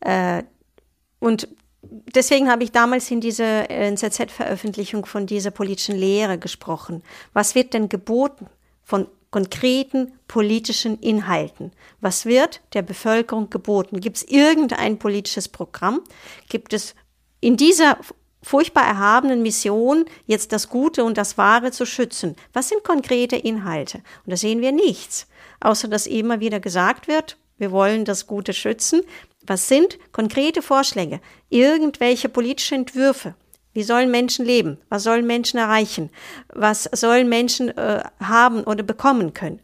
Äh, 0.00 0.44
und 1.18 1.48
deswegen 1.82 2.50
habe 2.50 2.64
ich 2.64 2.72
damals 2.72 3.10
in 3.10 3.20
dieser 3.20 3.70
NZZ-Veröffentlichung 3.70 5.06
von 5.06 5.26
dieser 5.26 5.50
politischen 5.50 5.96
Lehre 5.96 6.38
gesprochen. 6.38 7.02
Was 7.32 7.54
wird 7.54 7.74
denn 7.74 7.88
geboten 7.88 8.46
von 8.82 9.06
konkreten 9.30 10.12
politischen 10.28 10.98
Inhalten? 11.00 11.72
Was 12.00 12.26
wird 12.26 12.60
der 12.74 12.82
Bevölkerung 12.82 13.50
geboten? 13.50 14.00
Gibt 14.00 14.18
es 14.18 14.22
irgendein 14.24 14.98
politisches 14.98 15.48
Programm? 15.48 16.02
Gibt 16.48 16.72
es 16.72 16.94
in 17.40 17.56
dieser 17.56 17.98
furchtbar 18.42 18.84
erhabenen 18.84 19.42
Mission, 19.42 20.04
jetzt 20.26 20.52
das 20.52 20.68
Gute 20.68 21.04
und 21.04 21.16
das 21.16 21.38
Wahre 21.38 21.70
zu 21.70 21.86
schützen? 21.86 22.36
Was 22.52 22.68
sind 22.68 22.84
konkrete 22.84 23.36
Inhalte? 23.36 23.98
Und 24.24 24.32
da 24.32 24.36
sehen 24.36 24.60
wir 24.60 24.72
nichts, 24.72 25.26
außer 25.60 25.88
dass 25.88 26.06
immer 26.06 26.40
wieder 26.40 26.60
gesagt 26.60 27.08
wird, 27.08 27.38
wir 27.58 27.70
wollen 27.70 28.04
das 28.04 28.26
Gute 28.26 28.52
schützen. 28.52 29.02
Was 29.46 29.68
sind 29.68 29.98
konkrete 30.12 30.62
Vorschläge? 30.62 31.20
Irgendwelche 31.50 32.28
politische 32.28 32.74
Entwürfe? 32.74 33.34
Wie 33.74 33.82
sollen 33.82 34.10
Menschen 34.10 34.44
leben? 34.44 34.78
Was 34.88 35.04
sollen 35.04 35.26
Menschen 35.26 35.58
erreichen? 35.58 36.10
Was 36.48 36.84
sollen 36.92 37.28
Menschen 37.28 37.76
äh, 37.76 38.02
haben 38.20 38.64
oder 38.64 38.82
bekommen 38.82 39.32
können? 39.32 39.60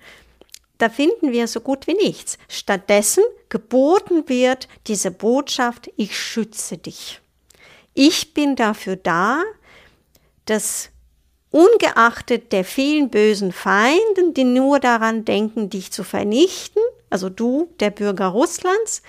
Da 0.78 0.88
finden 0.88 1.32
wir 1.32 1.48
so 1.48 1.60
gut 1.60 1.86
wie 1.86 1.94
nichts. 1.94 2.38
Stattdessen 2.48 3.24
geboten 3.48 4.28
wird 4.28 4.68
diese 4.86 5.10
Botschaft, 5.10 5.90
ich 5.96 6.16
schütze 6.18 6.78
dich. 6.78 7.20
Ich 7.94 8.32
bin 8.32 8.54
dafür 8.54 8.96
da, 8.96 9.42
dass 10.44 10.90
ungeachtet 11.50 12.52
der 12.52 12.64
vielen 12.64 13.10
bösen 13.10 13.52
Feinden, 13.52 14.34
die 14.34 14.44
nur 14.44 14.78
daran 14.80 15.24
denken, 15.24 15.68
dich 15.68 15.90
zu 15.90 16.04
vernichten, 16.04 16.82
also 17.10 17.28
du, 17.28 17.68
der 17.80 17.90
Bürger 17.90 18.26
Russlands, 18.26 19.02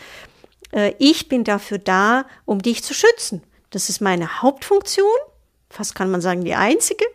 ich 1.00 1.28
bin 1.28 1.44
dafür 1.44 1.80
da, 1.80 2.26
um 2.46 2.62
dich 2.62 2.84
zu 2.84 2.94
schützen. 2.94 3.44
Das 3.72 3.90
ist 3.90 4.02
meine 4.02 4.42
Hauptfunktion, 4.42 5.08
fast 5.70 5.96
kann 5.96 6.12
man 6.12 6.22
sagen 6.22 6.44
die 6.44 6.56
einzige, 6.56 7.06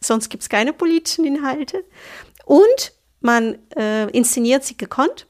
sonst 0.00 0.28
gibt 0.28 0.42
es 0.42 0.48
keine 0.48 0.72
politischen 0.72 1.24
Inhalte. 1.24 1.84
Und 2.44 2.92
man 3.20 3.58
äh, 3.76 4.08
inszeniert 4.10 4.64
sie 4.64 4.76
gekonnt. 4.76 5.26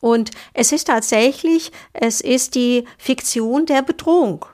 Und 0.00 0.30
es 0.54 0.72
ist 0.72 0.86
tatsächlich, 0.86 1.72
es 1.92 2.20
ist 2.20 2.54
die 2.54 2.84
Fiktion 2.98 3.66
der 3.66 3.82
Bedrohung. 3.82 4.44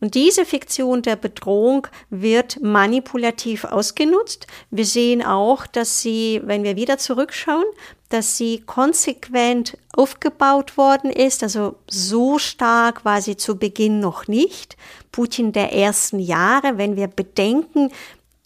Und 0.00 0.14
diese 0.14 0.44
Fiktion 0.44 1.02
der 1.02 1.16
Bedrohung 1.16 1.88
wird 2.08 2.62
manipulativ 2.62 3.64
ausgenutzt. 3.64 4.46
Wir 4.70 4.84
sehen 4.84 5.24
auch, 5.24 5.66
dass 5.66 6.00
sie, 6.00 6.40
wenn 6.44 6.62
wir 6.62 6.76
wieder 6.76 6.98
zurückschauen, 6.98 7.64
dass 8.08 8.36
sie 8.36 8.60
konsequent 8.60 9.76
aufgebaut 9.92 10.76
worden 10.76 11.10
ist. 11.10 11.42
Also 11.42 11.76
so 11.88 12.38
stark 12.38 13.04
war 13.04 13.20
sie 13.20 13.36
zu 13.36 13.58
Beginn 13.58 14.00
noch 14.00 14.28
nicht. 14.28 14.76
Putin 15.12 15.52
der 15.52 15.72
ersten 15.72 16.18
Jahre, 16.18 16.78
wenn 16.78 16.96
wir 16.96 17.08
bedenken, 17.08 17.90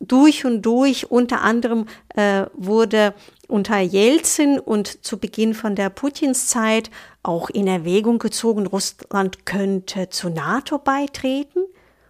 durch 0.01 0.45
und 0.45 0.63
durch 0.63 1.11
unter 1.11 1.43
anderem 1.43 1.87
äh, 2.17 2.47
wurde 2.55 3.15
unter 3.47 3.79
Jelzin 3.79 4.59
und 4.59 5.05
zu 5.05 5.19
Beginn 5.19 5.55
von 5.55 5.77
der 5.77 5.91
Putinszeit 5.91 6.91
auch 7.23 7.51
in 7.51 7.69
Erwägung 7.69 8.19
gezogen, 8.19 8.67
Russland 8.67 9.47
könnte 9.47 10.09
zur 10.09 10.31
NATO 10.31 10.79
beitreten. 10.79 11.61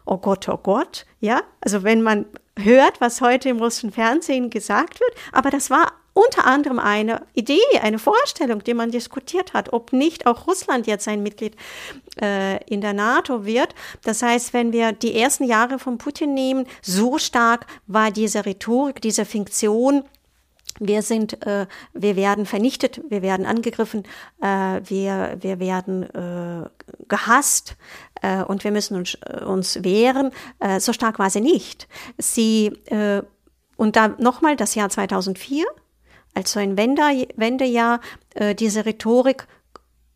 Oh 0.06 0.16
Gott, 0.16 0.48
oh 0.48 0.56
Gott, 0.56 1.04
ja. 1.20 1.42
Also 1.60 1.82
wenn 1.82 2.00
man 2.02 2.26
hört, 2.58 3.00
was 3.00 3.20
heute 3.20 3.50
im 3.50 3.58
russischen 3.58 3.92
Fernsehen 3.92 4.50
gesagt 4.50 5.00
wird, 5.00 5.12
aber 5.32 5.50
das 5.50 5.68
war 5.68 5.92
unter 6.14 6.46
anderem 6.46 6.78
eine 6.78 7.22
Idee, 7.34 7.60
eine 7.80 7.98
Vorstellung, 7.98 8.62
die 8.64 8.74
man 8.74 8.90
diskutiert 8.90 9.54
hat, 9.54 9.72
ob 9.72 9.92
nicht 9.92 10.26
auch 10.26 10.46
Russland 10.46 10.86
jetzt 10.86 11.08
ein 11.08 11.22
Mitglied 11.22 11.56
äh, 12.20 12.62
in 12.64 12.80
der 12.80 12.92
NATO 12.92 13.44
wird. 13.44 13.74
Das 14.04 14.22
heißt, 14.22 14.52
wenn 14.52 14.72
wir 14.72 14.92
die 14.92 15.18
ersten 15.18 15.44
Jahre 15.44 15.78
von 15.78 15.98
Putin 15.98 16.34
nehmen, 16.34 16.66
so 16.82 17.18
stark 17.18 17.66
war 17.86 18.10
diese 18.10 18.44
Rhetorik, 18.44 19.00
diese 19.00 19.24
Funktion 19.24 20.04
wir 20.80 21.02
sind, 21.02 21.46
äh, 21.46 21.66
wir 21.92 22.16
werden 22.16 22.46
vernichtet, 22.46 23.02
wir 23.08 23.22
werden 23.22 23.46
angegriffen, 23.46 24.04
äh, 24.40 24.80
wir, 24.84 25.36
wir 25.40 25.60
werden 25.60 26.02
äh, 26.02 26.68
gehasst 27.08 27.76
äh, 28.22 28.42
und 28.42 28.64
wir 28.64 28.72
müssen 28.72 28.96
uns, 28.96 29.18
äh, 29.26 29.44
uns 29.44 29.84
wehren. 29.84 30.30
Äh, 30.60 30.80
so 30.80 30.92
stark 30.92 31.18
war 31.18 31.30
sie 31.30 31.42
nicht. 31.42 31.88
Sie 32.18 32.68
äh, 32.86 33.22
und 33.76 33.96
da 33.96 34.08
nochmal 34.08 34.56
das 34.56 34.74
Jahr 34.74 34.88
2004 34.88 35.64
als 36.34 36.52
so 36.52 36.60
ein 36.60 36.76
Wende, 36.76 37.02
Wendejahr. 37.36 38.00
Äh, 38.34 38.54
diese 38.54 38.84
Rhetorik 38.84 39.46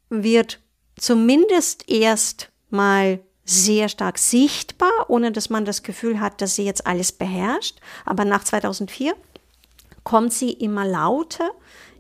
wird 0.09 0.61
zumindest 0.99 1.89
erst 1.89 2.51
mal 2.71 3.21
sehr 3.45 3.89
stark 3.89 4.19
sichtbar, 4.19 4.91
ohne 5.09 5.31
dass 5.31 5.51
man 5.51 5.65
das 5.65 5.83
Gefühl 5.83 6.21
hat, 6.21 6.41
dass 6.41 6.57
sie 6.57 6.65
jetzt 6.65 6.87
alles 6.87 7.13
beherrscht. 7.13 7.79
Aber 8.05 8.25
nach 8.25 8.43
2004 8.43 9.15
kommt 10.03 10.33
sie 10.33 10.51
immer 10.53 10.85
lauter 10.85 11.51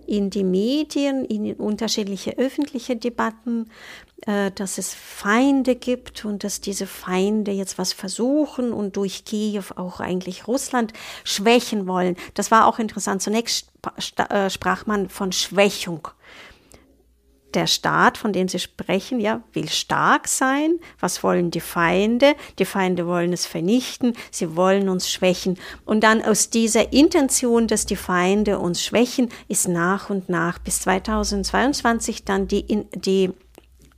in 0.06 0.30
die 0.30 0.44
Medien, 0.44 1.24
in 1.24 1.54
unterschiedliche 1.54 2.38
öffentliche 2.38 2.96
Debatten, 2.96 3.70
äh, 4.22 4.50
dass 4.52 4.78
es 4.78 4.94
Feinde 4.94 5.76
gibt 5.76 6.24
und 6.24 6.42
dass 6.42 6.60
diese 6.60 6.86
Feinde 6.86 7.52
jetzt 7.52 7.78
was 7.78 7.92
versuchen 7.92 8.72
und 8.72 8.96
durch 8.96 9.24
Kiew 9.24 9.64
auch 9.76 10.00
eigentlich 10.00 10.48
Russland 10.48 10.92
schwächen 11.24 11.86
wollen. 11.86 12.16
Das 12.34 12.50
war 12.50 12.66
auch 12.66 12.78
interessant. 12.78 13.20
Zunächst 13.20 13.70
äh, 14.30 14.48
sprach 14.50 14.86
man 14.86 15.08
von 15.08 15.32
Schwächung 15.32 16.08
der 17.54 17.66
Staat, 17.66 18.18
von 18.18 18.32
dem 18.32 18.48
Sie 18.48 18.58
sprechen, 18.58 19.20
ja, 19.20 19.42
will 19.52 19.68
stark 19.68 20.28
sein. 20.28 20.78
Was 21.00 21.22
wollen 21.22 21.50
die 21.50 21.60
Feinde? 21.60 22.34
Die 22.58 22.64
Feinde 22.64 23.06
wollen 23.06 23.32
es 23.32 23.46
vernichten. 23.46 24.14
Sie 24.30 24.56
wollen 24.56 24.88
uns 24.88 25.10
schwächen. 25.10 25.58
Und 25.84 26.02
dann 26.02 26.22
aus 26.22 26.50
dieser 26.50 26.92
Intention, 26.92 27.66
dass 27.66 27.86
die 27.86 27.96
Feinde 27.96 28.58
uns 28.58 28.84
schwächen, 28.84 29.30
ist 29.48 29.68
nach 29.68 30.10
und 30.10 30.28
nach 30.28 30.58
bis 30.58 30.80
2022 30.80 32.24
dann 32.24 32.46
die, 32.48 32.86
die 32.94 33.32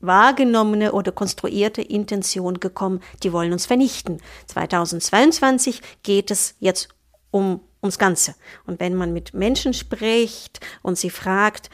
wahrgenommene 0.00 0.92
oder 0.92 1.10
konstruierte 1.10 1.82
Intention 1.82 2.60
gekommen, 2.60 3.00
die 3.22 3.32
wollen 3.32 3.52
uns 3.52 3.66
vernichten. 3.66 4.20
2022 4.46 5.82
geht 6.02 6.30
es 6.30 6.54
jetzt 6.60 6.88
um 7.30 7.60
ums 7.82 7.98
Ganze. 7.98 8.34
Und 8.66 8.80
wenn 8.80 8.94
man 8.94 9.12
mit 9.12 9.34
Menschen 9.34 9.72
spricht 9.72 10.60
und 10.82 10.98
sie 10.98 11.10
fragt, 11.10 11.70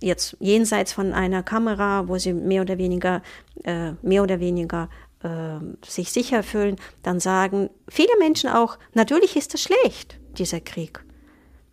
jetzt 0.00 0.36
jenseits 0.40 0.92
von 0.92 1.12
einer 1.12 1.42
Kamera, 1.42 2.08
wo 2.08 2.18
sie 2.18 2.32
mehr 2.32 2.62
oder 2.62 2.78
weniger, 2.78 3.22
äh, 3.64 3.92
mehr 4.02 4.22
oder 4.22 4.40
weniger 4.40 4.88
äh, 5.22 5.58
sich 5.84 6.10
sicher 6.12 6.42
fühlen, 6.42 6.76
dann 7.02 7.20
sagen 7.20 7.70
viele 7.88 8.16
Menschen 8.18 8.50
auch, 8.50 8.78
natürlich 8.94 9.36
ist 9.36 9.54
es 9.54 9.62
schlecht, 9.62 10.18
dieser 10.38 10.60
Krieg. 10.60 11.04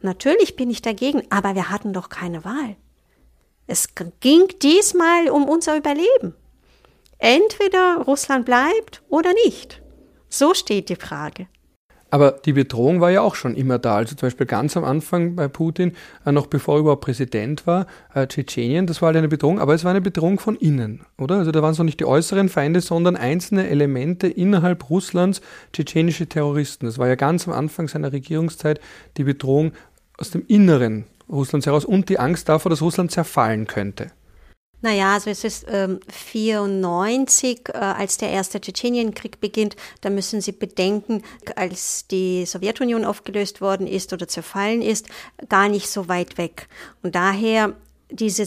Natürlich 0.02 0.56
bin 0.56 0.70
ich 0.70 0.82
dagegen, 0.82 1.24
aber 1.30 1.56
wir 1.56 1.70
hatten 1.70 1.94
doch 1.94 2.10
keine 2.10 2.46
Wahl. 2.46 2.76
Es 3.66 3.90
ging 4.20 4.48
diesmal 4.62 5.30
um 5.30 5.50
unser 5.50 5.76
Überleben. 5.76 6.36
Entweder 7.18 8.04
Russland 8.06 8.46
bleibt 8.46 9.04
oder 9.10 9.34
nicht. 9.46 9.82
So 10.30 10.54
steht 10.54 10.90
die 10.90 10.96
Frage. 10.96 11.48
Aber 12.10 12.32
die 12.32 12.54
Bedrohung 12.54 13.02
war 13.02 13.12
ja 13.12 13.22
auch 13.22 13.36
schon 13.36 13.56
immer 13.56 13.80
da. 13.80 13.96
Also 13.96 14.16
zum 14.16 14.28
Beispiel 14.28 14.46
ganz 14.46 14.78
am 14.78 14.84
Anfang 14.86 15.36
bei 15.36 15.48
Putin, 15.48 15.94
äh, 16.26 16.32
noch 16.32 16.48
bevor 16.48 16.76
er 16.76 16.80
überhaupt 16.80 17.04
Präsident 17.04 17.68
war, 17.68 17.86
äh, 18.14 18.28
Tschetschenien, 18.28 18.88
das 18.88 19.02
war 19.02 19.08
halt 19.08 19.18
eine 19.18 19.28
Bedrohung, 19.28 19.60
aber 19.60 19.74
es 19.74 19.84
war 19.84 19.92
eine 19.92 20.02
Bedrohung 20.02 20.40
von 20.40 20.56
innen, 20.56 21.02
oder? 21.18 21.36
Also 21.36 21.52
da 21.52 21.62
waren 21.62 21.72
es 21.72 21.78
noch 21.78 21.86
nicht 21.86 22.00
die 22.00 22.06
äußeren 22.06 22.48
Feinde, 22.50 22.80
sondern 22.80 23.18
einzelne 23.18 23.68
Elemente 23.68 24.28
innerhalb 24.28 24.90
Russlands, 24.90 25.42
tschetschenische 25.74 26.28
Terroristen. 26.28 26.86
Das 26.86 26.98
war 26.98 27.08
ja 27.08 27.16
ganz 27.16 27.48
am 27.48 27.54
Anfang 27.54 27.88
seiner 27.88 28.14
Regierungszeit 28.14 28.80
die 29.18 29.24
Bedrohung 29.24 29.74
aus 30.18 30.32
dem 30.32 30.46
Inneren 30.48 31.06
Russlands 31.30 31.66
heraus 31.66 31.84
und 31.84 32.10
die 32.10 32.20
Angst 32.20 32.48
davor, 32.48 32.70
dass 32.70 32.82
Russland 32.82 33.12
zerfallen 33.12 33.68
könnte. 33.68 34.12
Naja, 34.82 35.14
also 35.14 35.32
es 35.32 35.44
ist 35.44 35.66
ähm, 35.70 36.00
94, 36.08 37.70
äh, 37.70 37.78
als 37.78 38.18
der 38.18 38.30
erste 38.30 38.62
Tschetschenienkrieg 38.62 39.40
beginnt. 39.40 39.76
Da 40.02 40.12
müssen 40.12 40.40
Sie 40.40 40.52
bedenken, 40.52 41.24
als 41.56 42.06
die 42.08 42.46
Sowjetunion 42.46 43.04
aufgelöst 43.04 43.60
worden 43.60 43.88
ist 43.88 44.14
oder 44.14 44.28
zerfallen 44.28 44.84
ist, 44.84 45.08
gar 45.50 45.68
nicht 45.68 45.90
so 45.90 46.08
weit 46.08 46.38
weg. 46.38 46.68
Und 47.02 47.16
daher 47.16 47.74
diese 48.10 48.44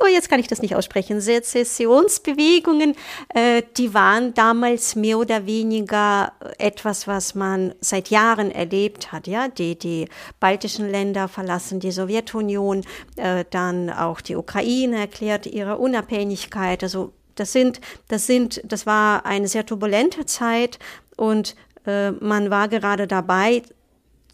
oh, 0.00 0.06
jetzt 0.06 0.28
kann 0.30 0.40
ich 0.40 0.48
das 0.48 0.62
nicht 0.62 0.74
aussprechen, 0.74 1.20
Sezessionsbewegungen, 1.20 2.94
äh, 3.34 3.62
die 3.76 3.92
waren 3.92 4.32
damals 4.32 4.96
mehr 4.96 5.18
oder 5.18 5.46
weniger 5.46 6.32
etwas, 6.58 7.06
was 7.06 7.34
man 7.34 7.74
seit 7.80 8.08
Jahren 8.08 8.50
erlebt 8.50 9.12
hat. 9.12 9.26
Ja, 9.26 9.48
die, 9.48 9.78
die 9.78 10.08
baltischen 10.40 10.90
Länder 10.90 11.28
verlassen 11.28 11.78
die 11.80 11.90
Sowjetunion, 11.90 12.84
äh, 13.16 13.44
dann 13.50 13.90
auch 13.90 14.20
die 14.20 14.36
Ukraine 14.36 14.98
erklärt 14.98 15.46
ihre 15.46 15.76
Unabhängigkeit. 15.76 16.82
Also 16.82 17.12
Das 17.34 17.52
sind, 17.52 17.80
das 18.08 18.26
sind, 18.26 18.62
das 18.64 18.86
war 18.86 19.26
eine 19.26 19.46
sehr 19.46 19.66
turbulente 19.66 20.24
Zeit 20.24 20.78
und 21.16 21.54
äh, 21.84 22.12
man 22.12 22.48
war 22.50 22.68
gerade 22.68 23.06
dabei 23.06 23.62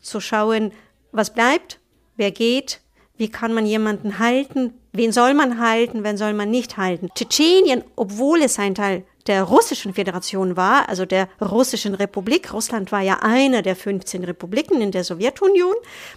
zu 0.00 0.20
schauen, 0.20 0.72
was 1.10 1.34
bleibt, 1.34 1.80
wer 2.16 2.30
geht, 2.30 2.80
wie 3.16 3.28
kann 3.28 3.54
man 3.54 3.66
jemanden 3.66 4.18
halten, 4.18 4.74
wen 4.92 5.12
soll 5.12 5.34
man 5.34 5.60
halten, 5.60 6.04
wen 6.04 6.16
soll 6.16 6.32
man 6.32 6.50
nicht 6.50 6.76
halten. 6.76 7.08
Tschetschenien, 7.14 7.84
obwohl 7.96 8.42
es 8.42 8.58
ein 8.58 8.74
Teil 8.74 9.04
der 9.26 9.44
russischen 9.44 9.94
Föderation 9.94 10.56
war, 10.56 10.88
also 10.88 11.04
der 11.04 11.28
russischen 11.40 11.94
Republik. 11.94 12.52
Russland 12.52 12.90
war 12.90 13.02
ja 13.02 13.18
eine 13.22 13.62
der 13.62 13.76
15 13.76 14.24
Republiken 14.24 14.80
in 14.80 14.90
der 14.90 15.04
Sowjetunion. 15.04 15.74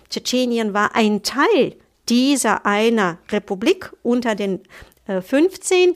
Tschetschenien 0.10 0.74
war 0.74 0.96
ein 0.96 1.22
Teil 1.22 1.76
dieser 2.10 2.66
einer 2.66 3.20
Republik 3.30 3.92
unter 4.04 4.36
den 4.36 4.62
äh, 5.08 5.22
15 5.22 5.96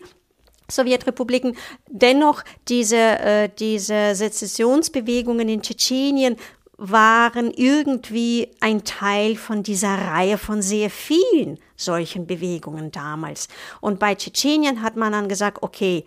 Sowjetrepubliken. 0.70 1.58
Dennoch 1.88 2.43
diese, 2.68 2.97
äh, 2.97 3.50
diese 3.58 4.14
Sezessionsbewegungen 4.16 5.50
in 5.50 5.62
Tschetschenien 5.62 6.36
waren 6.80 7.51
irgendwie 7.51 8.51
ein 8.61 8.86
Teil 8.86 9.36
von 9.36 9.63
dieser 9.63 9.95
Reihe 9.95 10.38
von 10.38 10.61
sehr 10.61 10.89
vielen 10.89 11.59
solchen 11.75 12.25
Bewegungen 12.25 12.91
damals. 12.91 13.49
Und 13.82 13.99
bei 13.99 14.15
Tschetschenien 14.15 14.82
hat 14.82 14.95
man 14.95 15.11
dann 15.11 15.27
gesagt, 15.27 15.61
okay, 15.61 16.05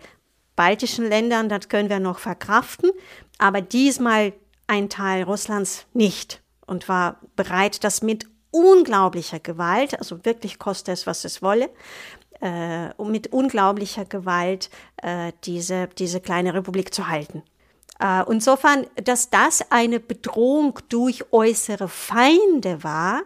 baltischen 0.55 1.07
Ländern, 1.07 1.47
das 1.47 1.69
können 1.69 1.89
wir 1.89 1.99
noch 1.99 2.17
verkraften, 2.17 2.91
aber 3.37 3.61
diesmal 3.61 4.33
ein 4.65 4.89
Teil 4.89 5.23
Russlands 5.23 5.85
nicht 5.93 6.41
und 6.65 6.89
war 6.89 7.19
bereit, 7.35 7.83
das 7.83 8.01
mit 8.01 8.25
unglaublicher 8.51 9.39
Gewalt, 9.39 9.97
also 9.99 10.25
wirklich 10.25 10.57
koste 10.57 10.91
es, 10.91 11.05
was 11.05 11.23
es 11.25 11.41
wolle, 11.41 11.69
äh, 12.41 12.89
mit 13.03 13.31
unglaublicher 13.31 14.05
Gewalt 14.05 14.69
äh, 14.97 15.31
diese, 15.43 15.87
diese 15.97 16.19
kleine 16.19 16.53
Republik 16.53 16.93
zu 16.93 17.07
halten. 17.07 17.43
Äh, 17.99 18.23
insofern, 18.29 18.87
dass 18.95 19.29
das 19.29 19.71
eine 19.71 19.99
Bedrohung 19.99 20.79
durch 20.89 21.31
äußere 21.31 21.87
Feinde 21.87 22.83
war, 22.83 23.23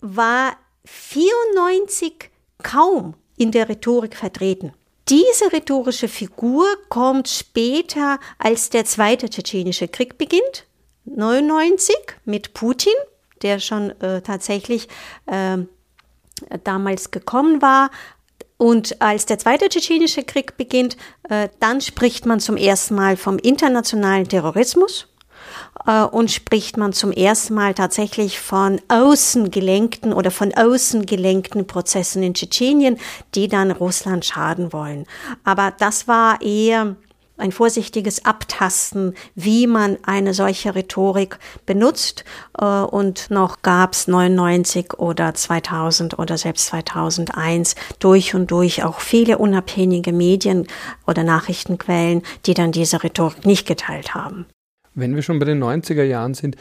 war 0.00 0.56
94 0.84 2.30
kaum 2.62 3.14
in 3.36 3.50
der 3.50 3.68
Rhetorik 3.68 4.16
vertreten. 4.16 4.72
Diese 5.08 5.52
rhetorische 5.52 6.08
Figur 6.08 6.66
kommt 6.88 7.28
später, 7.28 8.18
als 8.38 8.70
der 8.70 8.84
zweite 8.84 9.28
tschetschenische 9.28 9.88
Krieg 9.88 10.16
beginnt, 10.16 10.66
99 11.04 11.96
mit 12.24 12.54
Putin, 12.54 12.94
der 13.42 13.58
schon 13.58 13.90
äh, 14.00 14.22
tatsächlich 14.22 14.88
äh, 15.26 15.58
damals 16.62 17.10
gekommen 17.10 17.60
war, 17.62 17.90
und 18.62 19.02
als 19.02 19.26
der 19.26 19.40
zweite 19.40 19.68
tschetschenische 19.68 20.22
Krieg 20.22 20.56
beginnt, 20.56 20.96
äh, 21.28 21.48
dann 21.58 21.80
spricht 21.80 22.26
man 22.26 22.38
zum 22.38 22.56
ersten 22.56 22.94
Mal 22.94 23.16
vom 23.16 23.36
internationalen 23.38 24.28
Terrorismus 24.28 25.08
äh, 25.84 26.04
und 26.04 26.30
spricht 26.30 26.76
man 26.76 26.92
zum 26.92 27.10
ersten 27.10 27.54
Mal 27.54 27.74
tatsächlich 27.74 28.38
von 28.38 28.80
außen 28.86 29.50
gelenkten 29.50 30.12
oder 30.12 30.30
von 30.30 30.54
außen 30.54 31.06
gelenkten 31.06 31.66
Prozessen 31.66 32.22
in 32.22 32.34
Tschetschenien, 32.34 32.98
die 33.34 33.48
dann 33.48 33.72
Russland 33.72 34.24
schaden 34.24 34.72
wollen. 34.72 35.06
Aber 35.42 35.72
das 35.76 36.06
war 36.06 36.40
eher 36.40 36.94
ein 37.42 37.52
vorsichtiges 37.52 38.24
Abtasten, 38.24 39.14
wie 39.34 39.66
man 39.66 39.98
eine 40.04 40.32
solche 40.32 40.74
Rhetorik 40.74 41.38
benutzt. 41.66 42.24
Äh, 42.58 42.64
und 42.64 43.30
noch 43.30 43.62
gab 43.62 43.92
es 43.92 44.08
99 44.08 44.94
oder 44.94 45.34
2000 45.34 46.18
oder 46.18 46.38
selbst 46.38 46.66
2001 46.66 47.74
durch 47.98 48.34
und 48.34 48.50
durch 48.50 48.84
auch 48.84 49.00
viele 49.00 49.38
unabhängige 49.38 50.12
Medien 50.12 50.66
oder 51.06 51.24
Nachrichtenquellen, 51.24 52.22
die 52.46 52.54
dann 52.54 52.72
diese 52.72 53.02
Rhetorik 53.02 53.44
nicht 53.44 53.66
geteilt 53.66 54.14
haben. 54.14 54.46
Wenn 54.94 55.14
wir 55.14 55.22
schon 55.22 55.38
bei 55.38 55.46
den 55.46 55.62
90er 55.62 56.04
Jahren 56.04 56.34
sind, 56.34 56.56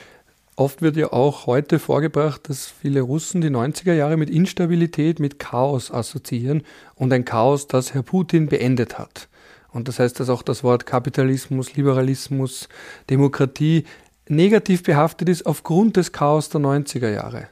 Oft 0.58 0.82
wird 0.82 0.98
ja 0.98 1.12
auch 1.12 1.48
heute 1.48 1.80
vorgebracht, 1.80 2.48
dass 2.48 2.68
viele 2.68 3.02
Russen 3.02 3.42
die 3.42 3.50
90er 3.50 3.94
Jahre 3.94 4.18
mit 4.18 4.30
Instabilität, 4.30 5.20
mit 5.20 5.40
Chaos 5.40 5.92
assoziieren 5.92 6.64
und 6.94 7.12
ein 7.14 7.26
Chaos, 7.26 7.68
das 7.68 7.94
Herr 7.96 8.04
Putin 8.04 8.48
beendet 8.48 9.00
hat. 9.00 9.30
Und 9.74 9.88
das 9.88 10.00
heißt, 10.00 10.20
dass 10.20 10.30
auch 10.30 10.44
das 10.44 10.64
Wort 10.64 10.86
Kapitalismus, 10.86 11.76
Liberalismus, 11.76 12.68
Demokratie 13.10 13.86
negativ 14.28 14.84
behaftet 14.84 15.30
ist 15.30 15.46
aufgrund 15.46 15.98
des 15.98 16.12
Chaos 16.12 16.50
der 16.50 16.62
90er 16.62 17.10
Jahre. 17.10 17.50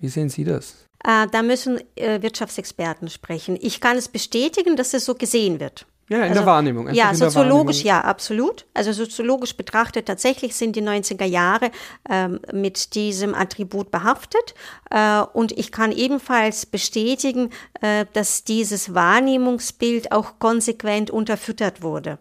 Wie 0.00 0.08
sehen 0.08 0.28
Sie 0.28 0.44
das? 0.44 0.86
Äh, 1.04 1.26
da 1.30 1.42
müssen 1.42 1.80
äh, 1.96 2.22
Wirtschaftsexperten 2.22 3.08
sprechen. 3.08 3.56
Ich 3.60 3.80
kann 3.80 3.96
es 3.96 4.08
bestätigen, 4.08 4.76
dass 4.76 4.94
es 4.94 5.04
so 5.04 5.14
gesehen 5.14 5.60
wird. 5.60 5.86
Ja, 6.08 6.18
in 6.18 6.22
also, 6.24 6.34
der 6.34 6.46
Wahrnehmung. 6.46 6.92
Ja, 6.94 7.14
soziologisch, 7.14 7.82
ja, 7.82 8.00
absolut. 8.00 8.66
Also 8.72 8.92
soziologisch 8.92 9.56
betrachtet, 9.56 10.06
tatsächlich 10.06 10.56
sind 10.56 10.74
die 10.74 10.82
90er 10.82 11.24
Jahre 11.24 11.70
ähm, 12.08 12.40
mit 12.52 12.94
diesem 12.94 13.34
Attribut 13.34 13.90
behaftet. 13.90 14.54
Äh, 14.90 15.20
und 15.32 15.52
ich 15.52 15.70
kann 15.70 15.92
ebenfalls 15.92 16.64
bestätigen, 16.64 17.50
äh, 17.80 18.06
dass 18.14 18.44
dieses 18.44 18.94
Wahrnehmungsbild 18.94 20.12
auch 20.12 20.38
konsequent 20.38 21.10
unterfüttert 21.10 21.82
wurde 21.82 22.18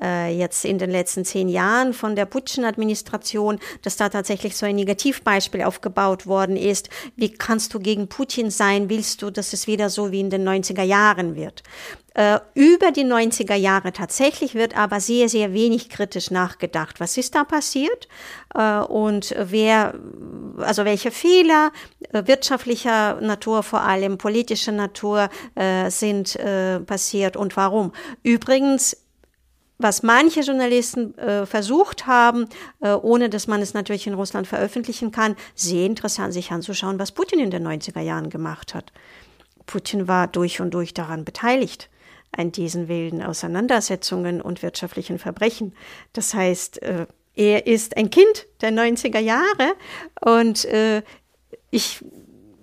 äh, 0.00 0.36
jetzt 0.36 0.64
in 0.64 0.78
den 0.78 0.90
letzten 0.90 1.24
zehn 1.24 1.48
Jahren 1.48 1.92
von 1.92 2.16
der 2.16 2.26
Putin-Administration, 2.26 3.58
dass 3.82 3.96
da 3.96 4.08
tatsächlich 4.08 4.56
so 4.56 4.66
ein 4.66 4.76
Negativbeispiel 4.76 5.62
aufgebaut 5.62 6.26
worden 6.26 6.56
ist. 6.56 6.88
Wie 7.16 7.30
kannst 7.30 7.74
du 7.74 7.80
gegen 7.80 8.08
Putin 8.08 8.50
sein? 8.50 8.88
Willst 8.88 9.22
du, 9.22 9.30
dass 9.30 9.52
es 9.52 9.66
wieder 9.66 9.90
so 9.90 10.12
wie 10.12 10.20
in 10.20 10.30
den 10.30 10.48
90er 10.48 10.82
Jahren 10.82 11.36
wird? 11.36 11.62
Äh, 12.14 12.40
über 12.54 12.90
die 12.90 13.04
90er 13.04 13.54
Jahre 13.54 13.92
tatsächlich 13.92 14.54
wird 14.54 14.76
aber 14.76 15.00
sehr, 15.00 15.28
sehr 15.28 15.52
wenig 15.52 15.88
kritisch 15.88 16.30
nachgedacht. 16.30 16.98
Was 16.98 17.16
ist 17.16 17.34
da 17.34 17.44
passiert? 17.44 18.08
Äh, 18.54 18.80
und 18.80 19.34
wer, 19.38 19.94
also 20.58 20.84
welche 20.84 21.12
Fehler 21.12 21.70
äh, 22.12 22.26
wirtschaftlicher 22.26 23.20
Natur, 23.20 23.62
vor 23.62 23.82
allem 23.82 24.18
politischer 24.18 24.72
Natur, 24.72 25.28
sind 25.88 26.38
passiert 26.86 27.36
und 27.36 27.56
warum? 27.56 27.92
Übrigens, 28.22 28.96
was 29.82 30.02
manche 30.02 30.40
Journalisten 30.40 31.16
äh, 31.18 31.46
versucht 31.46 32.06
haben, 32.06 32.46
äh, 32.80 32.92
ohne 32.92 33.30
dass 33.30 33.46
man 33.46 33.62
es 33.62 33.74
natürlich 33.74 34.06
in 34.06 34.14
Russland 34.14 34.46
veröffentlichen 34.46 35.10
kann, 35.10 35.36
sehr 35.54 35.86
interessant 35.86 36.32
sich 36.32 36.50
anzuschauen, 36.50 36.98
was 36.98 37.12
Putin 37.12 37.40
in 37.40 37.50
den 37.50 37.66
90er 37.66 38.00
Jahren 38.00 38.30
gemacht 38.30 38.74
hat. 38.74 38.92
Putin 39.66 40.08
war 40.08 40.26
durch 40.26 40.60
und 40.60 40.72
durch 40.72 40.94
daran 40.94 41.24
beteiligt, 41.24 41.88
an 42.36 42.52
diesen 42.52 42.88
wilden 42.88 43.22
Auseinandersetzungen 43.22 44.40
und 44.40 44.62
wirtschaftlichen 44.62 45.18
Verbrechen. 45.18 45.74
Das 46.12 46.34
heißt, 46.34 46.82
äh, 46.82 47.06
er 47.34 47.66
ist 47.66 47.96
ein 47.96 48.10
Kind 48.10 48.46
der 48.60 48.70
90er 48.70 49.18
Jahre 49.18 49.74
und 50.20 50.64
äh, 50.66 51.02
ich, 51.70 52.04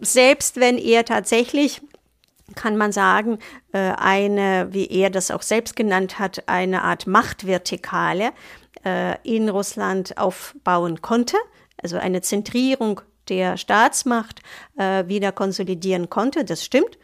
selbst 0.02 0.60
wenn 0.60 0.78
er 0.78 1.06
tatsächlich 1.06 1.82
kann 2.56 2.78
man 2.78 2.92
sagen, 2.92 3.40
äh, 3.74 3.78
eine, 3.98 4.70
wie 4.72 4.88
er 4.88 5.10
das 5.10 5.32
auch 5.32 5.42
selbst 5.42 5.76
genannt 5.76 6.20
hat, 6.20 6.44
eine 6.48 6.84
Art 6.84 7.08
Machtvertikale 7.08 8.32
äh, 8.86 9.16
in 9.24 9.50
Russland 9.50 10.18
aufbauen 10.18 11.02
konnte, 11.02 11.38
also 11.82 11.98
eine 11.98 12.22
Zentrierung 12.22 13.02
der 13.30 13.58
Staatsmacht 13.58 14.42
äh, 14.78 15.08
wieder 15.08 15.32
konsolidieren 15.32 16.10
konnte, 16.10 16.46
das 16.46 16.64
stimmt. 16.64 16.98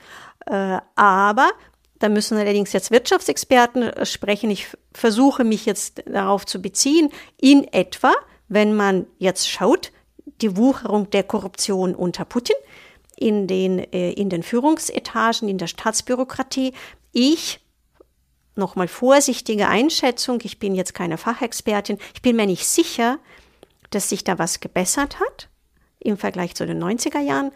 Aber 0.95 1.51
da 1.99 2.09
müssen 2.09 2.37
allerdings 2.37 2.73
jetzt 2.73 2.91
Wirtschaftsexperten 2.91 4.05
sprechen. 4.05 4.51
Ich 4.51 4.67
versuche 4.91 5.45
mich 5.45 5.65
jetzt 5.65 6.03
darauf 6.05 6.45
zu 6.45 6.61
beziehen. 6.61 7.09
In 7.39 7.65
etwa, 7.71 8.11
wenn 8.49 8.75
man 8.75 9.05
jetzt 9.19 9.49
schaut, 9.49 9.93
die 10.41 10.57
Wucherung 10.57 11.09
der 11.11 11.23
Korruption 11.23 11.95
unter 11.95 12.25
Putin, 12.25 12.57
in 13.23 13.47
den, 13.47 13.79
äh, 13.79 14.11
in 14.11 14.29
den 14.29 14.43
Führungsetagen, 14.43 15.47
in 15.47 15.57
der 15.57 15.67
Staatsbürokratie. 15.67 16.73
Ich 17.13 17.61
nochmal 18.55 18.89
vorsichtige 18.89 19.69
Einschätzung, 19.69 20.39
ich 20.43 20.59
bin 20.59 20.75
jetzt 20.75 20.93
keine 20.93 21.17
Fachexpertin, 21.17 21.97
ich 22.13 22.21
bin 22.21 22.35
mir 22.35 22.45
nicht 22.45 22.67
sicher, 22.67 23.19
dass 23.91 24.09
sich 24.09 24.25
da 24.25 24.37
was 24.39 24.59
gebessert 24.59 25.21
hat 25.21 25.47
im 25.99 26.17
Vergleich 26.17 26.53
zu 26.53 26.67
den 26.67 26.83
90er 26.83 27.21
Jahren, 27.21 27.51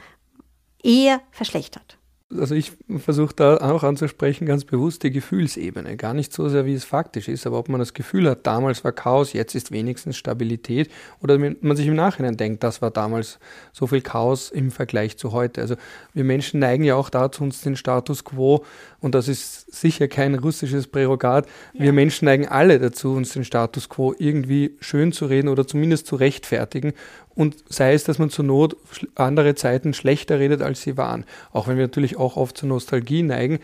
eher 0.82 1.20
verschlechtert. 1.32 1.97
Also 2.36 2.56
ich 2.56 2.74
versuche 2.98 3.34
da 3.34 3.56
auch 3.58 3.84
anzusprechen, 3.84 4.46
ganz 4.46 4.66
bewusst 4.66 5.02
die 5.04 5.12
Gefühlsebene. 5.12 5.96
Gar 5.96 6.14
nicht 6.14 6.34
so 6.34 6.50
sehr, 6.50 6.66
wie 6.66 6.74
es 6.74 6.84
faktisch 6.84 7.30
ist, 7.30 7.48
aber 7.48 7.58
ob 7.58 7.70
man 7.70 7.80
das 7.80 7.94
Gefühl 7.94 8.30
hat, 8.30 8.46
damals 8.46 8.84
war 8.84 8.92
Chaos, 8.92 9.32
jetzt 9.32 9.56
ist 9.56 9.72
wenigstens 9.72 10.18
Stabilität, 10.18 10.92
oder 11.22 11.38
man 11.38 11.78
sich 11.78 11.88
im 11.88 11.96
Nachhinein 11.96 12.36
denkt, 12.36 12.64
das 12.64 12.82
war 12.82 12.92
damals 12.92 13.40
so 13.72 13.88
viel 13.88 14.02
Chaos 14.02 14.52
im 14.52 14.72
Vergleich 14.72 15.18
zu 15.18 15.32
heute. 15.32 15.62
Also 15.62 15.76
wir 16.14 16.26
Menschen 16.26 16.60
neigen 16.60 16.84
ja 16.84 16.96
auch 16.96 17.10
dazu, 17.10 17.44
uns 17.44 17.62
den 17.62 17.78
Status 17.78 18.26
quo, 18.26 18.66
und 19.00 19.16
das 19.16 19.30
ist 19.30 19.74
sicher 19.74 20.10
kein 20.10 20.36
russisches 20.36 20.88
Prärogat, 20.88 21.48
ja. 21.74 21.86
wir 21.86 21.94
Menschen 21.94 22.26
neigen 22.26 22.46
alle 22.46 22.78
dazu, 22.78 23.14
uns 23.14 23.32
den 23.32 23.46
Status 23.46 23.88
quo 23.88 24.14
irgendwie 24.18 24.76
schön 24.82 25.14
zu 25.14 25.28
reden 25.28 25.48
oder 25.48 25.66
zumindest 25.66 26.08
zu 26.08 26.18
rechtfertigen 26.18 26.92
und 27.38 27.56
sei 27.70 27.94
es, 27.94 28.04
dass 28.04 28.18
man 28.20 28.30
zur 28.30 28.44
Not 28.44 28.76
andere 29.16 29.56
Zeiten 29.56 29.94
schlechter 29.94 30.40
redet, 30.40 30.62
als 30.62 30.82
sie 30.82 30.98
waren. 30.98 31.24
Auch 31.54 31.68
wenn 31.68 31.78
wir 31.78 31.86
natürlich 31.86 32.18
auch 32.18 32.36
oft 32.36 32.58
zur 32.58 32.68
Nostalgie 32.68 33.24
neigen, 33.24 33.60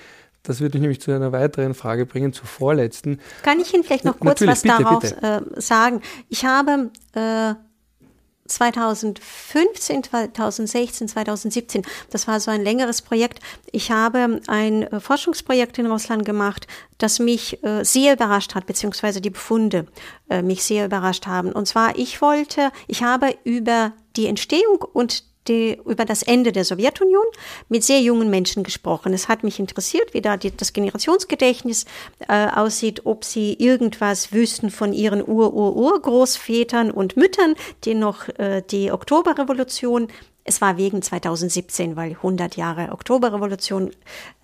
Das 0.45 0.59
würde 0.59 0.77
mich 0.77 0.81
nämlich 0.81 1.01
zu 1.01 1.11
einer 1.11 1.31
weiteren 1.31 1.73
Frage 1.73 2.05
bringen, 2.05 2.33
zur 2.33 2.45
vorletzten. 2.45 3.19
Kann 3.43 3.61
ich 3.61 3.73
Ihnen 3.73 3.85
vielleicht 3.85 4.03
noch 4.03 4.19
kurz 4.19 4.41
Natürlich, 4.41 4.51
was 4.51 4.61
bitte, 4.61 4.83
darauf 4.83 4.99
bitte. 5.01 5.43
Äh, 5.55 5.61
sagen? 5.61 6.01
Ich 6.27 6.43
habe 6.43 6.91
äh, 7.13 7.53
2015, 8.47 10.03
2016, 10.03 11.07
2017. 11.07 11.83
Das 12.09 12.27
war 12.27 12.39
so 12.39 12.51
ein 12.51 12.63
längeres 12.63 13.01
Projekt. 13.01 13.39
Ich 13.71 13.91
habe 13.91 14.41
ein 14.47 14.83
äh, 14.83 14.99
Forschungsprojekt 14.99 15.77
in 15.77 15.87
Russland 15.87 16.25
gemacht, 16.25 16.67
das 16.97 17.19
mich 17.19 17.63
äh, 17.63 17.83
sehr 17.83 18.13
überrascht 18.13 18.55
hat, 18.55 18.65
beziehungsweise 18.65 19.21
die 19.21 19.29
Befunde 19.29 19.87
äh, 20.29 20.41
mich 20.41 20.63
sehr 20.63 20.85
überrascht 20.85 21.25
haben. 21.25 21.51
Und 21.51 21.67
zwar, 21.67 21.97
ich 21.97 22.21
wollte, 22.21 22.71
ich 22.87 23.03
habe 23.03 23.35
über 23.43 23.93
die 24.15 24.27
Entstehung 24.27 24.85
und 24.93 25.23
die, 25.47 25.79
über 25.85 26.05
das 26.05 26.23
Ende 26.23 26.51
der 26.51 26.65
Sowjetunion 26.65 27.25
mit 27.69 27.83
sehr 27.83 27.99
jungen 27.99 28.29
Menschen 28.29 28.63
gesprochen. 28.63 29.13
Es 29.13 29.27
hat 29.27 29.43
mich 29.43 29.59
interessiert, 29.59 30.13
wie 30.13 30.21
da 30.21 30.37
die, 30.37 30.55
das 30.55 30.73
Generationsgedächtnis 30.73 31.85
äh, 32.27 32.47
aussieht, 32.47 33.05
ob 33.05 33.25
sie 33.25 33.53
irgendwas 33.53 34.31
wüssten 34.31 34.69
von 34.69 34.93
ihren 34.93 35.27
Ur-Ur-Urgroßvätern 35.27 36.91
und 36.91 37.17
Müttern, 37.17 37.55
die 37.83 37.95
noch 37.95 38.29
äh, 38.39 38.61
die 38.69 38.91
Oktoberrevolution 38.91 40.07
es 40.45 40.61
war 40.61 40.77
wegen 40.77 41.01
2017, 41.01 41.95
weil 41.95 42.11
100 42.11 42.57
Jahre 42.57 42.91
Oktoberrevolution 42.91 43.91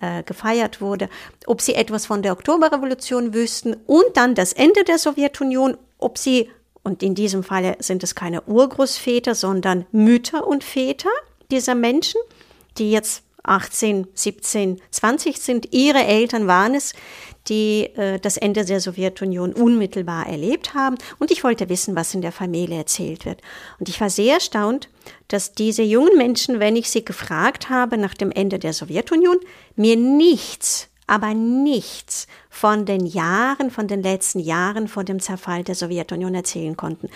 äh, 0.00 0.22
gefeiert 0.22 0.80
wurde, 0.80 1.08
ob 1.46 1.60
sie 1.60 1.74
etwas 1.74 2.06
von 2.06 2.22
der 2.22 2.32
Oktoberrevolution 2.32 3.34
wüssten 3.34 3.76
und 3.86 4.04
dann 4.14 4.34
das 4.34 4.52
Ende 4.52 4.84
der 4.84 4.98
Sowjetunion, 4.98 5.76
ob 5.98 6.16
sie 6.16 6.50
und 6.82 7.02
in 7.02 7.14
diesem 7.14 7.42
Falle 7.42 7.76
sind 7.80 8.02
es 8.02 8.14
keine 8.14 8.42
Urgroßväter, 8.42 9.34
sondern 9.34 9.86
Mütter 9.92 10.46
und 10.46 10.64
Väter 10.64 11.10
dieser 11.50 11.74
Menschen, 11.74 12.20
die 12.78 12.90
jetzt 12.90 13.22
18, 13.42 14.06
17, 14.14 14.80
20 14.90 15.38
sind. 15.38 15.72
Ihre 15.72 16.04
Eltern 16.04 16.46
waren 16.46 16.74
es, 16.74 16.92
die 17.48 17.84
äh, 17.96 18.18
das 18.18 18.36
Ende 18.36 18.64
der 18.64 18.80
Sowjetunion 18.80 19.52
unmittelbar 19.52 20.26
erlebt 20.26 20.74
haben. 20.74 20.96
Und 21.18 21.30
ich 21.30 21.42
wollte 21.42 21.68
wissen, 21.68 21.96
was 21.96 22.14
in 22.14 22.22
der 22.22 22.32
Familie 22.32 22.76
erzählt 22.76 23.24
wird. 23.24 23.40
Und 23.78 23.88
ich 23.88 24.00
war 24.00 24.10
sehr 24.10 24.34
erstaunt, 24.34 24.88
dass 25.28 25.52
diese 25.52 25.82
jungen 25.82 26.16
Menschen, 26.16 26.60
wenn 26.60 26.76
ich 26.76 26.90
sie 26.90 27.04
gefragt 27.04 27.70
habe 27.70 27.96
nach 27.96 28.14
dem 28.14 28.30
Ende 28.30 28.58
der 28.58 28.72
Sowjetunion, 28.72 29.38
mir 29.74 29.96
nichts 29.96 30.89
aber 31.10 31.34
nichts 31.34 32.28
von 32.48 32.86
den 32.86 33.04
Jahren, 33.04 33.72
von 33.72 33.88
den 33.88 34.00
letzten 34.00 34.38
Jahren 34.38 34.86
vor 34.86 35.02
dem 35.02 35.18
Zerfall 35.18 35.64
der 35.64 35.74
Sowjetunion 35.74 36.36
erzählen 36.36 36.76
konnten. 36.76 37.08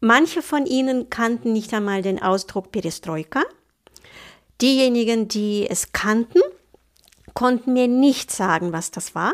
Manche 0.00 0.42
von 0.42 0.66
ihnen 0.66 1.08
kannten 1.08 1.54
nicht 1.54 1.72
einmal 1.72 2.02
den 2.02 2.20
Ausdruck 2.20 2.70
Perestroika. 2.70 3.42
Diejenigen, 4.60 5.26
die 5.26 5.66
es 5.68 5.92
kannten, 5.92 6.40
konnten 7.32 7.72
mir 7.72 7.88
nicht 7.88 8.30
sagen, 8.30 8.74
was 8.74 8.90
das 8.90 9.14
war. 9.14 9.32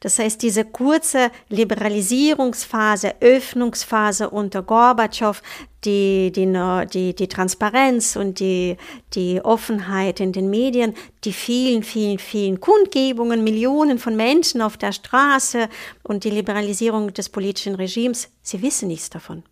Das 0.00 0.18
heißt, 0.18 0.42
diese 0.42 0.64
kurze 0.64 1.30
Liberalisierungsphase, 1.48 3.14
Öffnungsphase 3.20 4.30
unter 4.30 4.62
Gorbatschow, 4.62 5.40
die, 5.84 6.30
die, 6.32 6.46
die, 6.92 7.14
die 7.14 7.28
Transparenz 7.28 8.16
und 8.16 8.40
die, 8.40 8.76
die 9.14 9.40
Offenheit 9.42 10.20
in 10.20 10.32
den 10.32 10.48
Medien, 10.50 10.94
die 11.24 11.32
vielen, 11.32 11.82
vielen, 11.82 12.18
vielen 12.18 12.60
Kundgebungen, 12.60 13.42
Millionen 13.42 13.98
von 13.98 14.16
Menschen 14.16 14.62
auf 14.62 14.76
der 14.76 14.92
Straße 14.92 15.68
und 16.02 16.24
die 16.24 16.30
Liberalisierung 16.30 17.12
des 17.12 17.28
politischen 17.28 17.74
Regimes, 17.74 18.28
sie 18.42 18.62
wissen 18.62 18.88
nichts 18.88 19.10
davon. 19.10 19.42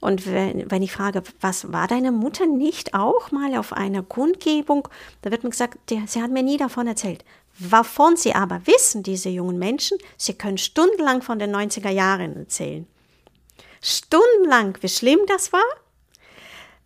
Und 0.00 0.26
wenn, 0.26 0.68
wenn 0.68 0.82
ich 0.82 0.90
frage, 0.90 1.22
was 1.40 1.72
war 1.72 1.86
deine 1.86 2.10
Mutter 2.10 2.46
nicht 2.46 2.92
auch 2.92 3.30
mal 3.30 3.56
auf 3.56 3.72
einer 3.72 4.02
Kundgebung, 4.02 4.88
da 5.22 5.30
wird 5.30 5.44
mir 5.44 5.50
gesagt, 5.50 5.78
die, 5.90 6.02
sie 6.06 6.20
hat 6.20 6.32
mir 6.32 6.42
nie 6.42 6.56
davon 6.56 6.88
erzählt. 6.88 7.24
Wovon 7.58 8.16
sie 8.16 8.34
aber 8.34 8.62
wissen, 8.66 9.02
diese 9.02 9.28
jungen 9.28 9.58
Menschen, 9.58 9.98
sie 10.16 10.34
können 10.34 10.58
stundenlang 10.58 11.22
von 11.22 11.38
den 11.38 11.54
90er 11.54 11.90
Jahren 11.90 12.36
erzählen. 12.36 12.86
Stundenlang, 13.82 14.78
wie 14.80 14.88
schlimm 14.88 15.20
das 15.26 15.52
war? 15.52 15.62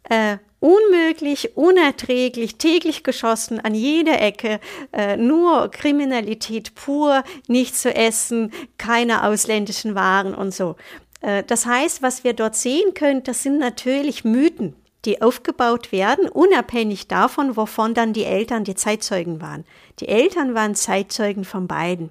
Äh, 0.04 0.38
unmöglich, 0.60 1.56
unerträglich, 1.56 2.56
täglich 2.56 3.04
geschossen 3.04 3.60
an 3.60 3.74
jeder 3.74 4.20
Ecke, 4.20 4.60
äh, 4.92 5.16
nur 5.16 5.70
Kriminalität 5.70 6.74
pur, 6.74 7.22
nichts 7.48 7.82
zu 7.82 7.94
essen, 7.94 8.52
keine 8.78 9.24
ausländischen 9.24 9.94
Waren 9.94 10.34
und 10.34 10.54
so. 10.54 10.76
Äh, 11.20 11.42
das 11.44 11.66
heißt, 11.66 12.02
was 12.02 12.24
wir 12.24 12.32
dort 12.32 12.56
sehen 12.56 12.94
können, 12.94 13.22
das 13.22 13.42
sind 13.42 13.58
natürlich 13.58 14.24
Mythen 14.24 14.74
die 15.06 15.22
aufgebaut 15.22 15.92
werden, 15.92 16.28
unabhängig 16.28 17.06
davon, 17.06 17.56
wovon 17.56 17.94
dann 17.94 18.12
die 18.12 18.24
Eltern 18.24 18.64
die 18.64 18.74
Zeitzeugen 18.74 19.40
waren. 19.40 19.64
Die 20.00 20.08
Eltern 20.08 20.54
waren 20.54 20.74
Zeitzeugen 20.74 21.44
von 21.44 21.68
beiden. 21.68 22.10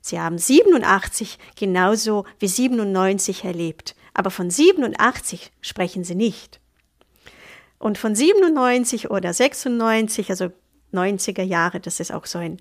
Sie 0.00 0.20
haben 0.20 0.38
87 0.38 1.38
genauso 1.56 2.24
wie 2.38 2.46
97 2.46 3.44
erlebt, 3.44 3.96
aber 4.14 4.30
von 4.30 4.50
87 4.50 5.50
sprechen 5.60 6.04
sie 6.04 6.14
nicht. 6.14 6.60
Und 7.78 7.98
von 7.98 8.14
97 8.14 9.10
oder 9.10 9.32
96, 9.32 10.30
also 10.30 10.50
90er 10.92 11.42
Jahre, 11.42 11.80
das 11.80 12.00
ist 12.00 12.12
auch 12.12 12.26
so 12.26 12.38
ein 12.38 12.58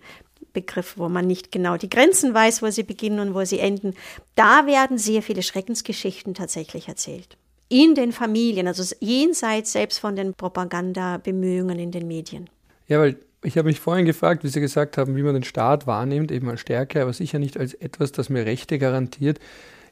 Begriff, 0.54 0.96
wo 0.98 1.08
man 1.08 1.28
nicht 1.28 1.52
genau 1.52 1.78
die 1.78 1.90
Grenzen 1.90 2.34
weiß, 2.34 2.62
wo 2.62 2.70
sie 2.72 2.84
beginnen 2.84 3.20
und 3.20 3.34
wo 3.36 3.46
sie 3.46 3.60
enden, 3.60 3.96
da 4.36 4.66
werden 4.66 4.98
sehr 4.98 5.22
viele 5.22 5.44
Schreckensgeschichten 5.44 6.34
tatsächlich 6.34 6.88
erzählt 6.88 7.38
in 7.70 7.96
den 7.96 8.12
Familien, 8.12 8.68
also 8.68 8.96
jenseits 9.00 9.74
selbst 9.74 10.00
von 10.00 10.16
den 10.16 10.34
Propagandabemühungen 10.34 11.80
in 11.80 11.92
den 11.92 12.08
Medien. 12.08 12.50
Ja, 12.88 13.00
weil 13.00 13.18
ich 13.44 13.58
habe 13.58 13.68
mich 13.68 13.80
vorhin 13.80 14.06
gefragt, 14.06 14.44
wie 14.44 14.48
Sie 14.48 14.62
gesagt 14.62 14.98
haben, 14.98 15.16
wie 15.16 15.24
man 15.24 15.34
den 15.34 15.44
Staat 15.44 15.86
wahrnimmt, 15.88 16.32
eben 16.32 16.50
als 16.50 16.62
Stärke, 16.62 17.02
aber 17.02 17.14
sicher 17.14 17.40
nicht 17.40 17.58
als 17.58 17.74
etwas, 17.74 18.12
das 18.12 18.30
mir 18.30 18.46
Rechte 18.46 18.80
garantiert. 18.80 19.40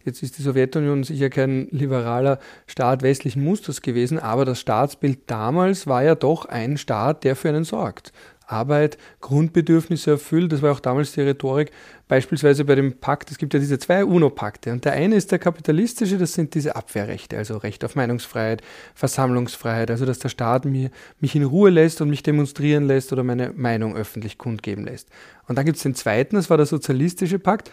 Jetzt 0.03 0.21
ist 0.21 0.37
die 0.37 0.43
Sowjetunion 0.43 1.03
sicher 1.03 1.31
kein 1.31 1.67
liberaler 1.71 2.39
Staat 2.67 3.01
westlichen 3.01 3.43
Musters 3.43 3.81
gewesen, 3.81 4.19
aber 4.19 4.45
das 4.45 4.59
Staatsbild 4.59 5.21
damals 5.25 5.87
war 5.87 6.03
ja 6.03 6.13
doch 6.13 6.45
ein 6.45 6.77
Staat, 6.77 7.23
der 7.23 7.35
für 7.35 7.49
einen 7.49 7.63
sorgt. 7.63 8.13
Arbeit, 8.47 8.97
Grundbedürfnisse 9.21 10.11
erfüllt. 10.11 10.51
Das 10.51 10.61
war 10.61 10.71
auch 10.71 10.79
damals 10.79 11.13
die 11.13 11.21
Rhetorik. 11.21 11.71
Beispielsweise 12.07 12.65
bei 12.65 12.75
dem 12.75 12.99
Pakt, 12.99 13.31
es 13.31 13.37
gibt 13.37 13.53
ja 13.53 13.59
diese 13.59 13.79
zwei 13.79 14.05
UNO-Pakte. 14.05 14.71
Und 14.71 14.85
der 14.85 14.93
eine 14.93 15.15
ist 15.15 15.31
der 15.31 15.39
kapitalistische, 15.39 16.17
das 16.17 16.33
sind 16.33 16.53
diese 16.53 16.75
Abwehrrechte, 16.75 17.37
also 17.37 17.57
Recht 17.57 17.83
auf 17.83 17.95
Meinungsfreiheit, 17.95 18.61
Versammlungsfreiheit, 18.93 19.89
also 19.89 20.05
dass 20.05 20.19
der 20.19 20.29
Staat 20.29 20.65
mir, 20.65 20.91
mich 21.19 21.35
in 21.35 21.43
Ruhe 21.43 21.69
lässt 21.69 22.01
und 22.01 22.09
mich 22.09 22.23
demonstrieren 22.23 22.85
lässt 22.85 23.11
oder 23.11 23.23
meine 23.23 23.51
Meinung 23.55 23.95
öffentlich 23.95 24.37
kundgeben 24.37 24.85
lässt. 24.85 25.09
Und 25.47 25.57
dann 25.57 25.65
gibt 25.65 25.77
es 25.77 25.83
den 25.83 25.95
zweiten, 25.95 26.35
das 26.35 26.49
war 26.49 26.57
der 26.57 26.65
sozialistische 26.65 27.39
Pakt, 27.39 27.71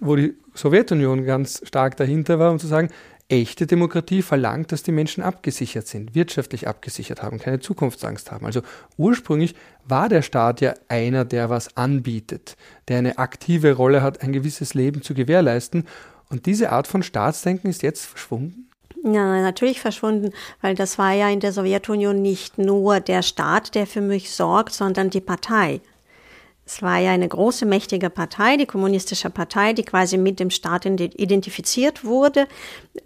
wo 0.00 0.16
die 0.16 0.34
Sowjetunion 0.54 1.24
ganz 1.24 1.60
stark 1.64 1.96
dahinter 1.96 2.38
war, 2.38 2.50
um 2.50 2.58
zu 2.58 2.66
sagen, 2.66 2.88
Echte 3.28 3.66
Demokratie 3.66 4.20
verlangt, 4.20 4.72
dass 4.72 4.82
die 4.82 4.92
Menschen 4.92 5.22
abgesichert 5.22 5.86
sind, 5.86 6.14
wirtschaftlich 6.14 6.68
abgesichert 6.68 7.22
haben, 7.22 7.38
keine 7.38 7.60
Zukunftsangst 7.60 8.30
haben. 8.30 8.44
Also 8.44 8.60
ursprünglich 8.98 9.54
war 9.84 10.08
der 10.08 10.22
Staat 10.22 10.60
ja 10.60 10.74
einer, 10.88 11.24
der 11.24 11.48
was 11.48 11.76
anbietet, 11.76 12.56
der 12.88 12.98
eine 12.98 13.18
aktive 13.18 13.72
Rolle 13.74 14.02
hat, 14.02 14.22
ein 14.22 14.32
gewisses 14.32 14.74
Leben 14.74 15.02
zu 15.02 15.14
gewährleisten. 15.14 15.86
Und 16.28 16.46
diese 16.46 16.72
Art 16.72 16.86
von 16.86 17.02
Staatsdenken 17.02 17.70
ist 17.70 17.82
jetzt 17.82 18.04
verschwunden? 18.04 18.68
Ja, 19.04 19.40
natürlich 19.40 19.80
verschwunden, 19.80 20.32
weil 20.60 20.74
das 20.74 20.96
war 20.96 21.12
ja 21.12 21.28
in 21.28 21.40
der 21.40 21.52
Sowjetunion 21.52 22.22
nicht 22.22 22.58
nur 22.58 23.00
der 23.00 23.22
Staat, 23.22 23.74
der 23.74 23.86
für 23.86 24.00
mich 24.00 24.30
sorgt, 24.30 24.72
sondern 24.72 25.10
die 25.10 25.20
Partei. 25.20 25.80
Es 26.64 26.80
war 26.80 26.98
ja 26.98 27.10
eine 27.10 27.28
große, 27.28 27.66
mächtige 27.66 28.08
Partei, 28.08 28.56
die 28.56 28.66
Kommunistische 28.66 29.30
Partei, 29.30 29.72
die 29.72 29.82
quasi 29.82 30.16
mit 30.16 30.38
dem 30.38 30.50
Staat 30.50 30.86
identifiziert 30.86 32.04
wurde, 32.04 32.46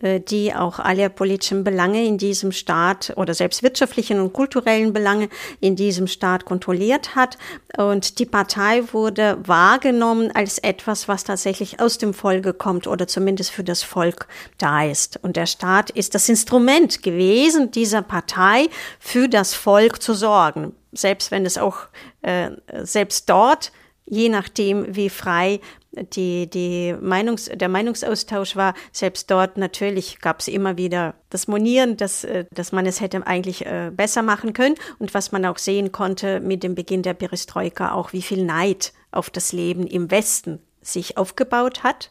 äh, 0.00 0.20
die 0.20 0.54
auch 0.54 0.78
alle 0.78 1.08
politischen 1.08 1.64
Belange 1.64 2.04
in 2.04 2.18
diesem 2.18 2.52
Staat 2.52 3.14
oder 3.16 3.32
selbst 3.32 3.62
wirtschaftlichen 3.62 4.20
und 4.20 4.34
kulturellen 4.34 4.92
Belange 4.92 5.30
in 5.60 5.74
diesem 5.74 6.06
Staat 6.06 6.44
kontrolliert 6.44 7.16
hat. 7.16 7.38
Und 7.78 8.18
die 8.18 8.26
Partei 8.26 8.84
wurde 8.92 9.38
wahrgenommen 9.42 10.30
als 10.34 10.58
etwas, 10.58 11.08
was 11.08 11.24
tatsächlich 11.24 11.80
aus 11.80 11.96
dem 11.96 12.12
Volke 12.12 12.52
kommt 12.52 12.86
oder 12.86 13.08
zumindest 13.08 13.52
für 13.52 13.64
das 13.64 13.82
Volk 13.82 14.28
da 14.58 14.84
ist. 14.84 15.18
Und 15.22 15.36
der 15.36 15.46
Staat 15.46 15.88
ist 15.88 16.14
das 16.14 16.28
Instrument 16.28 17.02
gewesen, 17.02 17.70
dieser 17.70 18.02
Partei 18.02 18.68
für 19.00 19.28
das 19.28 19.54
Volk 19.54 20.02
zu 20.02 20.12
sorgen 20.12 20.74
selbst 20.96 21.30
wenn 21.30 21.46
es 21.46 21.58
auch 21.58 21.88
äh, 22.22 22.50
selbst 22.82 23.28
dort, 23.28 23.72
je 24.06 24.28
nachdem 24.28 24.94
wie 24.94 25.10
frei 25.10 25.60
die, 25.92 26.48
die 26.48 26.94
Meinungs-, 27.00 27.54
der 27.54 27.68
Meinungsaustausch 27.68 28.56
war, 28.56 28.74
selbst 28.92 29.30
dort 29.30 29.56
natürlich 29.56 30.20
gab 30.20 30.40
es 30.40 30.48
immer 30.48 30.76
wieder 30.76 31.14
das 31.30 31.48
Monieren, 31.48 31.96
dass, 31.96 32.24
äh, 32.24 32.44
dass 32.52 32.72
man 32.72 32.86
es 32.86 33.00
hätte 33.00 33.26
eigentlich 33.26 33.64
äh, 33.66 33.90
besser 33.94 34.22
machen 34.22 34.52
können 34.52 34.76
und 34.98 35.14
was 35.14 35.32
man 35.32 35.44
auch 35.44 35.58
sehen 35.58 35.92
konnte 35.92 36.40
mit 36.40 36.62
dem 36.62 36.74
Beginn 36.74 37.02
der 37.02 37.14
Perestroika, 37.14 37.92
auch 37.92 38.12
wie 38.12 38.22
viel 38.22 38.44
Neid 38.44 38.92
auf 39.10 39.30
das 39.30 39.52
Leben 39.52 39.86
im 39.86 40.10
Westen 40.10 40.60
sich 40.82 41.16
aufgebaut 41.16 41.82
hat 41.82 42.10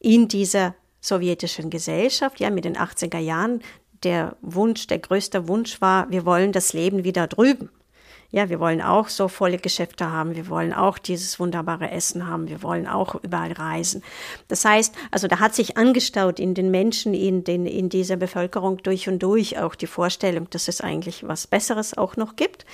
in 0.00 0.28
dieser 0.28 0.74
sowjetischen 1.00 1.70
Gesellschaft, 1.70 2.40
ja, 2.40 2.50
mit 2.50 2.64
den 2.64 2.76
80er 2.76 3.18
Jahren. 3.18 3.62
Der 4.04 4.36
Wunsch, 4.42 4.86
der 4.86 4.98
größte 4.98 5.48
Wunsch 5.48 5.80
war, 5.80 6.10
wir 6.10 6.24
wollen 6.24 6.52
das 6.52 6.72
Leben 6.72 7.04
wieder 7.04 7.26
drüben 7.26 7.70
Ja, 8.30 8.50
wir 8.50 8.60
wollen 8.60 8.82
auch 8.82 9.08
so 9.08 9.28
volle 9.28 9.56
Geschäfte 9.56 10.10
haben. 10.10 10.36
Wir 10.36 10.48
wollen 10.48 10.74
auch 10.74 10.98
dieses 10.98 11.40
wunderbare 11.40 11.90
Essen 11.90 12.26
haben. 12.26 12.48
Wir 12.48 12.62
wollen 12.62 12.86
auch 12.86 13.14
überall 13.22 13.52
reisen. 13.52 14.02
Das 14.48 14.66
heißt, 14.66 14.94
also 15.10 15.28
da 15.28 15.40
hat 15.40 15.54
sich 15.54 15.78
angestaut 15.78 16.38
in 16.38 16.52
den 16.52 16.70
Menschen, 16.70 17.14
in, 17.14 17.42
den, 17.42 17.64
in 17.64 17.88
dieser 17.88 18.16
Bevölkerung 18.16 18.82
durch 18.82 19.08
und 19.08 19.22
durch 19.22 19.58
auch 19.58 19.74
die 19.74 19.86
Vorstellung, 19.86 20.50
dass 20.50 20.68
es 20.68 20.82
eigentlich 20.82 21.26
was 21.26 21.46
Besseres 21.46 21.96
auch 21.96 22.16
noch 22.16 22.36
gibt. 22.36 22.66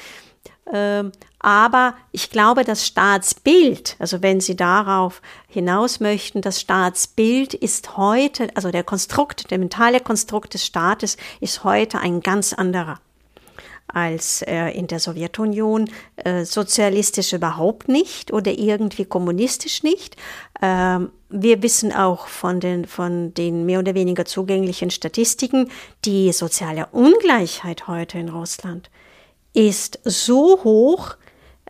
Ähm, 0.72 1.12
aber 1.38 1.94
ich 2.11 2.30
glaube, 2.30 2.64
das 2.64 2.84
Staatsbild, 2.84 3.96
also 4.00 4.22
wenn 4.22 4.40
Sie 4.40 4.57
darauf 4.57 5.22
hinaus 5.46 6.00
möchten, 6.00 6.40
das 6.40 6.61
Staatsbild 6.61 7.55
ist 7.55 7.96
heute, 7.96 8.48
also 8.57 8.72
der 8.72 8.82
Konstrukt, 8.82 9.52
der 9.52 9.59
mentale 9.59 10.00
Konstrukt 10.00 10.55
des 10.55 10.66
Staates 10.66 11.16
ist 11.40 11.62
heute 11.62 12.00
ein 12.00 12.20
ganz 12.20 12.55
anderer 12.55 12.98
als 13.87 14.43
äh, 14.43 14.70
in 14.70 14.87
der 14.87 14.99
Sowjetunion, 14.99 15.91
äh, 16.16 16.45
sozialistisch 16.45 17.32
überhaupt 17.32 17.89
nicht 17.89 18.32
oder 18.32 18.53
irgendwie 18.53 19.05
kommunistisch 19.05 19.82
nicht. 19.82 20.16
Ähm, 20.62 21.11
wir 21.28 21.62
wissen 21.62 21.93
auch 21.93 22.26
von 22.26 22.61
den, 22.61 22.87
von 22.87 23.35
den 23.35 23.66
mehr 23.66 23.80
oder 23.80 23.95
weniger 23.95 24.24
zugänglichen 24.24 24.91
Statistiken, 24.91 25.70
die 26.05 26.32
soziale 26.32 26.87
Ungleichheit 26.93 27.87
heute 27.89 28.18
in 28.18 28.28
Russland 28.28 28.91
ist 29.55 30.01
so 30.05 30.62
hoch, 30.64 31.16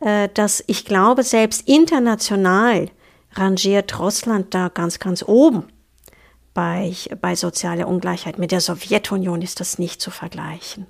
äh, 0.01 0.29
dass 0.35 0.65
ich 0.67 0.85
glaube, 0.85 1.23
selbst 1.23 1.69
international 1.69 2.91
rangiert 3.33 3.99
Russland 4.01 4.55
da 4.55 4.69
ganz, 4.69 4.99
ganz 4.99 5.23
oben 5.23 5.65
bei, 6.55 6.95
bei 7.21 7.37
sozialer 7.37 7.87
Ungleichheit. 7.87 8.39
Mit 8.39 8.51
der 8.51 8.61
Sowjetunion 8.61 9.43
ist 9.43 9.61
das 9.61 9.79
nicht 9.79 10.01
zu 10.01 10.11
vergleichen. 10.11 10.87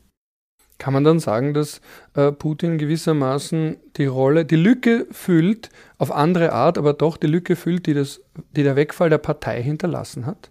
Kann 0.79 0.93
man 0.93 1.05
dann 1.05 1.21
sagen, 1.21 1.55
dass 1.55 1.81
äh, 2.15 2.33
Putin 2.33 2.79
gewissermaßen 2.79 3.77
die 3.97 4.07
Rolle, 4.07 4.45
die 4.45 4.57
Lücke 4.57 5.07
füllt, 5.13 5.71
auf 5.99 6.11
andere 6.11 6.53
Art, 6.53 6.79
aber 6.79 6.93
doch 6.93 7.17
die 7.17 7.29
Lücke 7.29 7.57
füllt, 7.57 7.87
die, 7.87 7.95
das, 7.95 8.21
die 8.57 8.65
der 8.65 8.77
Wegfall 8.77 9.09
der 9.09 9.19
Partei 9.19 9.63
hinterlassen 9.63 10.27
hat? 10.27 10.51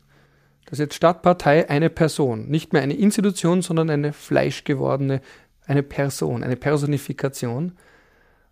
Dass 0.65 0.79
jetzt 0.79 0.95
statt 0.95 1.21
Partei 1.21 1.69
eine 1.69 1.89
Person, 1.89 2.47
nicht 2.49 2.71
mehr 2.71 2.81
eine 2.81 2.95
Institution, 2.95 3.61
sondern 3.61 3.89
eine 3.89 4.13
fleischgewordene, 4.13 5.21
eine 5.67 5.83
Person, 5.83 6.43
eine 6.43 6.55
Personifikation, 6.55 7.73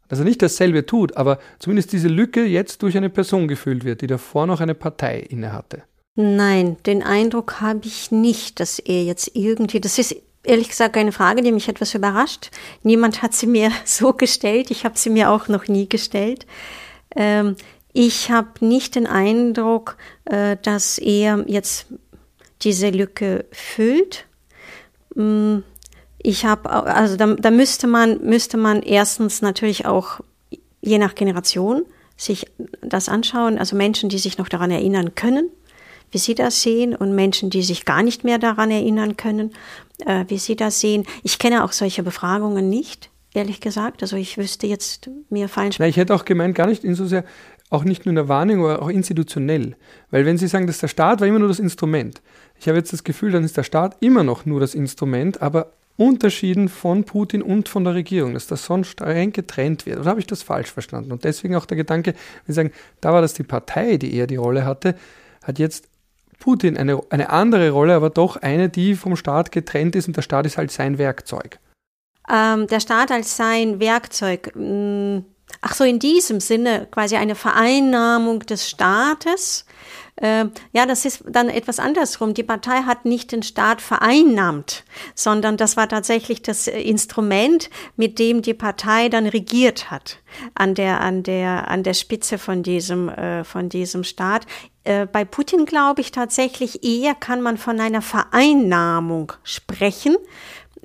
dass 0.10 0.20
er 0.20 0.26
nicht 0.26 0.42
dasselbe 0.42 0.86
tut, 0.86 1.16
aber 1.16 1.40
zumindest 1.58 1.94
diese 1.94 2.10
Lücke 2.10 2.44
jetzt 2.44 2.84
durch 2.84 2.98
eine 2.98 3.10
Person 3.10 3.48
gefüllt 3.48 3.86
wird, 3.86 4.02
die 4.02 4.08
davor 4.08 4.46
noch 4.46 4.60
eine 4.60 4.76
Partei 4.76 5.20
innehatte. 5.22 5.84
Nein, 6.16 6.76
den 6.86 7.02
Eindruck 7.02 7.62
habe 7.62 7.82
ich 7.86 8.12
nicht, 8.12 8.60
dass 8.60 8.80
er 8.80 9.06
jetzt 9.06 9.32
irgendwie, 9.36 9.80
das 9.80 9.98
ist 9.98 10.16
ehrlich 10.44 10.70
gesagt 10.70 10.98
eine 10.98 11.12
Frage, 11.12 11.42
die 11.42 11.52
mich 11.52 11.68
etwas 11.68 11.94
überrascht. 11.94 12.52
Niemand 12.84 13.22
hat 13.22 13.34
sie 13.34 13.48
mir 13.48 13.72
so 13.86 14.14
gestellt. 14.14 14.72
Ich 14.72 14.86
habe 14.86 14.98
sie 14.98 15.10
mir 15.10 15.30
auch 15.30 15.48
noch 15.48 15.68
nie 15.68 15.88
gestellt. 15.88 16.46
Ähm, 17.16 17.56
ich 17.94 18.32
habe 18.32 18.66
nicht 18.66 18.96
den 18.96 19.08
Eindruck, 19.08 19.98
äh, 20.26 20.58
dass 20.62 20.98
er 20.98 21.44
jetzt 21.48 21.88
diese 22.62 22.90
Lücke 22.90 23.46
füllt. 23.52 24.26
Mm, 25.16 25.60
ich 26.20 26.46
habe, 26.46 26.70
also 26.70 27.18
da, 27.18 27.34
da 27.34 27.52
müsste 27.52 27.88
man, 27.88 28.24
müsste 28.24 28.58
man 28.58 28.82
erstens 28.82 29.42
natürlich 29.42 29.86
auch 29.86 30.22
je 30.82 30.98
nach 30.98 31.16
Generation 31.16 31.84
sich 32.16 32.48
das 32.82 33.10
anschauen. 33.10 33.58
Also 33.58 33.76
Menschen, 33.76 34.10
die 34.10 34.20
sich 34.20 34.38
noch 34.38 34.48
daran 34.48 34.72
erinnern 34.72 35.16
können, 35.16 35.50
wie 36.12 36.18
Sie 36.18 36.36
das 36.36 36.62
sehen 36.62 36.96
und 36.96 37.16
Menschen, 37.16 37.50
die 37.50 37.64
sich 37.64 37.86
gar 37.86 38.04
nicht 38.04 38.24
mehr 38.24 38.38
daran 38.38 38.72
erinnern 38.72 39.18
können, 39.18 39.52
äh, 40.06 40.26
wie 40.28 40.38
Sie 40.38 40.56
das 40.56 40.80
sehen. 40.80 41.06
Ich 41.24 41.40
kenne 41.40 41.64
auch 41.64 41.72
solche 41.72 42.04
Befragungen 42.04 42.70
nicht, 42.70 43.10
ehrlich 43.34 43.62
gesagt. 43.62 44.02
Also 44.02 44.18
ich 44.18 44.38
wüsste 44.38 44.68
jetzt, 44.68 45.10
mir 45.30 45.50
fallen... 45.50 45.72
Na, 45.80 45.88
ich 45.88 45.98
hätte 45.98 46.14
auch 46.14 46.26
gemeint, 46.26 46.56
gar 46.56 46.68
nicht 46.68 46.84
insofern, 46.84 47.24
auch 47.70 47.86
nicht 47.86 48.06
nur 48.06 48.12
in 48.12 48.18
der 48.18 48.28
Wahrnehmung, 48.28 48.66
aber 48.66 48.82
auch 48.82 48.90
institutionell. 48.90 49.76
Weil 50.10 50.26
wenn 50.26 50.38
Sie 50.38 50.48
sagen, 50.48 50.68
dass 50.68 50.80
der 50.80 50.90
Staat 50.90 51.22
war 51.22 51.28
immer 51.28 51.40
nur 51.40 51.48
das 51.48 51.60
Instrument, 51.60 52.22
ich 52.60 52.68
habe 52.68 52.78
jetzt 52.78 52.94
das 52.94 53.04
Gefühl, 53.04 53.32
dann 53.32 53.44
ist 53.44 53.58
der 53.58 53.64
Staat 53.64 53.98
immer 54.02 54.24
noch 54.24 54.46
nur 54.46 54.60
das 54.60 54.76
Instrument, 54.76 55.42
aber 55.42 55.74
unterschieden 55.98 56.68
von 56.70 57.04
Putin 57.04 57.42
und 57.42 57.70
von 57.70 57.84
der 57.84 57.94
Regierung, 57.94 58.34
dass 58.34 58.48
das 58.48 58.66
sonst 58.66 58.88
streng 58.90 59.32
getrennt 59.32 59.86
wird. 59.86 60.00
Oder 60.00 60.10
habe 60.10 60.20
ich 60.20 60.28
das 60.28 60.44
falsch 60.44 60.72
verstanden? 60.72 61.12
Und 61.12 61.24
deswegen 61.24 61.56
auch 61.56 61.66
der 61.66 61.78
Gedanke, 61.78 62.14
wir 62.46 62.56
sagen, 62.56 62.72
da 63.02 63.14
war 63.14 63.22
das 63.22 63.34
die 63.34 63.44
Partei, 63.44 63.98
die 63.98 64.16
eher 64.16 64.28
die 64.28 64.36
Rolle 64.36 64.66
hatte, 64.66 64.96
hat 65.44 65.60
jetzt 65.60 65.88
Putin 66.42 66.76
eine, 66.76 67.00
eine 67.10 67.30
andere 67.30 67.70
Rolle, 67.70 67.96
aber 67.96 68.10
doch 68.10 68.36
eine, 68.36 68.68
die 68.68 68.96
vom 68.96 69.16
Staat 69.16 69.54
getrennt 69.54 69.96
ist 69.96 70.08
und 70.08 70.18
der 70.18 70.24
Staat 70.24 70.46
ist 70.46 70.58
halt 70.58 70.72
sein 70.72 70.98
Werkzeug. 70.98 71.60
Ähm, 72.30 72.68
der 72.68 72.82
Staat 72.82 73.12
als 73.12 73.38
sein 73.38 73.80
Werkzeug. 73.80 74.52
Mm, 74.56 75.20
ach 75.62 75.74
so, 75.74 75.84
in 75.84 76.00
diesem 76.00 76.40
Sinne 76.40 76.88
quasi 76.92 77.16
eine 77.16 77.36
Vereinnahmung 77.36 78.40
des 78.42 78.70
Staates. 78.70 79.66
Äh, 80.18 80.46
ja, 80.74 80.86
das 80.86 81.06
ist 81.06 81.24
dann 81.28 81.50
etwas 81.50 81.80
andersrum. 81.80 82.34
Die 82.34 82.44
Partei 82.44 82.84
hat 82.84 83.06
nicht 83.06 83.32
den 83.32 83.44
Staat 83.44 83.82
vereinnahmt, 83.82 84.84
sondern 85.16 85.58
das 85.58 85.78
war 85.78 85.88
tatsächlich 85.88 86.42
das 86.42 86.68
Instrument, 86.68 87.70
mit 87.96 88.20
dem 88.20 88.42
die 88.42 88.54
Partei 88.54 89.10
dann 89.10 89.26
regiert 89.26 89.90
hat 89.90 90.20
an 90.54 90.76
der 90.76 91.02
an 91.02 91.24
der 91.24 91.68
an 91.68 91.84
der 91.84 91.94
Spitze 91.94 92.38
von 92.38 92.64
diesem 92.64 93.10
äh, 93.10 93.44
von 93.44 93.70
diesem 93.70 94.04
Staat. 94.04 94.46
Äh, 94.84 95.06
bei 95.06 95.26
Putin 95.26 95.66
glaube 95.66 96.02
ich 96.02 96.12
tatsächlich 96.12 96.84
eher 96.84 97.16
kann 97.16 97.42
man 97.42 97.58
von 97.58 97.80
einer 97.80 98.02
Vereinnahmung 98.02 99.34
sprechen, 99.44 100.18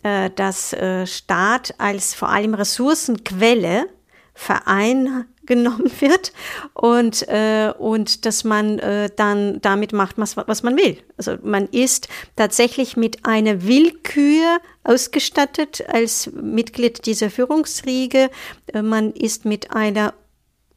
äh, 0.03 0.30
dass 0.30 0.72
äh, 0.72 1.07
Staat 1.07 1.74
als 1.78 2.14
vor 2.14 2.28
allem 2.28 2.55
Ressourcenquelle 2.55 3.88
vereingenommen 4.34 5.90
wird 6.01 6.32
und, 6.74 7.26
äh, 7.28 7.72
und 7.78 8.26
dass 8.26 8.44
man 8.44 8.78
äh, 8.78 9.09
dann 9.16 9.62
damit 9.62 9.94
macht, 9.94 10.18
was, 10.18 10.36
was 10.36 10.62
man 10.62 10.76
will. 10.76 10.99
Also 11.16 11.36
man 11.42 11.66
ist 11.68 12.09
tatsächlich 12.36 12.99
mit 12.99 13.24
einer 13.24 13.62
Willkür 13.62 14.59
ausgestattet 14.84 15.84
als 15.88 16.30
Mitglied 16.32 17.07
dieser 17.07 17.30
Führungsriege. 17.30 18.30
Äh, 18.66 18.82
man 18.82 19.12
ist 19.12 19.47
mit 19.47 19.70
einer 19.70 20.12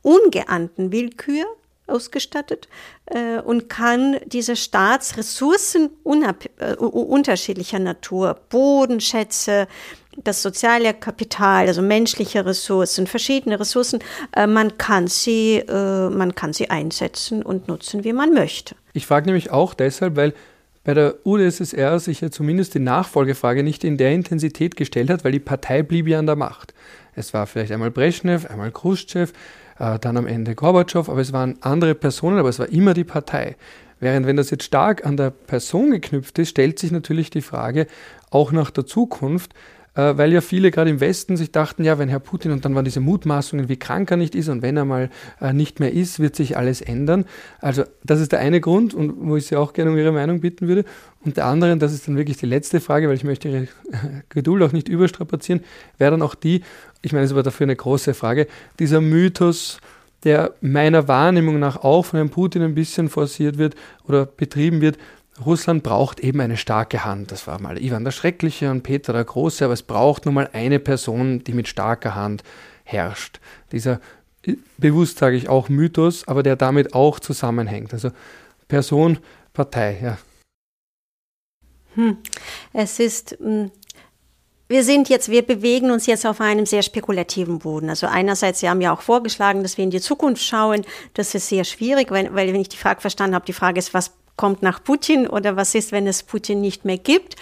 ungeahnten 0.01 0.93
Willkür 0.93 1.45
ausgestattet 1.89 2.67
äh, 3.07 3.39
und 3.39 3.69
kann 3.69 4.17
diese 4.25 4.55
Staatsressourcen 4.55 5.89
äh, 6.59 6.75
unterschiedlicher 6.75 7.79
Natur, 7.79 8.39
Bodenschätze, 8.49 9.67
das 10.23 10.41
soziale 10.41 10.93
Kapital, 10.93 11.67
also 11.67 11.81
menschliche 11.81 12.45
Ressourcen, 12.45 13.07
verschiedene 13.07 13.59
Ressourcen, 13.59 13.99
äh, 14.35 14.47
man 14.47 14.77
kann 14.77 15.07
sie, 15.07 15.57
äh, 15.57 16.09
man 16.09 16.35
kann 16.35 16.53
sie 16.53 16.69
einsetzen 16.69 17.43
und 17.43 17.67
nutzen, 17.67 18.03
wie 18.03 18.13
man 18.13 18.33
möchte. 18.33 18.75
Ich 18.93 19.05
frage 19.05 19.27
nämlich 19.27 19.51
auch 19.51 19.73
deshalb, 19.73 20.15
weil 20.15 20.33
bei 20.83 20.93
der 20.93 21.25
UdSSR 21.25 21.99
sich 21.99 22.21
ja 22.21 22.31
zumindest 22.31 22.73
die 22.73 22.79
Nachfolgefrage 22.79 23.63
nicht 23.63 23.83
in 23.83 23.97
der 23.97 24.11
Intensität 24.11 24.75
gestellt 24.75 25.09
hat, 25.09 25.23
weil 25.23 25.31
die 25.31 25.39
Partei 25.39 25.83
blieb 25.83 26.07
ja 26.07 26.19
an 26.19 26.25
der 26.25 26.35
Macht. 26.35 26.73
Es 27.15 27.33
war 27.33 27.47
vielleicht 27.47 27.71
einmal 27.71 27.91
Brezhnev, 27.91 28.49
einmal 28.49 28.71
Khrushchev, 28.71 29.33
äh, 29.80 29.97
dann 29.99 30.17
am 30.17 30.27
Ende 30.27 30.55
Gorbatschow, 30.55 31.09
aber 31.09 31.21
es 31.21 31.34
waren 31.34 31.57
andere 31.61 31.95
Personen, 31.95 32.38
aber 32.38 32.49
es 32.49 32.59
war 32.59 32.69
immer 32.69 32.93
die 32.93 33.03
Partei. 33.03 33.55
Während 33.99 34.27
wenn 34.27 34.38
das 34.38 34.49
jetzt 34.49 34.63
stark 34.63 35.05
an 35.05 35.17
der 35.17 35.30
Person 35.30 35.91
geknüpft 35.91 36.39
ist, 36.39 36.49
stellt 36.49 36.80
sich 36.80 36.91
natürlich 36.91 37.30
die 37.30 37.41
Frage 37.41 37.88
auch 38.30 38.51
nach 38.51 38.71
der 38.71 38.86
Zukunft, 38.86 39.53
äh, 39.95 40.17
weil 40.17 40.31
ja 40.31 40.41
viele 40.41 40.71
gerade 40.71 40.89
im 40.89 40.99
Westen 40.99 41.37
sich 41.37 41.51
dachten, 41.51 41.83
ja, 41.83 41.97
wenn 41.97 42.09
Herr 42.09 42.19
Putin 42.19 42.51
und 42.51 42.65
dann 42.65 42.75
waren 42.75 42.85
diese 42.85 42.99
Mutmaßungen, 42.99 43.69
wie 43.69 43.77
krank 43.77 44.11
er 44.11 44.17
nicht 44.17 44.35
ist 44.35 44.49
und 44.49 44.61
wenn 44.61 44.77
er 44.77 44.85
mal 44.85 45.09
äh, 45.41 45.53
nicht 45.53 45.79
mehr 45.79 45.93
ist, 45.93 46.19
wird 46.19 46.35
sich 46.35 46.57
alles 46.57 46.81
ändern. 46.81 47.25
Also 47.59 47.83
das 48.03 48.19
ist 48.19 48.31
der 48.31 48.39
eine 48.39 48.61
Grund 48.61 48.93
und 48.93 49.27
wo 49.27 49.35
ich 49.35 49.47
Sie 49.47 49.55
auch 49.55 49.73
gerne 49.73 49.91
um 49.91 49.97
Ihre 49.97 50.11
Meinung 50.11 50.41
bitten 50.41 50.67
würde. 50.67 50.85
Und 51.25 51.37
der 51.37 51.45
andere, 51.45 51.75
das 51.77 51.93
ist 51.93 52.07
dann 52.07 52.17
wirklich 52.17 52.37
die 52.37 52.45
letzte 52.45 52.79
Frage, 52.79 53.07
weil 53.07 53.15
ich 53.15 53.23
möchte 53.23 53.49
Ihre 53.49 53.67
Geduld 54.29 54.63
auch 54.63 54.71
nicht 54.71 54.87
überstrapazieren, 54.87 55.61
wäre 55.97 56.11
dann 56.11 56.21
auch 56.21 56.35
die, 56.35 56.61
ich 57.01 57.13
meine, 57.13 57.25
es 57.25 57.35
war 57.35 57.43
dafür 57.43 57.65
eine 57.65 57.75
große 57.75 58.13
Frage, 58.13 58.47
dieser 58.79 59.01
Mythos, 59.01 59.79
der 60.23 60.53
meiner 60.61 61.07
Wahrnehmung 61.07 61.59
nach 61.59 61.77
auch 61.77 62.05
von 62.05 62.17
Herrn 62.17 62.29
Putin 62.29 62.61
ein 62.61 62.75
bisschen 62.75 63.09
forciert 63.09 63.57
wird 63.57 63.75
oder 64.05 64.25
betrieben 64.25 64.81
wird, 64.81 64.97
Russland 65.45 65.83
braucht 65.83 66.19
eben 66.19 66.41
eine 66.41 66.57
starke 66.57 67.05
Hand. 67.05 67.31
Das 67.31 67.47
war 67.47 67.61
mal 67.61 67.81
Ivan 67.81 68.03
der 68.03 68.11
Schreckliche 68.11 68.71
und 68.71 68.83
Peter 68.83 69.13
der 69.13 69.23
Große, 69.23 69.63
aber 69.63 69.73
es 69.73 69.83
braucht 69.83 70.25
nun 70.25 70.35
mal 70.35 70.49
eine 70.53 70.79
Person, 70.79 71.43
die 71.43 71.53
mit 71.53 71.67
starker 71.67 72.15
Hand 72.15 72.43
herrscht. 72.83 73.39
Dieser, 73.71 73.99
bewusst 74.77 75.19
sage 75.19 75.35
ich 75.35 75.49
auch 75.49 75.69
Mythos, 75.69 76.27
aber 76.27 76.43
der 76.43 76.55
damit 76.55 76.93
auch 76.93 77.19
zusammenhängt. 77.19 77.93
Also 77.93 78.11
Person, 78.67 79.19
Partei, 79.53 79.99
ja. 80.01 80.17
Hm. 81.95 82.17
Es 82.73 82.99
ist 82.99 83.37
hm, 83.39 83.71
wir 84.71 84.83
sind 84.83 85.09
jetzt, 85.09 85.29
wir 85.29 85.41
bewegen 85.41 85.89
uns 85.89 86.05
jetzt 86.05 86.27
auf 86.27 86.39
einem 86.41 86.67
sehr 86.67 86.83
spekulativen 86.83 87.57
Boden. 87.57 87.89
Also 87.89 88.05
einerseits, 88.05 88.59
Sie 88.59 88.69
haben 88.69 88.81
ja 88.81 88.93
auch 88.93 89.01
vorgeschlagen, 89.01 89.63
dass 89.63 89.77
wir 89.77 89.83
in 89.83 89.89
die 89.89 89.99
Zukunft 89.99 90.43
schauen. 90.43 90.85
Das 91.15 91.33
ist 91.33 91.49
sehr 91.49 91.63
schwierig, 91.63 92.11
weil, 92.11 92.33
weil 92.35 92.53
wenn 92.53 92.61
ich 92.61 92.69
die 92.69 92.77
Frage 92.77 93.01
verstanden 93.01 93.33
habe, 93.33 93.47
die 93.47 93.53
Frage 93.53 93.79
ist, 93.79 93.95
was 93.95 94.11
kommt 94.39 94.63
nach 94.63 94.81
Putin 94.81 95.27
oder 95.27 95.57
was 95.57 95.75
ist, 95.75 95.91
wenn 95.91 96.07
es 96.07 96.23
Putin 96.23 96.61
nicht 96.61 96.85
mehr 96.85 96.97
gibt? 96.97 97.35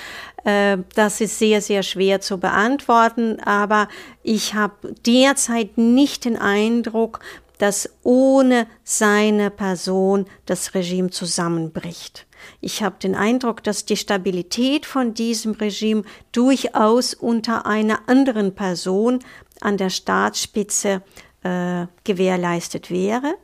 Äh, 0.45 0.79
das 0.95 1.21
ist 1.21 1.37
sehr, 1.37 1.61
sehr 1.61 1.83
schwer 1.83 2.21
zu 2.21 2.39
beantworten, 2.39 3.39
aber 3.39 3.87
ich 4.23 4.55
habe 4.55 4.95
derzeit 5.05 5.77
nicht 5.77 6.25
den 6.25 6.37
Eindruck, 6.37 7.19
dass 7.59 7.87
ohne 8.01 8.65
seine 8.83 9.51
Person 9.51 10.25
das 10.47 10.73
Regime 10.73 11.11
zusammenbricht. 11.11 12.25
Ich 12.61 12.81
habe 12.81 12.95
den 12.99 13.13
Eindruck, 13.13 13.63
dass 13.63 13.85
die 13.85 13.97
Stabilität 13.97 14.87
von 14.87 15.13
diesem 15.13 15.51
Regime 15.51 16.01
durchaus 16.31 17.13
unter 17.13 17.67
einer 17.67 17.99
anderen 18.09 18.55
Person 18.55 19.19
an 19.61 19.77
der 19.77 19.91
Staatsspitze 19.91 21.03
äh, 21.43 21.85
gewährleistet 22.03 22.89
wäre. 22.89 23.35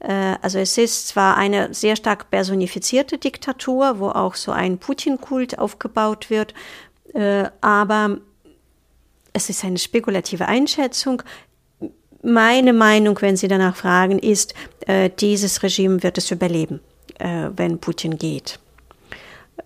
Äh, 0.00 0.36
also 0.42 0.58
es 0.58 0.76
ist 0.78 1.08
zwar 1.08 1.36
eine 1.36 1.72
sehr 1.74 1.96
stark 1.96 2.30
personifizierte 2.30 3.18
Diktatur, 3.18 3.98
wo 3.98 4.08
auch 4.08 4.34
so 4.34 4.52
ein 4.52 4.78
Putin-Kult 4.78 5.58
aufgebaut 5.58 6.30
wird, 6.30 6.54
äh, 7.14 7.44
aber 7.60 8.18
es 9.32 9.50
ist 9.50 9.64
eine 9.64 9.78
spekulative 9.78 10.46
Einschätzung. 10.46 11.22
Meine 12.22 12.72
Meinung, 12.72 13.20
wenn 13.20 13.36
Sie 13.36 13.48
danach 13.48 13.76
fragen, 13.76 14.18
ist, 14.18 14.54
äh, 14.86 15.10
dieses 15.10 15.62
Regime 15.62 16.02
wird 16.02 16.18
es 16.18 16.30
überleben, 16.30 16.80
wenn 17.18 17.78
Putin 17.78 18.18
geht. 18.18 18.58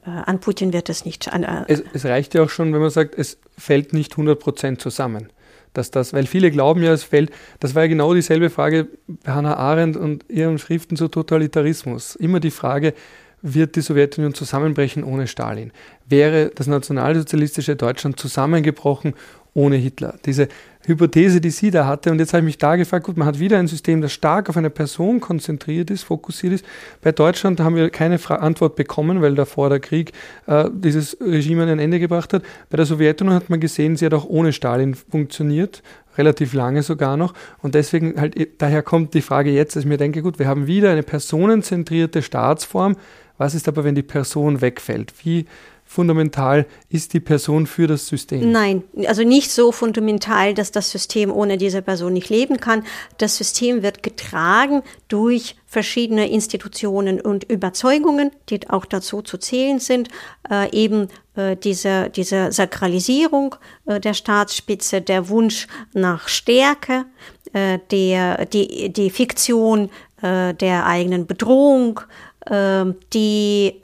An 0.04 0.38
Putin 0.38 0.72
wird 0.72 0.88
es 0.88 1.04
nicht. 1.04 1.32
An, 1.32 1.42
es, 1.66 1.82
es 1.92 2.04
reicht 2.04 2.34
ja 2.34 2.44
auch 2.44 2.48
schon, 2.48 2.72
wenn 2.72 2.80
man 2.80 2.90
sagt, 2.90 3.18
es 3.18 3.38
fällt 3.58 3.92
nicht 3.92 4.12
100 4.12 4.38
Prozent 4.38 4.80
zusammen 4.80 5.30
dass 5.72 5.90
das, 5.90 6.12
weil 6.12 6.26
viele 6.26 6.50
glauben 6.50 6.82
ja, 6.82 6.92
es 6.92 7.04
fällt, 7.04 7.30
das 7.60 7.74
war 7.74 7.82
ja 7.82 7.88
genau 7.88 8.14
dieselbe 8.14 8.50
Frage 8.50 8.88
bei 9.06 9.32
Hannah 9.32 9.56
Arendt 9.56 9.96
und 9.96 10.24
ihren 10.28 10.58
Schriften 10.58 10.96
zu 10.96 11.08
Totalitarismus. 11.08 12.16
Immer 12.16 12.40
die 12.40 12.50
Frage, 12.50 12.94
wird 13.42 13.76
die 13.76 13.80
Sowjetunion 13.80 14.34
zusammenbrechen 14.34 15.04
ohne 15.04 15.26
Stalin? 15.26 15.72
Wäre 16.06 16.50
das 16.54 16.66
nationalsozialistische 16.66 17.76
Deutschland 17.76 18.18
zusammengebrochen 18.18 19.14
ohne 19.54 19.76
Hitler? 19.76 20.18
Diese 20.26 20.48
Hypothese, 20.90 21.40
die 21.40 21.50
sie 21.50 21.70
da 21.70 21.86
hatte. 21.86 22.10
Und 22.10 22.18
jetzt 22.18 22.32
habe 22.32 22.40
ich 22.40 22.44
mich 22.44 22.58
da 22.58 22.76
gefragt, 22.76 23.06
gut, 23.06 23.16
man 23.16 23.26
hat 23.26 23.38
wieder 23.38 23.58
ein 23.58 23.66
System, 23.66 24.00
das 24.00 24.12
stark 24.12 24.48
auf 24.48 24.56
eine 24.56 24.70
Person 24.70 25.20
konzentriert 25.20 25.90
ist, 25.90 26.02
fokussiert 26.02 26.52
ist. 26.52 26.64
Bei 27.02 27.12
Deutschland 27.12 27.60
haben 27.60 27.76
wir 27.76 27.90
keine 27.90 28.18
Fra 28.18 28.36
Antwort 28.36 28.76
bekommen, 28.76 29.22
weil 29.22 29.34
davor 29.34 29.68
der 29.68 29.80
Krieg 29.80 30.12
äh, 30.46 30.68
dieses 30.72 31.16
Regime 31.20 31.62
an 31.62 31.68
ein 31.70 31.78
Ende 31.78 31.98
gebracht 31.98 32.32
hat. 32.32 32.42
Bei 32.68 32.76
der 32.76 32.86
Sowjetunion 32.86 33.34
hat 33.34 33.50
man 33.50 33.60
gesehen, 33.60 33.96
sie 33.96 34.06
hat 34.06 34.14
auch 34.14 34.26
ohne 34.26 34.52
Stalin 34.52 34.94
funktioniert, 34.94 35.82
relativ 36.18 36.52
lange 36.52 36.82
sogar 36.82 37.16
noch. 37.16 37.34
Und 37.62 37.74
deswegen 37.74 38.20
halt, 38.20 38.36
daher 38.58 38.82
kommt 38.82 39.14
die 39.14 39.22
Frage 39.22 39.50
jetzt, 39.50 39.76
dass 39.76 39.84
ich 39.84 39.88
mir 39.88 39.98
denke, 39.98 40.22
gut, 40.22 40.38
wir 40.38 40.48
haben 40.48 40.66
wieder 40.66 40.90
eine 40.90 41.02
personenzentrierte 41.02 42.22
Staatsform. 42.22 42.96
Was 43.38 43.54
ist 43.54 43.68
aber, 43.68 43.84
wenn 43.84 43.94
die 43.94 44.02
Person 44.02 44.60
wegfällt? 44.60 45.14
Wie 45.22 45.46
fundamental 45.90 46.66
ist 46.88 47.14
die 47.14 47.20
Person 47.20 47.66
für 47.66 47.88
das 47.88 48.06
System? 48.06 48.52
Nein, 48.52 48.84
also 49.08 49.24
nicht 49.24 49.50
so 49.50 49.72
fundamental, 49.72 50.54
dass 50.54 50.70
das 50.70 50.88
System 50.88 51.32
ohne 51.32 51.58
diese 51.58 51.82
Person 51.82 52.12
nicht 52.12 52.28
leben 52.28 52.58
kann. 52.58 52.84
Das 53.18 53.36
System 53.36 53.82
wird 53.82 54.04
getragen 54.04 54.84
durch 55.08 55.56
verschiedene 55.66 56.30
Institutionen 56.30 57.20
und 57.20 57.42
Überzeugungen, 57.42 58.30
die 58.50 58.70
auch 58.70 58.84
dazu 58.84 59.20
zu 59.20 59.36
zählen 59.36 59.80
sind, 59.80 60.10
äh, 60.48 60.70
eben 60.70 61.08
äh, 61.34 61.56
diese, 61.56 62.08
diese 62.08 62.52
Sakralisierung 62.52 63.56
äh, 63.86 63.98
der 63.98 64.14
Staatsspitze, 64.14 65.00
der 65.00 65.28
Wunsch 65.28 65.66
nach 65.92 66.28
Stärke, 66.28 67.06
äh, 67.52 67.80
der, 67.90 68.46
die, 68.46 68.92
die 68.92 69.10
Fiktion 69.10 69.90
äh, 70.22 70.54
der 70.54 70.86
eigenen 70.86 71.26
Bedrohung, 71.26 71.98
äh, 72.46 72.84
die 73.12 73.74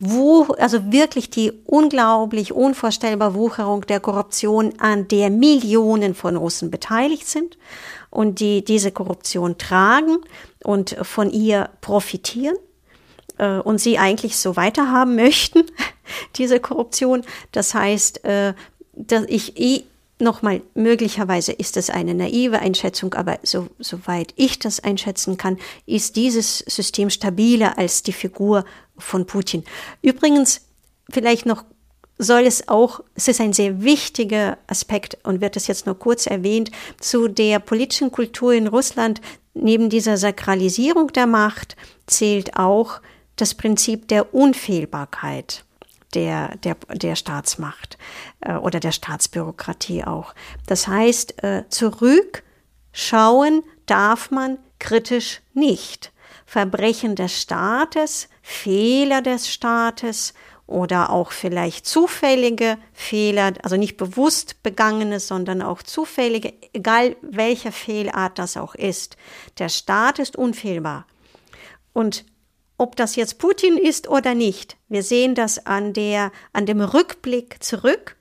wo, 0.00 0.44
also 0.58 0.92
wirklich 0.92 1.30
die 1.30 1.52
unglaublich 1.66 2.52
unvorstellbare 2.52 3.34
Wucherung 3.34 3.82
der 3.82 4.00
Korruption, 4.00 4.74
an 4.78 5.08
der 5.08 5.30
Millionen 5.30 6.14
von 6.14 6.36
Russen 6.36 6.70
beteiligt 6.70 7.26
sind 7.26 7.58
und 8.10 8.40
die 8.40 8.64
diese 8.64 8.92
Korruption 8.92 9.58
tragen 9.58 10.18
und 10.62 10.96
von 11.02 11.30
ihr 11.30 11.70
profitieren 11.80 12.56
äh, 13.38 13.58
und 13.58 13.78
sie 13.78 13.98
eigentlich 13.98 14.36
so 14.36 14.56
weiterhaben 14.56 15.16
möchten, 15.16 15.64
diese 16.36 16.60
Korruption. 16.60 17.24
Das 17.52 17.74
heißt, 17.74 18.24
äh, 18.24 18.54
dass 18.92 19.24
ich 19.28 19.56
Nochmal, 20.20 20.62
möglicherweise 20.74 21.52
ist 21.52 21.76
das 21.76 21.90
eine 21.90 22.12
naive 22.12 22.58
Einschätzung, 22.58 23.14
aber 23.14 23.38
so, 23.44 23.68
soweit 23.78 24.34
ich 24.36 24.58
das 24.58 24.80
einschätzen 24.80 25.36
kann, 25.36 25.58
ist 25.86 26.16
dieses 26.16 26.58
System 26.58 27.08
stabiler 27.08 27.78
als 27.78 28.02
die 28.02 28.12
Figur 28.12 28.64
von 28.96 29.26
Putin. 29.26 29.62
Übrigens, 30.02 30.62
vielleicht 31.08 31.46
noch 31.46 31.64
soll 32.18 32.46
es 32.46 32.66
auch, 32.66 33.00
es 33.14 33.28
ist 33.28 33.40
ein 33.40 33.52
sehr 33.52 33.82
wichtiger 33.84 34.58
Aspekt 34.66 35.18
und 35.22 35.40
wird 35.40 35.56
es 35.56 35.68
jetzt 35.68 35.86
nur 35.86 35.96
kurz 35.96 36.26
erwähnt, 36.26 36.72
zu 37.00 37.28
der 37.28 37.60
politischen 37.60 38.10
Kultur 38.10 38.52
in 38.52 38.66
Russland, 38.66 39.20
neben 39.54 39.88
dieser 39.88 40.16
Sakralisierung 40.16 41.12
der 41.12 41.28
Macht 41.28 41.76
zählt 42.06 42.56
auch 42.56 43.00
das 43.36 43.54
Prinzip 43.54 44.08
der 44.08 44.34
Unfehlbarkeit 44.34 45.64
der, 46.14 46.56
der, 46.58 46.76
der 46.92 47.16
Staatsmacht 47.16 47.98
äh, 48.40 48.54
oder 48.54 48.80
der 48.80 48.92
Staatsbürokratie 48.92 50.04
auch. 50.04 50.34
Das 50.66 50.88
heißt, 50.88 51.42
äh, 51.42 51.64
zurückschauen 51.68 53.62
darf 53.86 54.30
man 54.30 54.58
kritisch 54.78 55.40
nicht. 55.54 56.12
Verbrechen 56.46 57.14
des 57.14 57.42
Staates, 57.42 58.28
Fehler 58.42 59.20
des 59.20 59.48
Staates 59.48 60.32
oder 60.66 61.10
auch 61.10 61.32
vielleicht 61.32 61.86
zufällige 61.86 62.78
Fehler, 62.92 63.54
also 63.62 63.76
nicht 63.76 63.96
bewusst 63.96 64.62
begangene, 64.62 65.20
sondern 65.20 65.62
auch 65.62 65.82
zufällige, 65.82 66.52
egal 66.72 67.16
welche 67.22 67.72
Fehlart 67.72 68.38
das 68.38 68.56
auch 68.56 68.74
ist. 68.74 69.16
Der 69.58 69.68
Staat 69.68 70.18
ist 70.18 70.36
unfehlbar. 70.36 71.06
Und 71.92 72.24
ob 72.78 72.96
das 72.96 73.16
jetzt 73.16 73.38
Putin 73.38 73.76
ist 73.76 74.08
oder 74.08 74.34
nicht. 74.34 74.76
Wir 74.88 75.02
sehen 75.02 75.34
das 75.34 75.66
an 75.66 75.92
der, 75.92 76.32
an 76.52 76.64
dem 76.64 76.80
Rückblick 76.80 77.62
zurück 77.62 78.16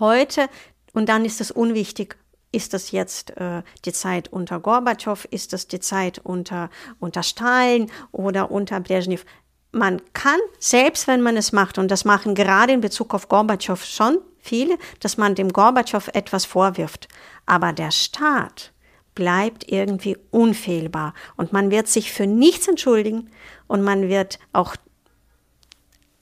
heute 0.00 0.48
und 0.92 1.08
dann 1.08 1.24
ist 1.24 1.40
es 1.40 1.50
unwichtig, 1.50 2.16
ist 2.52 2.72
das 2.72 2.90
jetzt 2.90 3.36
äh, 3.36 3.62
die 3.84 3.92
Zeit 3.92 4.32
unter 4.32 4.60
Gorbatschow, 4.60 5.26
ist 5.30 5.52
das 5.52 5.68
die 5.68 5.80
Zeit 5.80 6.18
unter, 6.18 6.70
unter 6.98 7.22
Stalin 7.22 7.90
oder 8.12 8.50
unter 8.50 8.80
Brezhnev? 8.80 9.24
Man 9.72 10.00
kann, 10.14 10.40
selbst 10.58 11.06
wenn 11.06 11.20
man 11.20 11.36
es 11.36 11.52
macht, 11.52 11.76
und 11.76 11.90
das 11.90 12.06
machen 12.06 12.34
gerade 12.34 12.72
in 12.72 12.80
Bezug 12.80 13.12
auf 13.12 13.28
Gorbatschow 13.28 13.84
schon 13.84 14.18
viele, 14.38 14.78
dass 15.00 15.18
man 15.18 15.34
dem 15.34 15.52
Gorbatschow 15.52 16.08
etwas 16.14 16.46
vorwirft. 16.46 17.08
Aber 17.44 17.74
der 17.74 17.90
Staat 17.90 18.72
bleibt 19.16 19.68
irgendwie 19.72 20.16
unfehlbar. 20.30 21.12
Und 21.36 21.52
man 21.52 21.72
wird 21.72 21.88
sich 21.88 22.12
für 22.12 22.28
nichts 22.28 22.68
entschuldigen 22.68 23.30
und 23.66 23.82
man 23.82 24.08
wird 24.08 24.38
auch 24.52 24.76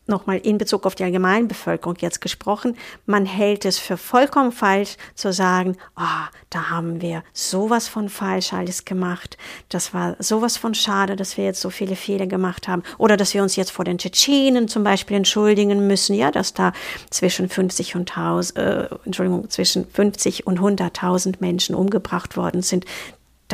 nochmal 0.07 0.39
in 0.39 0.59
Bezug 0.59 0.87
auf 0.87 0.95
die 0.95 1.05
Allgemeinbevölkerung 1.05 1.97
jetzt 2.01 2.21
gesprochen, 2.21 2.77
man 3.07 3.27
hält 3.27 3.65
es 3.65 3.79
für 3.79 3.97
vollkommen 3.97 4.53
falsch 4.53 4.97
zu 5.15 5.33
sagen, 5.33 5.77
ah, 5.95 6.25
oh, 6.25 6.37
da 6.51 6.71
haben 6.71 7.01
wir 7.01 7.23
sowas 7.33 7.89
von 7.89 8.09
falsch 8.09 8.53
alles 8.53 8.85
gemacht, 8.85 9.37
das 9.69 9.95
war 9.95 10.17
sowas 10.19 10.57
von 10.57 10.75
schade, 10.75 11.17
dass 11.17 11.37
wir 11.37 11.45
jetzt 11.45 11.61
so 11.61 11.71
viele 11.71 11.97
Fehler 11.97 12.27
gemacht 12.27 12.69
haben. 12.69 12.83
Oder 12.99 13.17
dass 13.17 13.35
wir 13.35 13.43
uns 13.43 13.57
jetzt 13.57 13.71
vor 13.71 13.85
den 13.85 13.99
Tschetschenen 13.99 14.69
zum 14.69 14.85
Beispiel 14.85 15.17
entschuldigen 15.17 15.87
müssen, 15.87 16.15
ja, 16.15 16.31
dass 16.31 16.55
da 16.55 16.73
zwischen 17.11 17.49
50 17.49 17.97
und 17.97 18.17
1000, 18.17 18.59
äh, 18.59 18.89
Entschuldigung, 19.05 19.51
zwischen 19.51 19.87
50 19.87 20.47
und 20.47 20.61
100.000 20.61 21.37
Menschen 21.41 21.75
umgebracht 21.75 22.37
worden 22.37 22.63
sind. 22.63 22.85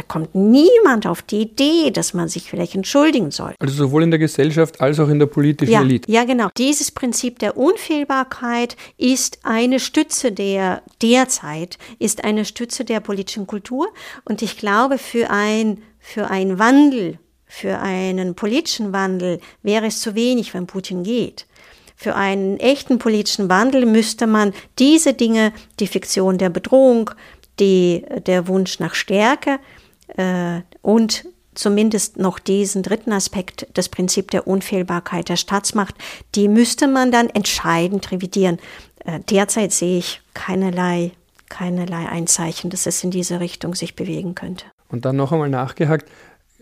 Da 0.00 0.06
kommt 0.06 0.34
niemand 0.34 1.06
auf 1.06 1.20
die 1.20 1.42
Idee, 1.42 1.90
dass 1.90 2.14
man 2.14 2.26
sich 2.26 2.48
vielleicht 2.48 2.74
entschuldigen 2.74 3.30
soll. 3.30 3.54
Also 3.58 3.74
sowohl 3.74 4.02
in 4.02 4.10
der 4.10 4.18
Gesellschaft 4.18 4.80
als 4.80 4.98
auch 4.98 5.10
in 5.10 5.18
der 5.18 5.26
politischen 5.26 5.70
ja, 5.70 5.82
Elite. 5.82 6.10
Ja, 6.10 6.24
genau. 6.24 6.48
Dieses 6.56 6.90
Prinzip 6.90 7.38
der 7.38 7.58
Unfehlbarkeit 7.58 8.78
ist 8.96 9.40
eine 9.42 9.78
Stütze 9.78 10.32
der 10.32 10.80
derzeit, 11.02 11.76
ist 11.98 12.24
eine 12.24 12.46
Stütze 12.46 12.86
der 12.86 13.00
politischen 13.00 13.46
Kultur. 13.46 13.88
Und 14.24 14.40
ich 14.40 14.56
glaube, 14.56 14.96
für 14.96 15.28
ein, 15.28 15.82
für 15.98 16.30
ein 16.30 16.58
Wandel, 16.58 17.18
für 17.44 17.80
einen 17.80 18.34
politischen 18.34 18.94
Wandel 18.94 19.38
wäre 19.62 19.84
es 19.84 20.00
zu 20.00 20.14
wenig, 20.14 20.54
wenn 20.54 20.66
Putin 20.66 21.02
geht. 21.02 21.44
Für 21.94 22.14
einen 22.14 22.58
echten 22.58 22.98
politischen 22.98 23.50
Wandel 23.50 23.84
müsste 23.84 24.26
man 24.26 24.54
diese 24.78 25.12
Dinge, 25.12 25.52
die 25.78 25.86
Fiktion 25.86 26.38
der 26.38 26.48
Bedrohung, 26.48 27.10
die, 27.58 28.04
der 28.26 28.48
Wunsch 28.48 28.80
nach 28.80 28.94
Stärke, 28.94 29.58
und 30.82 31.24
zumindest 31.54 32.16
noch 32.18 32.38
diesen 32.38 32.82
dritten 32.82 33.12
Aspekt, 33.12 33.66
das 33.74 33.88
Prinzip 33.88 34.30
der 34.30 34.46
Unfehlbarkeit 34.46 35.28
der 35.28 35.36
Staatsmacht, 35.36 35.94
die 36.34 36.48
müsste 36.48 36.88
man 36.88 37.12
dann 37.12 37.28
entscheidend 37.28 38.10
revidieren. 38.10 38.58
Äh, 39.04 39.20
derzeit 39.30 39.72
sehe 39.72 39.98
ich 39.98 40.20
keinerlei, 40.34 41.12
keinerlei 41.48 42.08
Einzeichen, 42.08 42.70
dass 42.70 42.86
es 42.86 43.02
in 43.02 43.10
diese 43.10 43.40
Richtung 43.40 43.74
sich 43.74 43.96
bewegen 43.96 44.34
könnte. 44.34 44.64
Und 44.88 45.04
dann 45.04 45.16
noch 45.16 45.32
einmal 45.32 45.48
nachgehakt, 45.48 46.10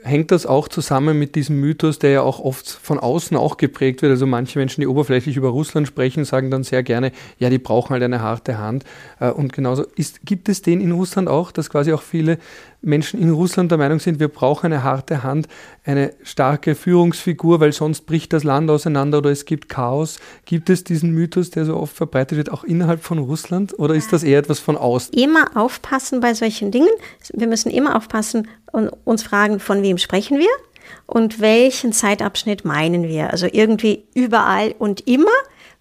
hängt 0.02 0.30
das 0.30 0.46
auch 0.46 0.68
zusammen 0.68 1.18
mit 1.18 1.34
diesem 1.34 1.60
Mythos, 1.60 1.98
der 1.98 2.10
ja 2.10 2.22
auch 2.22 2.40
oft 2.40 2.68
von 2.68 2.98
außen 2.98 3.36
auch 3.36 3.56
geprägt 3.56 4.02
wird. 4.02 4.10
Also 4.10 4.26
manche 4.26 4.58
Menschen, 4.58 4.80
die 4.80 4.86
oberflächlich 4.86 5.36
über 5.36 5.48
Russland 5.48 5.88
sprechen, 5.88 6.24
sagen 6.24 6.50
dann 6.50 6.62
sehr 6.62 6.82
gerne, 6.82 7.12
ja, 7.38 7.50
die 7.50 7.58
brauchen 7.58 7.90
halt 7.90 8.02
eine 8.02 8.22
harte 8.22 8.58
Hand. 8.58 8.84
Äh, 9.20 9.30
und 9.30 9.52
genauso 9.52 9.84
ist, 9.96 10.24
gibt 10.24 10.48
es 10.48 10.62
den 10.62 10.80
in 10.80 10.92
Russland 10.92 11.28
auch, 11.28 11.50
dass 11.50 11.70
quasi 11.70 11.92
auch 11.92 12.02
viele 12.02 12.38
Menschen 12.80 13.20
in 13.20 13.30
Russland 13.30 13.70
der 13.70 13.78
Meinung 13.78 13.98
sind, 13.98 14.20
wir 14.20 14.28
brauchen 14.28 14.66
eine 14.66 14.82
harte 14.82 15.22
Hand, 15.22 15.48
eine 15.84 16.14
starke 16.22 16.74
Führungsfigur, 16.74 17.60
weil 17.60 17.72
sonst 17.72 18.02
bricht 18.02 18.32
das 18.32 18.44
Land 18.44 18.70
auseinander 18.70 19.18
oder 19.18 19.30
es 19.30 19.44
gibt 19.44 19.68
Chaos. 19.68 20.18
Gibt 20.44 20.70
es 20.70 20.84
diesen 20.84 21.10
Mythos, 21.10 21.50
der 21.50 21.64
so 21.64 21.76
oft 21.76 21.96
verbreitet 21.96 22.38
wird, 22.38 22.52
auch 22.52 22.64
innerhalb 22.64 23.02
von 23.02 23.18
Russland 23.18 23.78
oder 23.78 23.94
ist 23.94 24.12
das 24.12 24.22
eher 24.22 24.38
etwas 24.38 24.60
von 24.60 24.76
außen? 24.76 25.12
Immer 25.14 25.56
aufpassen 25.56 26.20
bei 26.20 26.34
solchen 26.34 26.70
Dingen. 26.70 26.88
Wir 27.32 27.48
müssen 27.48 27.70
immer 27.70 27.96
aufpassen 27.96 28.48
und 28.72 28.90
uns 29.04 29.22
fragen, 29.22 29.60
von 29.60 29.82
wem 29.82 29.98
sprechen 29.98 30.38
wir 30.38 30.50
und 31.06 31.40
welchen 31.40 31.92
Zeitabschnitt 31.92 32.64
meinen 32.64 33.08
wir. 33.08 33.30
Also 33.30 33.46
irgendwie 33.50 34.04
überall 34.14 34.74
und 34.78 35.06
immer? 35.06 35.30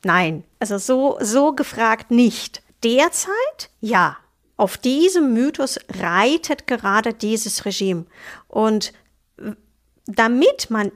Nein, 0.04 0.43
also 0.60 0.78
so, 0.78 1.18
so 1.22 1.54
gefragt 1.54 2.12
nicht. 2.12 2.62
Derzeit? 2.84 3.70
Ja, 3.82 4.18
auf 4.58 4.78
diesem 4.78 5.34
Mythos 5.34 5.80
reitet 5.99 6.68
gerade 6.68 7.14
dieses 7.14 7.66
Regime. 7.66 8.05
Und 8.47 8.91
damit 10.05 10.70
man 10.70 10.91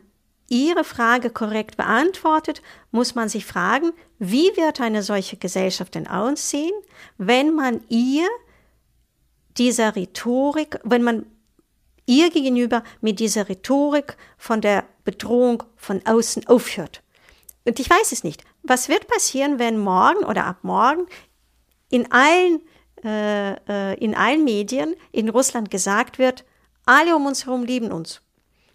Ihre 0.50 0.84
Frage 0.84 1.30
korrekt 1.30 1.78
beantwortet, 1.78 2.62
muss 2.92 3.16
man 3.16 3.30
sich 3.30 3.46
fragen, 3.46 3.94
wie 4.20 4.52
wird 4.58 4.82
eine 4.82 5.02
solche 5.02 5.38
Gesellschaft 5.38 5.96
denn 5.96 6.08
aussehen, 6.08 6.74
wenn 7.18 7.56
man 7.56 7.80
ihr 7.88 8.28
dieser 9.58 9.96
Rhetorik, 9.96 10.78
wenn 10.84 11.04
man 11.04 11.26
ihr 12.06 12.32
gegenüber 12.32 12.84
mit 13.00 13.22
dieser 13.22 13.48
Rhetorik 13.48 14.18
von 14.38 14.60
der 14.60 14.84
Bedrohung 15.06 15.64
von 15.78 16.06
außen 16.06 16.48
aufhört. 16.48 17.02
Und 17.64 17.80
ich 17.80 17.90
weiß 17.90 18.12
es 18.12 18.26
nicht. 18.26 18.44
Was 18.64 18.90
wird 18.90 19.08
passieren, 19.08 19.58
wenn 19.58 19.78
morgen 19.78 20.26
oder 20.26 20.46
ab 20.46 20.58
morgen 20.64 21.06
in 21.90 22.12
allen 22.12 22.62
äh, 23.04 23.54
äh, 23.68 23.94
in 23.96 24.16
allen 24.16 24.44
Medien 24.44 24.96
in 25.12 25.30
Russland 25.30 25.72
gesagt 25.72 26.20
wird, 26.20 26.46
alle 26.86 27.16
um 27.16 27.26
uns 27.26 27.46
herum 27.46 27.64
lieben 27.64 27.92
uns. 27.92 28.22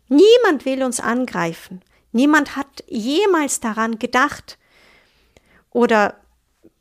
Niemand 0.08 0.64
will 0.64 0.82
uns 0.82 1.00
angreifen. 1.00 1.82
Niemand 2.12 2.56
hat 2.56 2.84
jemals 2.88 3.60
daran 3.60 3.98
gedacht. 3.98 4.58
Oder 5.70 6.14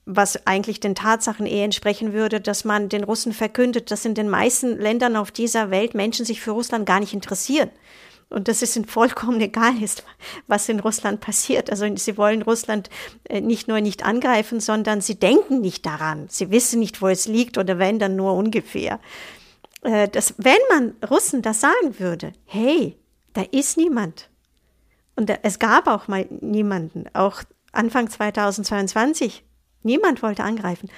was 0.05 0.45
eigentlich 0.45 0.79
den 0.79 0.93
Tatsachen 0.93 1.47
eher 1.47 1.65
entsprechen 1.65 2.13
würde, 2.13 2.39
dass 2.39 2.63
man 2.63 2.89
den 2.89 3.03
Russen 3.03 3.33
verkündet, 3.33 3.89
dass 3.89 4.05
in 4.05 4.13
den 4.13 4.29
meisten 4.29 4.77
Ländern 4.77 5.15
auf 5.15 5.31
dieser 5.31 5.71
Welt 5.71 5.95
Menschen 5.95 6.25
sich 6.25 6.41
für 6.41 6.51
Russland 6.51 6.85
gar 6.85 6.99
nicht 6.99 7.13
interessieren 7.13 7.71
und 8.29 8.47
dass 8.47 8.61
es 8.61 8.75
ihnen 8.75 8.85
vollkommen 8.85 9.39
egal 9.39 9.81
ist, 9.81 10.03
was 10.47 10.69
in 10.69 10.79
Russland 10.79 11.21
passiert. 11.21 11.69
Also 11.69 11.85
sie 11.95 12.17
wollen 12.17 12.41
Russland 12.41 12.89
äh, 13.25 13.41
nicht 13.41 13.67
nur 13.67 13.81
nicht 13.81 14.03
angreifen, 14.03 14.59
sondern 14.59 15.01
sie 15.01 15.15
denken 15.15 15.61
nicht 15.61 15.85
daran. 15.85 16.27
Sie 16.29 16.51
wissen 16.51 16.79
nicht, 16.79 17.01
wo 17.01 17.07
es 17.07 17.27
liegt 17.27 17.57
oder 17.57 17.79
wenn, 17.79 17.99
dann 17.99 18.15
nur 18.15 18.33
ungefähr. 18.33 18.99
Äh, 19.83 20.07
das, 20.09 20.33
wenn 20.37 20.57
man 20.69 20.95
Russen 21.09 21.41
das 21.41 21.61
sagen 21.61 21.99
würde, 21.99 22.33
hey, 22.45 22.97
da 23.33 23.43
ist 23.51 23.77
niemand. 23.77 24.29
Und 25.15 25.31
es 25.43 25.59
gab 25.59 25.87
auch 25.87 26.07
mal 26.07 26.27
niemanden, 26.29 27.05
auch 27.13 27.43
Anfang 27.71 28.09
2022. 28.09 29.43
Niemand 29.83 30.23
wollte 30.23 30.43
angreifen. 30.43 30.89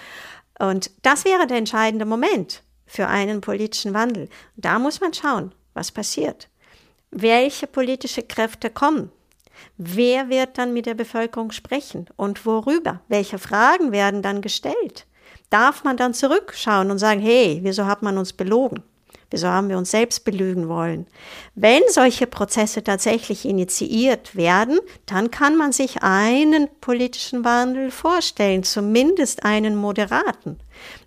Und 0.60 0.90
das 1.04 1.26
wäre 1.26 1.46
der 1.46 1.58
entscheidende 1.58 2.06
Moment 2.06 2.64
für 2.88 3.08
einen 3.08 3.42
politischen 3.42 3.94
Wandel. 3.94 4.30
Da 4.56 4.80
muss 4.80 5.02
man 5.02 5.14
schauen, 5.14 5.54
was 5.74 5.92
passiert 5.92 6.50
welche 7.22 7.68
politische 7.68 8.24
Kräfte 8.24 8.70
kommen. 8.70 9.12
Wer 9.78 10.30
wird 10.30 10.58
dann 10.58 10.74
mit 10.74 10.86
der 10.86 10.94
Bevölkerung 10.94 11.52
sprechen 11.52 12.08
und 12.16 12.46
worüber? 12.46 13.02
Welche 13.08 13.40
Fragen 13.40 13.92
werden 13.92 14.22
dann 14.22 14.42
gestellt? 14.42 15.06
Darf 15.50 15.84
man 15.84 15.98
dann 15.98 16.14
zurückschauen 16.14 16.92
und 16.92 17.00
sagen, 17.00 17.22
hey, 17.22 17.60
wieso 17.64 17.86
hat 17.86 18.04
man 18.04 18.18
uns 18.18 18.34
belogen? 18.34 18.84
Wieso 19.30 19.50
haben 19.50 19.68
wir 19.68 19.78
uns 19.78 19.92
selbst 19.92 20.24
belügen 20.24 20.70
wollen? 20.70 21.06
Wenn 21.54 21.82
solche 21.90 22.28
Prozesse 22.28 22.84
tatsächlich 22.84 23.46
initiiert 23.46 24.36
werden, 24.38 24.80
dann 25.06 25.32
kann 25.32 25.58
man 25.58 25.74
sich 25.74 26.02
einen 26.02 26.70
politischen 26.80 27.44
Wandel 27.44 27.92
vorstellen, 27.92 28.64
zumindest 28.64 29.44
einen 29.44 29.76
moderaten. 29.76 30.60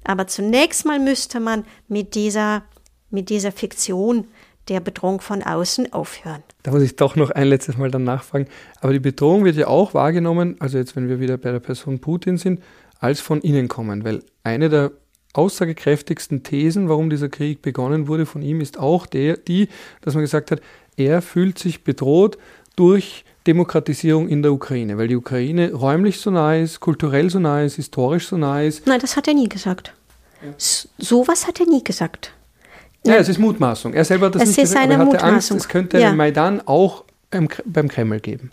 Aber 0.04 0.26
zunächst 0.26 0.84
mal 0.84 0.98
müsste 0.98 1.40
man 1.40 1.64
mit 1.88 2.14
dieser, 2.14 2.62
mit 3.08 3.30
dieser 3.30 3.52
Fiktion 3.52 4.28
der 4.70 4.80
Bedrohung 4.80 5.20
von 5.20 5.42
außen 5.42 5.92
aufhören. 5.92 6.42
Da 6.62 6.70
muss 6.70 6.82
ich 6.82 6.94
doch 6.96 7.16
noch 7.16 7.30
ein 7.30 7.48
letztes 7.48 7.76
Mal 7.76 7.90
dann 7.90 8.04
nachfragen. 8.04 8.46
Aber 8.80 8.92
die 8.92 9.00
Bedrohung 9.00 9.44
wird 9.44 9.56
ja 9.56 9.66
auch 9.66 9.94
wahrgenommen, 9.94 10.56
also 10.60 10.78
jetzt, 10.78 10.94
wenn 10.94 11.08
wir 11.08 11.18
wieder 11.18 11.36
bei 11.36 11.50
der 11.50 11.58
Person 11.58 11.98
Putin 11.98 12.38
sind, 12.38 12.60
als 13.00 13.20
von 13.20 13.40
innen 13.40 13.66
kommen, 13.66 14.04
weil 14.04 14.22
eine 14.44 14.68
der 14.68 14.92
aussagekräftigsten 15.32 16.44
Thesen, 16.44 16.88
warum 16.88 17.10
dieser 17.10 17.28
Krieg 17.28 17.62
begonnen 17.62 18.06
wurde 18.06 18.26
von 18.26 18.42
ihm, 18.42 18.60
ist 18.60 18.78
auch 18.78 19.06
der, 19.06 19.36
die, 19.36 19.68
dass 20.02 20.14
man 20.14 20.22
gesagt 20.22 20.52
hat, 20.52 20.60
er 20.96 21.20
fühlt 21.20 21.58
sich 21.58 21.82
bedroht 21.82 22.38
durch 22.76 23.24
Demokratisierung 23.46 24.28
in 24.28 24.42
der 24.42 24.52
Ukraine, 24.52 24.98
weil 24.98 25.08
die 25.08 25.16
Ukraine 25.16 25.72
räumlich 25.72 26.20
so 26.20 26.30
nahe 26.30 26.62
ist, 26.62 26.78
kulturell 26.78 27.28
so 27.28 27.40
nahe 27.40 27.64
ist, 27.64 27.76
historisch 27.76 28.28
so 28.28 28.36
nahe 28.36 28.66
ist. 28.66 28.86
Nein, 28.86 29.00
das 29.00 29.16
hat 29.16 29.26
er 29.26 29.34
nie 29.34 29.48
gesagt. 29.48 29.94
Ja. 30.42 30.52
So 30.56 31.26
was 31.26 31.46
hat 31.46 31.58
er 31.58 31.66
nie 31.66 31.82
gesagt. 31.82 32.34
Ja, 33.04 33.16
es 33.16 33.28
ist 33.28 33.38
Mutmaßung. 33.38 33.94
Er 33.94 34.04
selber 34.04 34.26
hat 34.26 34.34
das 34.34 34.42
es 34.42 34.48
nicht 34.48 34.58
ist 34.58 34.70
gesagt, 34.70 34.84
eine 34.84 34.94
aber 34.94 35.12
er 35.12 35.22
hatte. 35.22 35.24
Angst, 35.24 35.50
es 35.50 35.68
könnte 35.68 35.98
ja. 35.98 36.08
einen 36.08 36.16
Maidan 36.16 36.62
auch 36.66 37.04
beim 37.64 37.88
Kreml 37.88 38.20
geben. 38.20 38.52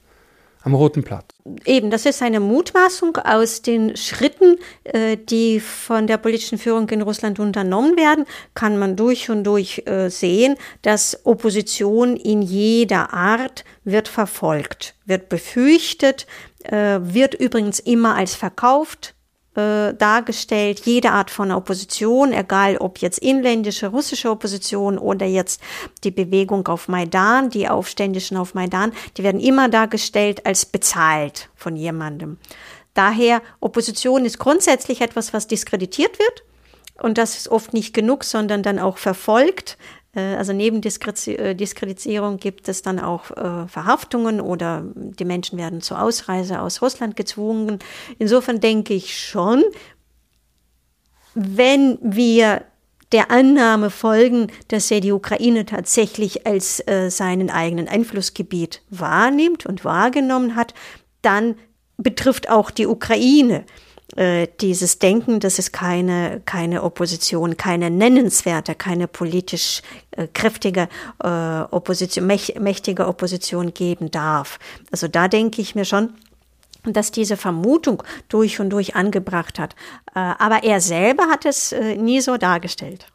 Am 0.64 0.74
Roten 0.74 1.04
Platz. 1.04 1.28
Eben, 1.64 1.92
das 1.92 2.06
ist 2.06 2.22
eine 2.22 2.42
Mutmaßung 2.42 3.16
aus 3.18 3.62
den 3.62 3.96
Schritten, 3.96 4.58
äh, 4.84 5.16
die 5.16 5.62
von 5.62 6.08
der 6.08 6.18
politischen 6.18 6.58
Führung 6.58 6.90
in 6.90 7.02
Russland 7.02 7.40
unternommen 7.40 7.96
werden, 7.96 8.26
kann 8.54 8.78
man 8.78 8.98
durch 8.98 9.30
und 9.30 9.46
durch 9.46 9.84
äh, 9.86 10.10
sehen, 10.10 10.58
dass 10.82 11.26
Opposition 11.26 12.18
in 12.18 12.42
jeder 12.42 13.14
Art 13.14 13.64
wird 13.86 14.10
verfolgt, 14.10 14.96
wird 15.06 15.30
befürchtet, 15.30 16.28
äh, 16.64 17.00
wird 17.02 17.34
übrigens 17.36 17.80
immer 17.80 18.16
als 18.16 18.36
verkauft 18.36 19.14
äh, 19.58 19.94
dargestellt, 19.94 20.82
jede 20.86 21.12
Art 21.12 21.32
von 21.32 21.52
Opposition, 21.52 22.32
egal 22.32 22.78
ob 22.78 23.00
jetzt 23.00 23.20
inländische, 23.20 23.88
russische 23.88 24.30
Opposition 24.30 24.98
oder 24.98 25.26
jetzt 25.26 25.62
die 26.04 26.12
Bewegung 26.12 26.68
auf 26.68 26.88
Maidan, 26.88 27.50
die 27.50 27.68
Aufständischen 27.68 28.38
auf 28.38 28.54
Maidan, 28.54 28.92
die 29.18 29.24
werden 29.24 29.42
immer 29.42 29.68
dargestellt 29.68 30.46
als 30.46 30.66
bezahlt 30.66 31.50
von 31.56 31.76
jemandem. 31.76 32.38
Daher, 32.94 33.42
Opposition 33.60 34.26
ist 34.26 34.40
grundsätzlich 34.40 35.02
etwas, 35.02 35.34
was 35.34 35.48
diskreditiert 35.48 36.18
wird. 36.18 36.44
Und 37.02 37.18
das 37.18 37.38
ist 37.38 37.50
oft 37.50 37.74
nicht 37.74 37.94
genug, 37.94 38.24
sondern 38.24 38.64
dann 38.64 38.80
auch 38.80 38.98
verfolgt. 38.98 39.78
Äh, 40.18 40.36
also 40.36 40.52
neben 40.52 40.82
äh, 40.82 41.56
Diskreditierung 41.56 42.38
gibt 42.38 42.68
es 42.68 42.82
dann 42.82 43.00
auch 43.00 43.32
äh, 43.32 43.68
Verhaftungen 43.68 44.42
oder 44.42 44.84
die 44.96 45.26
Menschen 45.26 45.58
werden 45.58 45.82
zur 45.82 46.02
Ausreise 46.02 46.60
aus 46.62 46.82
Russland 46.82 47.16
gezwungen. 47.16 47.80
Insofern 48.18 48.60
denke 48.60 48.94
ich 48.96 49.18
schon, 49.18 49.64
wenn 51.36 52.00
wir 52.02 52.64
der 53.14 53.32
Annahme 53.32 53.90
folgen, 53.90 54.48
dass 54.68 54.92
er 54.92 55.00
die 55.00 55.14
Ukraine 55.14 55.66
tatsächlich 55.66 56.46
als 56.46 56.84
seinen 57.08 57.50
eigenen 57.50 57.88
Einflussgebiet 57.88 58.82
wahrnimmt 58.90 59.66
und 59.66 59.86
wahrgenommen 59.86 60.58
hat, 60.58 60.74
dann 61.22 61.56
betrifft 61.96 62.50
auch 62.50 62.70
die 62.70 62.86
Ukraine 62.86 63.64
äh, 64.16 64.48
dieses 64.62 65.00
Denken, 65.00 65.40
dass 65.40 65.60
es 65.60 65.72
keine, 65.72 66.42
keine 66.46 66.84
Opposition, 66.84 67.58
keine 67.58 67.90
nennenswerte, 67.90 68.74
keine 68.74 69.08
politisch 69.08 69.82
äh, 70.12 70.28
kräftige 70.28 70.88
äh, 71.22 71.28
Opposition, 71.28 72.26
mächtige 72.26 73.08
Opposition 73.08 73.74
geben 73.74 74.10
darf. 74.10 74.60
Also 74.92 75.08
da 75.08 75.28
denke 75.28 75.62
ich 75.62 75.76
mir 75.76 75.86
schon, 75.86 76.14
dass 76.84 77.12
diese 77.12 77.36
Vermutung 77.36 78.02
durch 78.30 78.60
und 78.60 78.70
durch 78.70 78.96
angebracht 78.96 79.60
hat. 79.60 79.76
Äh, 80.16 80.20
aber 80.20 80.64
er 80.64 80.80
selber 80.80 81.28
hat 81.28 81.46
es 81.46 81.74
äh, 81.74 81.98
nie 81.98 82.22
so 82.22 82.38
dargestellt. 82.38 83.08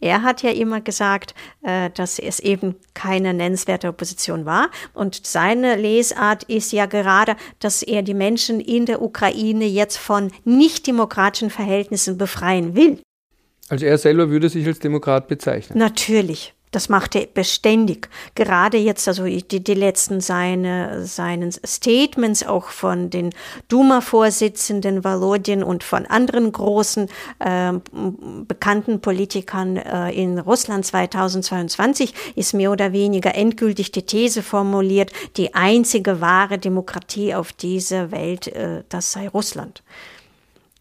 Er 0.00 0.22
hat 0.22 0.42
ja 0.42 0.50
immer 0.50 0.80
gesagt, 0.80 1.34
äh, 1.62 1.90
dass 1.90 2.18
es 2.18 2.38
eben 2.40 2.74
keine 2.94 3.32
nennenswerte 3.32 3.88
Opposition 3.88 4.44
war. 4.44 4.70
Und 4.92 5.26
seine 5.26 5.76
Lesart 5.76 6.42
ist 6.44 6.72
ja 6.72 6.86
gerade, 6.86 7.36
dass 7.60 7.82
er 7.82 8.02
die 8.02 8.14
Menschen 8.14 8.60
in 8.60 8.86
der 8.86 9.00
Ukraine 9.00 9.64
jetzt 9.64 9.96
von 9.96 10.30
nicht 10.44 10.86
demokratischen 10.86 11.50
Verhältnissen 11.50 12.18
befreien 12.18 12.74
will. 12.74 13.00
Also 13.68 13.86
er 13.86 13.98
selber 13.98 14.30
würde 14.30 14.48
sich 14.48 14.66
als 14.66 14.78
Demokrat 14.78 15.28
bezeichnen. 15.28 15.78
Natürlich. 15.78 16.55
Das 16.72 16.88
macht 16.88 17.14
er 17.14 17.26
beständig. 17.26 18.08
Gerade 18.34 18.76
jetzt, 18.76 19.06
also 19.08 19.24
die, 19.24 19.62
die 19.62 19.74
letzten 19.74 20.20
seine, 20.20 21.06
seinen 21.06 21.52
Statements 21.52 22.44
auch 22.44 22.68
von 22.68 23.08
den 23.08 23.30
Duma-Vorsitzenden 23.68 25.04
Volodin 25.04 25.62
und 25.62 25.84
von 25.84 26.06
anderen 26.06 26.50
großen 26.50 27.08
äh, 27.38 27.72
bekannten 28.46 29.00
Politikern 29.00 29.76
äh, 29.76 30.10
in 30.10 30.38
Russland 30.38 30.84
2022 30.84 32.12
ist 32.34 32.52
mehr 32.52 32.72
oder 32.72 32.92
weniger 32.92 33.34
endgültig 33.34 33.92
die 33.92 34.04
These 34.04 34.42
formuliert, 34.42 35.12
die 35.36 35.54
einzige 35.54 36.20
wahre 36.20 36.58
Demokratie 36.58 37.34
auf 37.34 37.52
dieser 37.52 38.10
Welt, 38.10 38.48
äh, 38.48 38.82
das 38.88 39.12
sei 39.12 39.28
Russland. 39.28 39.82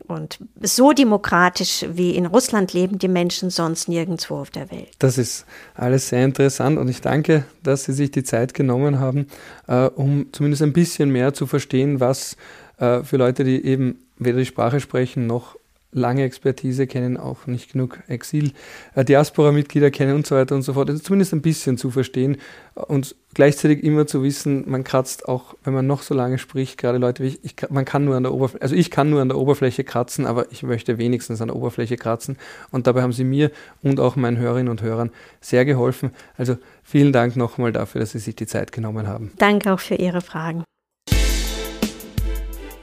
Und 0.08 0.40
so 0.62 0.92
demokratisch 0.94 1.86
wie 1.92 2.16
in 2.16 2.26
Russland 2.26 2.74
leben 2.74 3.00
die 3.00 3.08
Menschen 3.08 3.50
sonst 3.50 3.88
nirgendwo 3.88 4.38
auf 4.38 4.50
der 4.50 4.72
Welt. 4.72 4.90
Das 5.00 5.18
ist 5.18 5.46
alles 5.74 6.10
sehr 6.10 6.24
interessant 6.24 6.78
und 6.78 6.88
ich 6.88 7.02
danke, 7.02 7.46
dass 7.64 7.86
Sie 7.86 7.94
sich 7.94 8.12
die 8.12 8.24
Zeit 8.24 8.54
genommen 8.54 9.00
haben, 9.00 9.28
äh, 9.68 9.86
um 9.88 10.28
zumindest 10.32 10.62
ein 10.64 10.74
bisschen 10.74 11.10
mehr 11.10 11.34
zu 11.34 11.48
verstehen, 11.48 12.00
was 12.00 12.38
äh, 12.78 13.04
für 13.04 13.18
Leute, 13.18 13.44
die 13.44 13.66
eben 13.66 14.00
weder 14.18 14.38
die 14.38 14.46
Sprache 14.46 14.80
sprechen 14.80 15.28
noch 15.28 15.56
lange 15.96 16.24
Expertise 16.24 16.88
kennen, 16.88 17.18
auch 17.18 17.48
nicht 17.48 17.72
genug 17.72 18.00
Exil-Diaspora-Mitglieder 18.08 19.88
äh, 19.88 19.92
kennen 19.92 20.16
und 20.16 20.28
so 20.28 20.36
weiter 20.36 20.54
und 20.54 20.62
so 20.62 20.74
fort. 20.74 20.90
Also 20.90 21.02
zumindest 21.02 21.34
ein 21.34 21.42
bisschen 21.42 21.78
zu 21.78 21.90
verstehen 21.90 22.38
und 22.76 23.16
gleichzeitig 23.34 23.84
immer 23.84 24.06
zu 24.06 24.22
wissen, 24.22 24.70
man 24.70 24.84
kratzt 24.84 25.28
auch, 25.28 25.56
wenn 25.64 25.74
man 25.74 25.88
noch 25.88 26.02
so 26.02 26.14
lange 26.14 26.38
spricht, 26.38 26.78
gerade 26.78 26.98
Leute 26.98 27.24
wie 27.24 27.28
ich, 27.28 27.44
ich 27.44 27.56
man 27.70 27.86
kann 27.86 28.04
nur 28.04 28.16
an 28.16 28.24
der 28.24 28.34
Oberfläche, 28.34 28.62
also 28.62 28.76
ich 28.76 28.92
kann 28.92 29.10
nur 29.10 29.22
an 29.22 29.30
der 29.30 29.38
Oberfläche 29.38 29.86
kratzen, 29.86 30.26
aber 30.26 30.52
ich 30.52 30.64
möchte 30.64 30.98
wenigstens 30.98 31.42
an 31.42 31.48
der 31.48 31.56
Oberfläche 31.56 31.96
kratzen 31.96 32.38
und 32.72 32.88
dabei 32.88 33.02
haben 33.02 33.14
sie 33.14 33.24
mir 33.24 33.52
und 33.82 34.00
auch 34.00 34.18
meinen 34.18 34.38
Hörerinnen 34.38 34.70
und 34.70 34.82
Hörern 34.82 35.12
sehr 35.40 35.64
geholfen. 35.64 36.12
Also 36.38 36.58
vielen 36.84 37.14
Dank 37.14 37.38
nochmal 37.38 37.72
dafür, 37.72 38.02
dass 38.02 38.12
Sie 38.12 38.20
sich 38.20 38.36
die 38.36 38.48
Zeit 38.48 38.72
genommen 38.72 39.08
haben. 39.08 39.32
Danke 39.38 39.74
auch 39.74 39.80
für 39.80 39.96
Ihre 39.96 40.22
Fragen. 40.22 40.66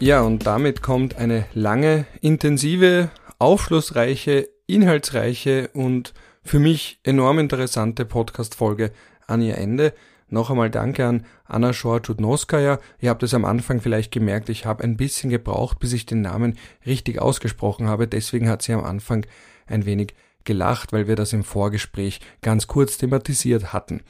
Ja, 0.03 0.23
und 0.23 0.47
damit 0.47 0.83
kommt 0.83 1.15
eine 1.15 1.45
lange, 1.55 2.07
intensive, 2.21 3.09
aufschlussreiche, 3.39 4.49
inhaltsreiche 4.67 5.71
und 5.75 6.13
für 6.43 6.59
mich 6.59 6.99
enorm 7.05 7.39
interessante 7.39 8.05
Podcast-Folge 8.05 8.91
an 9.29 9.43
ihr 9.43 9.57
Ende. 9.57 9.95
Noch 10.29 10.51
einmal 10.51 10.71
danke 10.71 11.07
an 11.07 11.25
Anna 11.45 11.73
Schor-Chudnoskaya. 11.73 12.81
Ihr 12.99 13.11
habt 13.11 13.23
es 13.23 13.33
am 13.33 13.45
Anfang 13.45 13.81
vielleicht 13.81 14.11
gemerkt, 14.11 14.49
ich 14.49 14.67
habe 14.67 14.83
ein 14.83 14.97
bisschen 14.97 15.31
gebraucht, 15.31 15.79
bis 15.79 15.93
ich 15.93 16.05
den 16.05 16.21
Namen 16.21 16.59
richtig 16.85 17.23
ausgesprochen 17.23 17.87
habe. 17.87 18.09
Deswegen 18.09 18.49
hat 18.49 18.63
sie 18.63 18.73
am 18.73 18.83
Anfang 18.83 19.25
ein 19.69 19.87
wenig 19.87 20.17
gelacht, 20.43 20.93
weil 20.93 21.07
wir 21.07 21.15
das 21.15 21.33
im 21.33 21.45
Vorgespräch 21.45 22.19
ganz 22.41 22.67
kurz 22.67 22.99
thematisiert 22.99 23.73
hatten. 23.73 24.01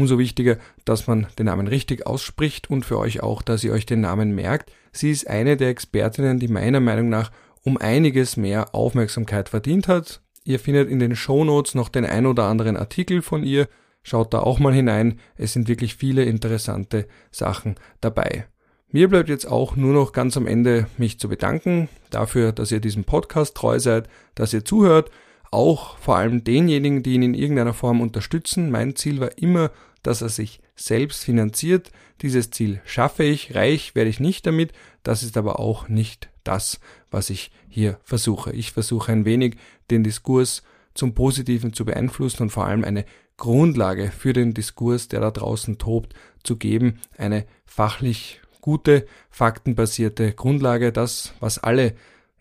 Umso 0.00 0.18
wichtiger, 0.18 0.56
dass 0.86 1.06
man 1.08 1.26
den 1.38 1.44
Namen 1.44 1.68
richtig 1.68 2.06
ausspricht 2.06 2.70
und 2.70 2.86
für 2.86 2.98
euch 2.98 3.22
auch, 3.22 3.42
dass 3.42 3.62
ihr 3.62 3.72
euch 3.74 3.84
den 3.84 4.00
Namen 4.00 4.34
merkt. 4.34 4.72
Sie 4.92 5.10
ist 5.10 5.28
eine 5.28 5.58
der 5.58 5.68
Expertinnen, 5.68 6.38
die 6.38 6.48
meiner 6.48 6.80
Meinung 6.80 7.10
nach 7.10 7.30
um 7.64 7.76
einiges 7.76 8.38
mehr 8.38 8.74
Aufmerksamkeit 8.74 9.50
verdient 9.50 9.88
hat. 9.88 10.22
Ihr 10.42 10.58
findet 10.58 10.88
in 10.88 11.00
den 11.00 11.14
Show 11.14 11.44
Notes 11.44 11.74
noch 11.74 11.90
den 11.90 12.06
ein 12.06 12.24
oder 12.24 12.44
anderen 12.44 12.78
Artikel 12.78 13.20
von 13.20 13.44
ihr. 13.44 13.68
Schaut 14.02 14.32
da 14.32 14.38
auch 14.38 14.58
mal 14.58 14.72
hinein. 14.72 15.20
Es 15.36 15.52
sind 15.52 15.68
wirklich 15.68 15.96
viele 15.96 16.24
interessante 16.24 17.06
Sachen 17.30 17.74
dabei. 18.00 18.46
Mir 18.88 19.08
bleibt 19.08 19.28
jetzt 19.28 19.46
auch 19.46 19.76
nur 19.76 19.92
noch 19.92 20.12
ganz 20.12 20.34
am 20.38 20.46
Ende 20.46 20.86
mich 20.96 21.20
zu 21.20 21.28
bedanken 21.28 21.90
dafür, 22.08 22.52
dass 22.52 22.72
ihr 22.72 22.80
diesem 22.80 23.04
Podcast 23.04 23.54
treu 23.54 23.78
seid, 23.78 24.08
dass 24.34 24.54
ihr 24.54 24.64
zuhört 24.64 25.10
auch 25.50 25.98
vor 25.98 26.16
allem 26.16 26.44
denjenigen, 26.44 27.02
die 27.02 27.14
ihn 27.14 27.22
in 27.22 27.34
irgendeiner 27.34 27.74
Form 27.74 28.00
unterstützen. 28.00 28.70
Mein 28.70 28.94
Ziel 28.96 29.20
war 29.20 29.36
immer, 29.38 29.70
dass 30.02 30.22
er 30.22 30.28
sich 30.28 30.60
selbst 30.76 31.24
finanziert. 31.24 31.90
Dieses 32.22 32.50
Ziel 32.50 32.80
schaffe 32.84 33.24
ich, 33.24 33.54
reich 33.54 33.94
werde 33.94 34.10
ich 34.10 34.20
nicht 34.20 34.46
damit. 34.46 34.72
Das 35.02 35.22
ist 35.22 35.36
aber 35.36 35.58
auch 35.60 35.88
nicht 35.88 36.28
das, 36.44 36.80
was 37.10 37.30
ich 37.30 37.50
hier 37.68 37.98
versuche. 38.02 38.52
Ich 38.52 38.72
versuche 38.72 39.12
ein 39.12 39.24
wenig 39.24 39.56
den 39.90 40.04
Diskurs 40.04 40.62
zum 40.94 41.14
Positiven 41.14 41.72
zu 41.72 41.84
beeinflussen 41.84 42.44
und 42.44 42.50
vor 42.50 42.66
allem 42.66 42.84
eine 42.84 43.04
Grundlage 43.36 44.10
für 44.10 44.32
den 44.32 44.52
Diskurs, 44.52 45.08
der 45.08 45.20
da 45.20 45.30
draußen 45.30 45.78
tobt, 45.78 46.14
zu 46.42 46.56
geben. 46.56 47.00
Eine 47.16 47.46
fachlich 47.64 48.40
gute, 48.60 49.06
faktenbasierte 49.30 50.32
Grundlage, 50.32 50.92
das, 50.92 51.32
was 51.40 51.58
alle 51.58 51.94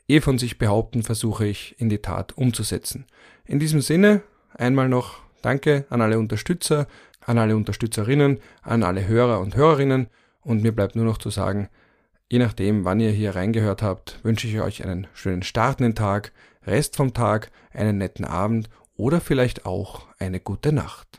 eh 0.07 0.19
von 0.19 0.38
sich 0.38 0.57
behaupten, 0.57 1.03
versuche 1.03 1.45
ich 1.48 1.76
in 1.80 1.90
die 1.90 1.99
Tat 1.99 2.38
umzusetzen. 2.38 3.06
In 3.45 3.60
diesem 3.60 3.81
Sinne 3.81 4.22
einmal 4.53 4.90
noch 4.90 5.19
Danke 5.41 5.86
an 5.90 6.02
alle 6.02 6.19
Unterstützer, 6.19 6.88
an 7.30 7.38
alle 7.38 7.56
Unterstützerinnen, 7.56 8.39
an 8.64 8.81
alle 8.81 9.07
Hörer 9.07 9.39
und 9.39 9.56
Hörerinnen 9.56 10.07
und 10.41 10.64
mir 10.64 10.72
bleibt 10.72 10.95
nur 10.95 11.06
noch 11.06 11.19
zu 11.19 11.30
sagen, 11.30 11.69
je 12.27 12.39
nachdem, 12.39 12.85
wann 12.85 12.99
ihr 12.99 13.11
hier 13.11 13.35
reingehört 13.35 13.84
habt, 13.84 14.19
wünsche 14.23 14.47
ich 14.47 14.60
euch 14.60 14.84
einen 14.84 15.06
schönen 15.14 15.43
startenden 15.43 15.93
Tag, 15.93 16.31
Rest 16.65 16.95
vom 16.95 17.14
Tag, 17.14 17.51
einen 17.72 17.99
netten 17.99 18.26
Abend 18.26 18.68
oder 18.95 19.22
vielleicht 19.22 19.68
auch 19.68 20.07
eine 20.18 20.39
gute 20.39 20.73
Nacht. 20.73 21.19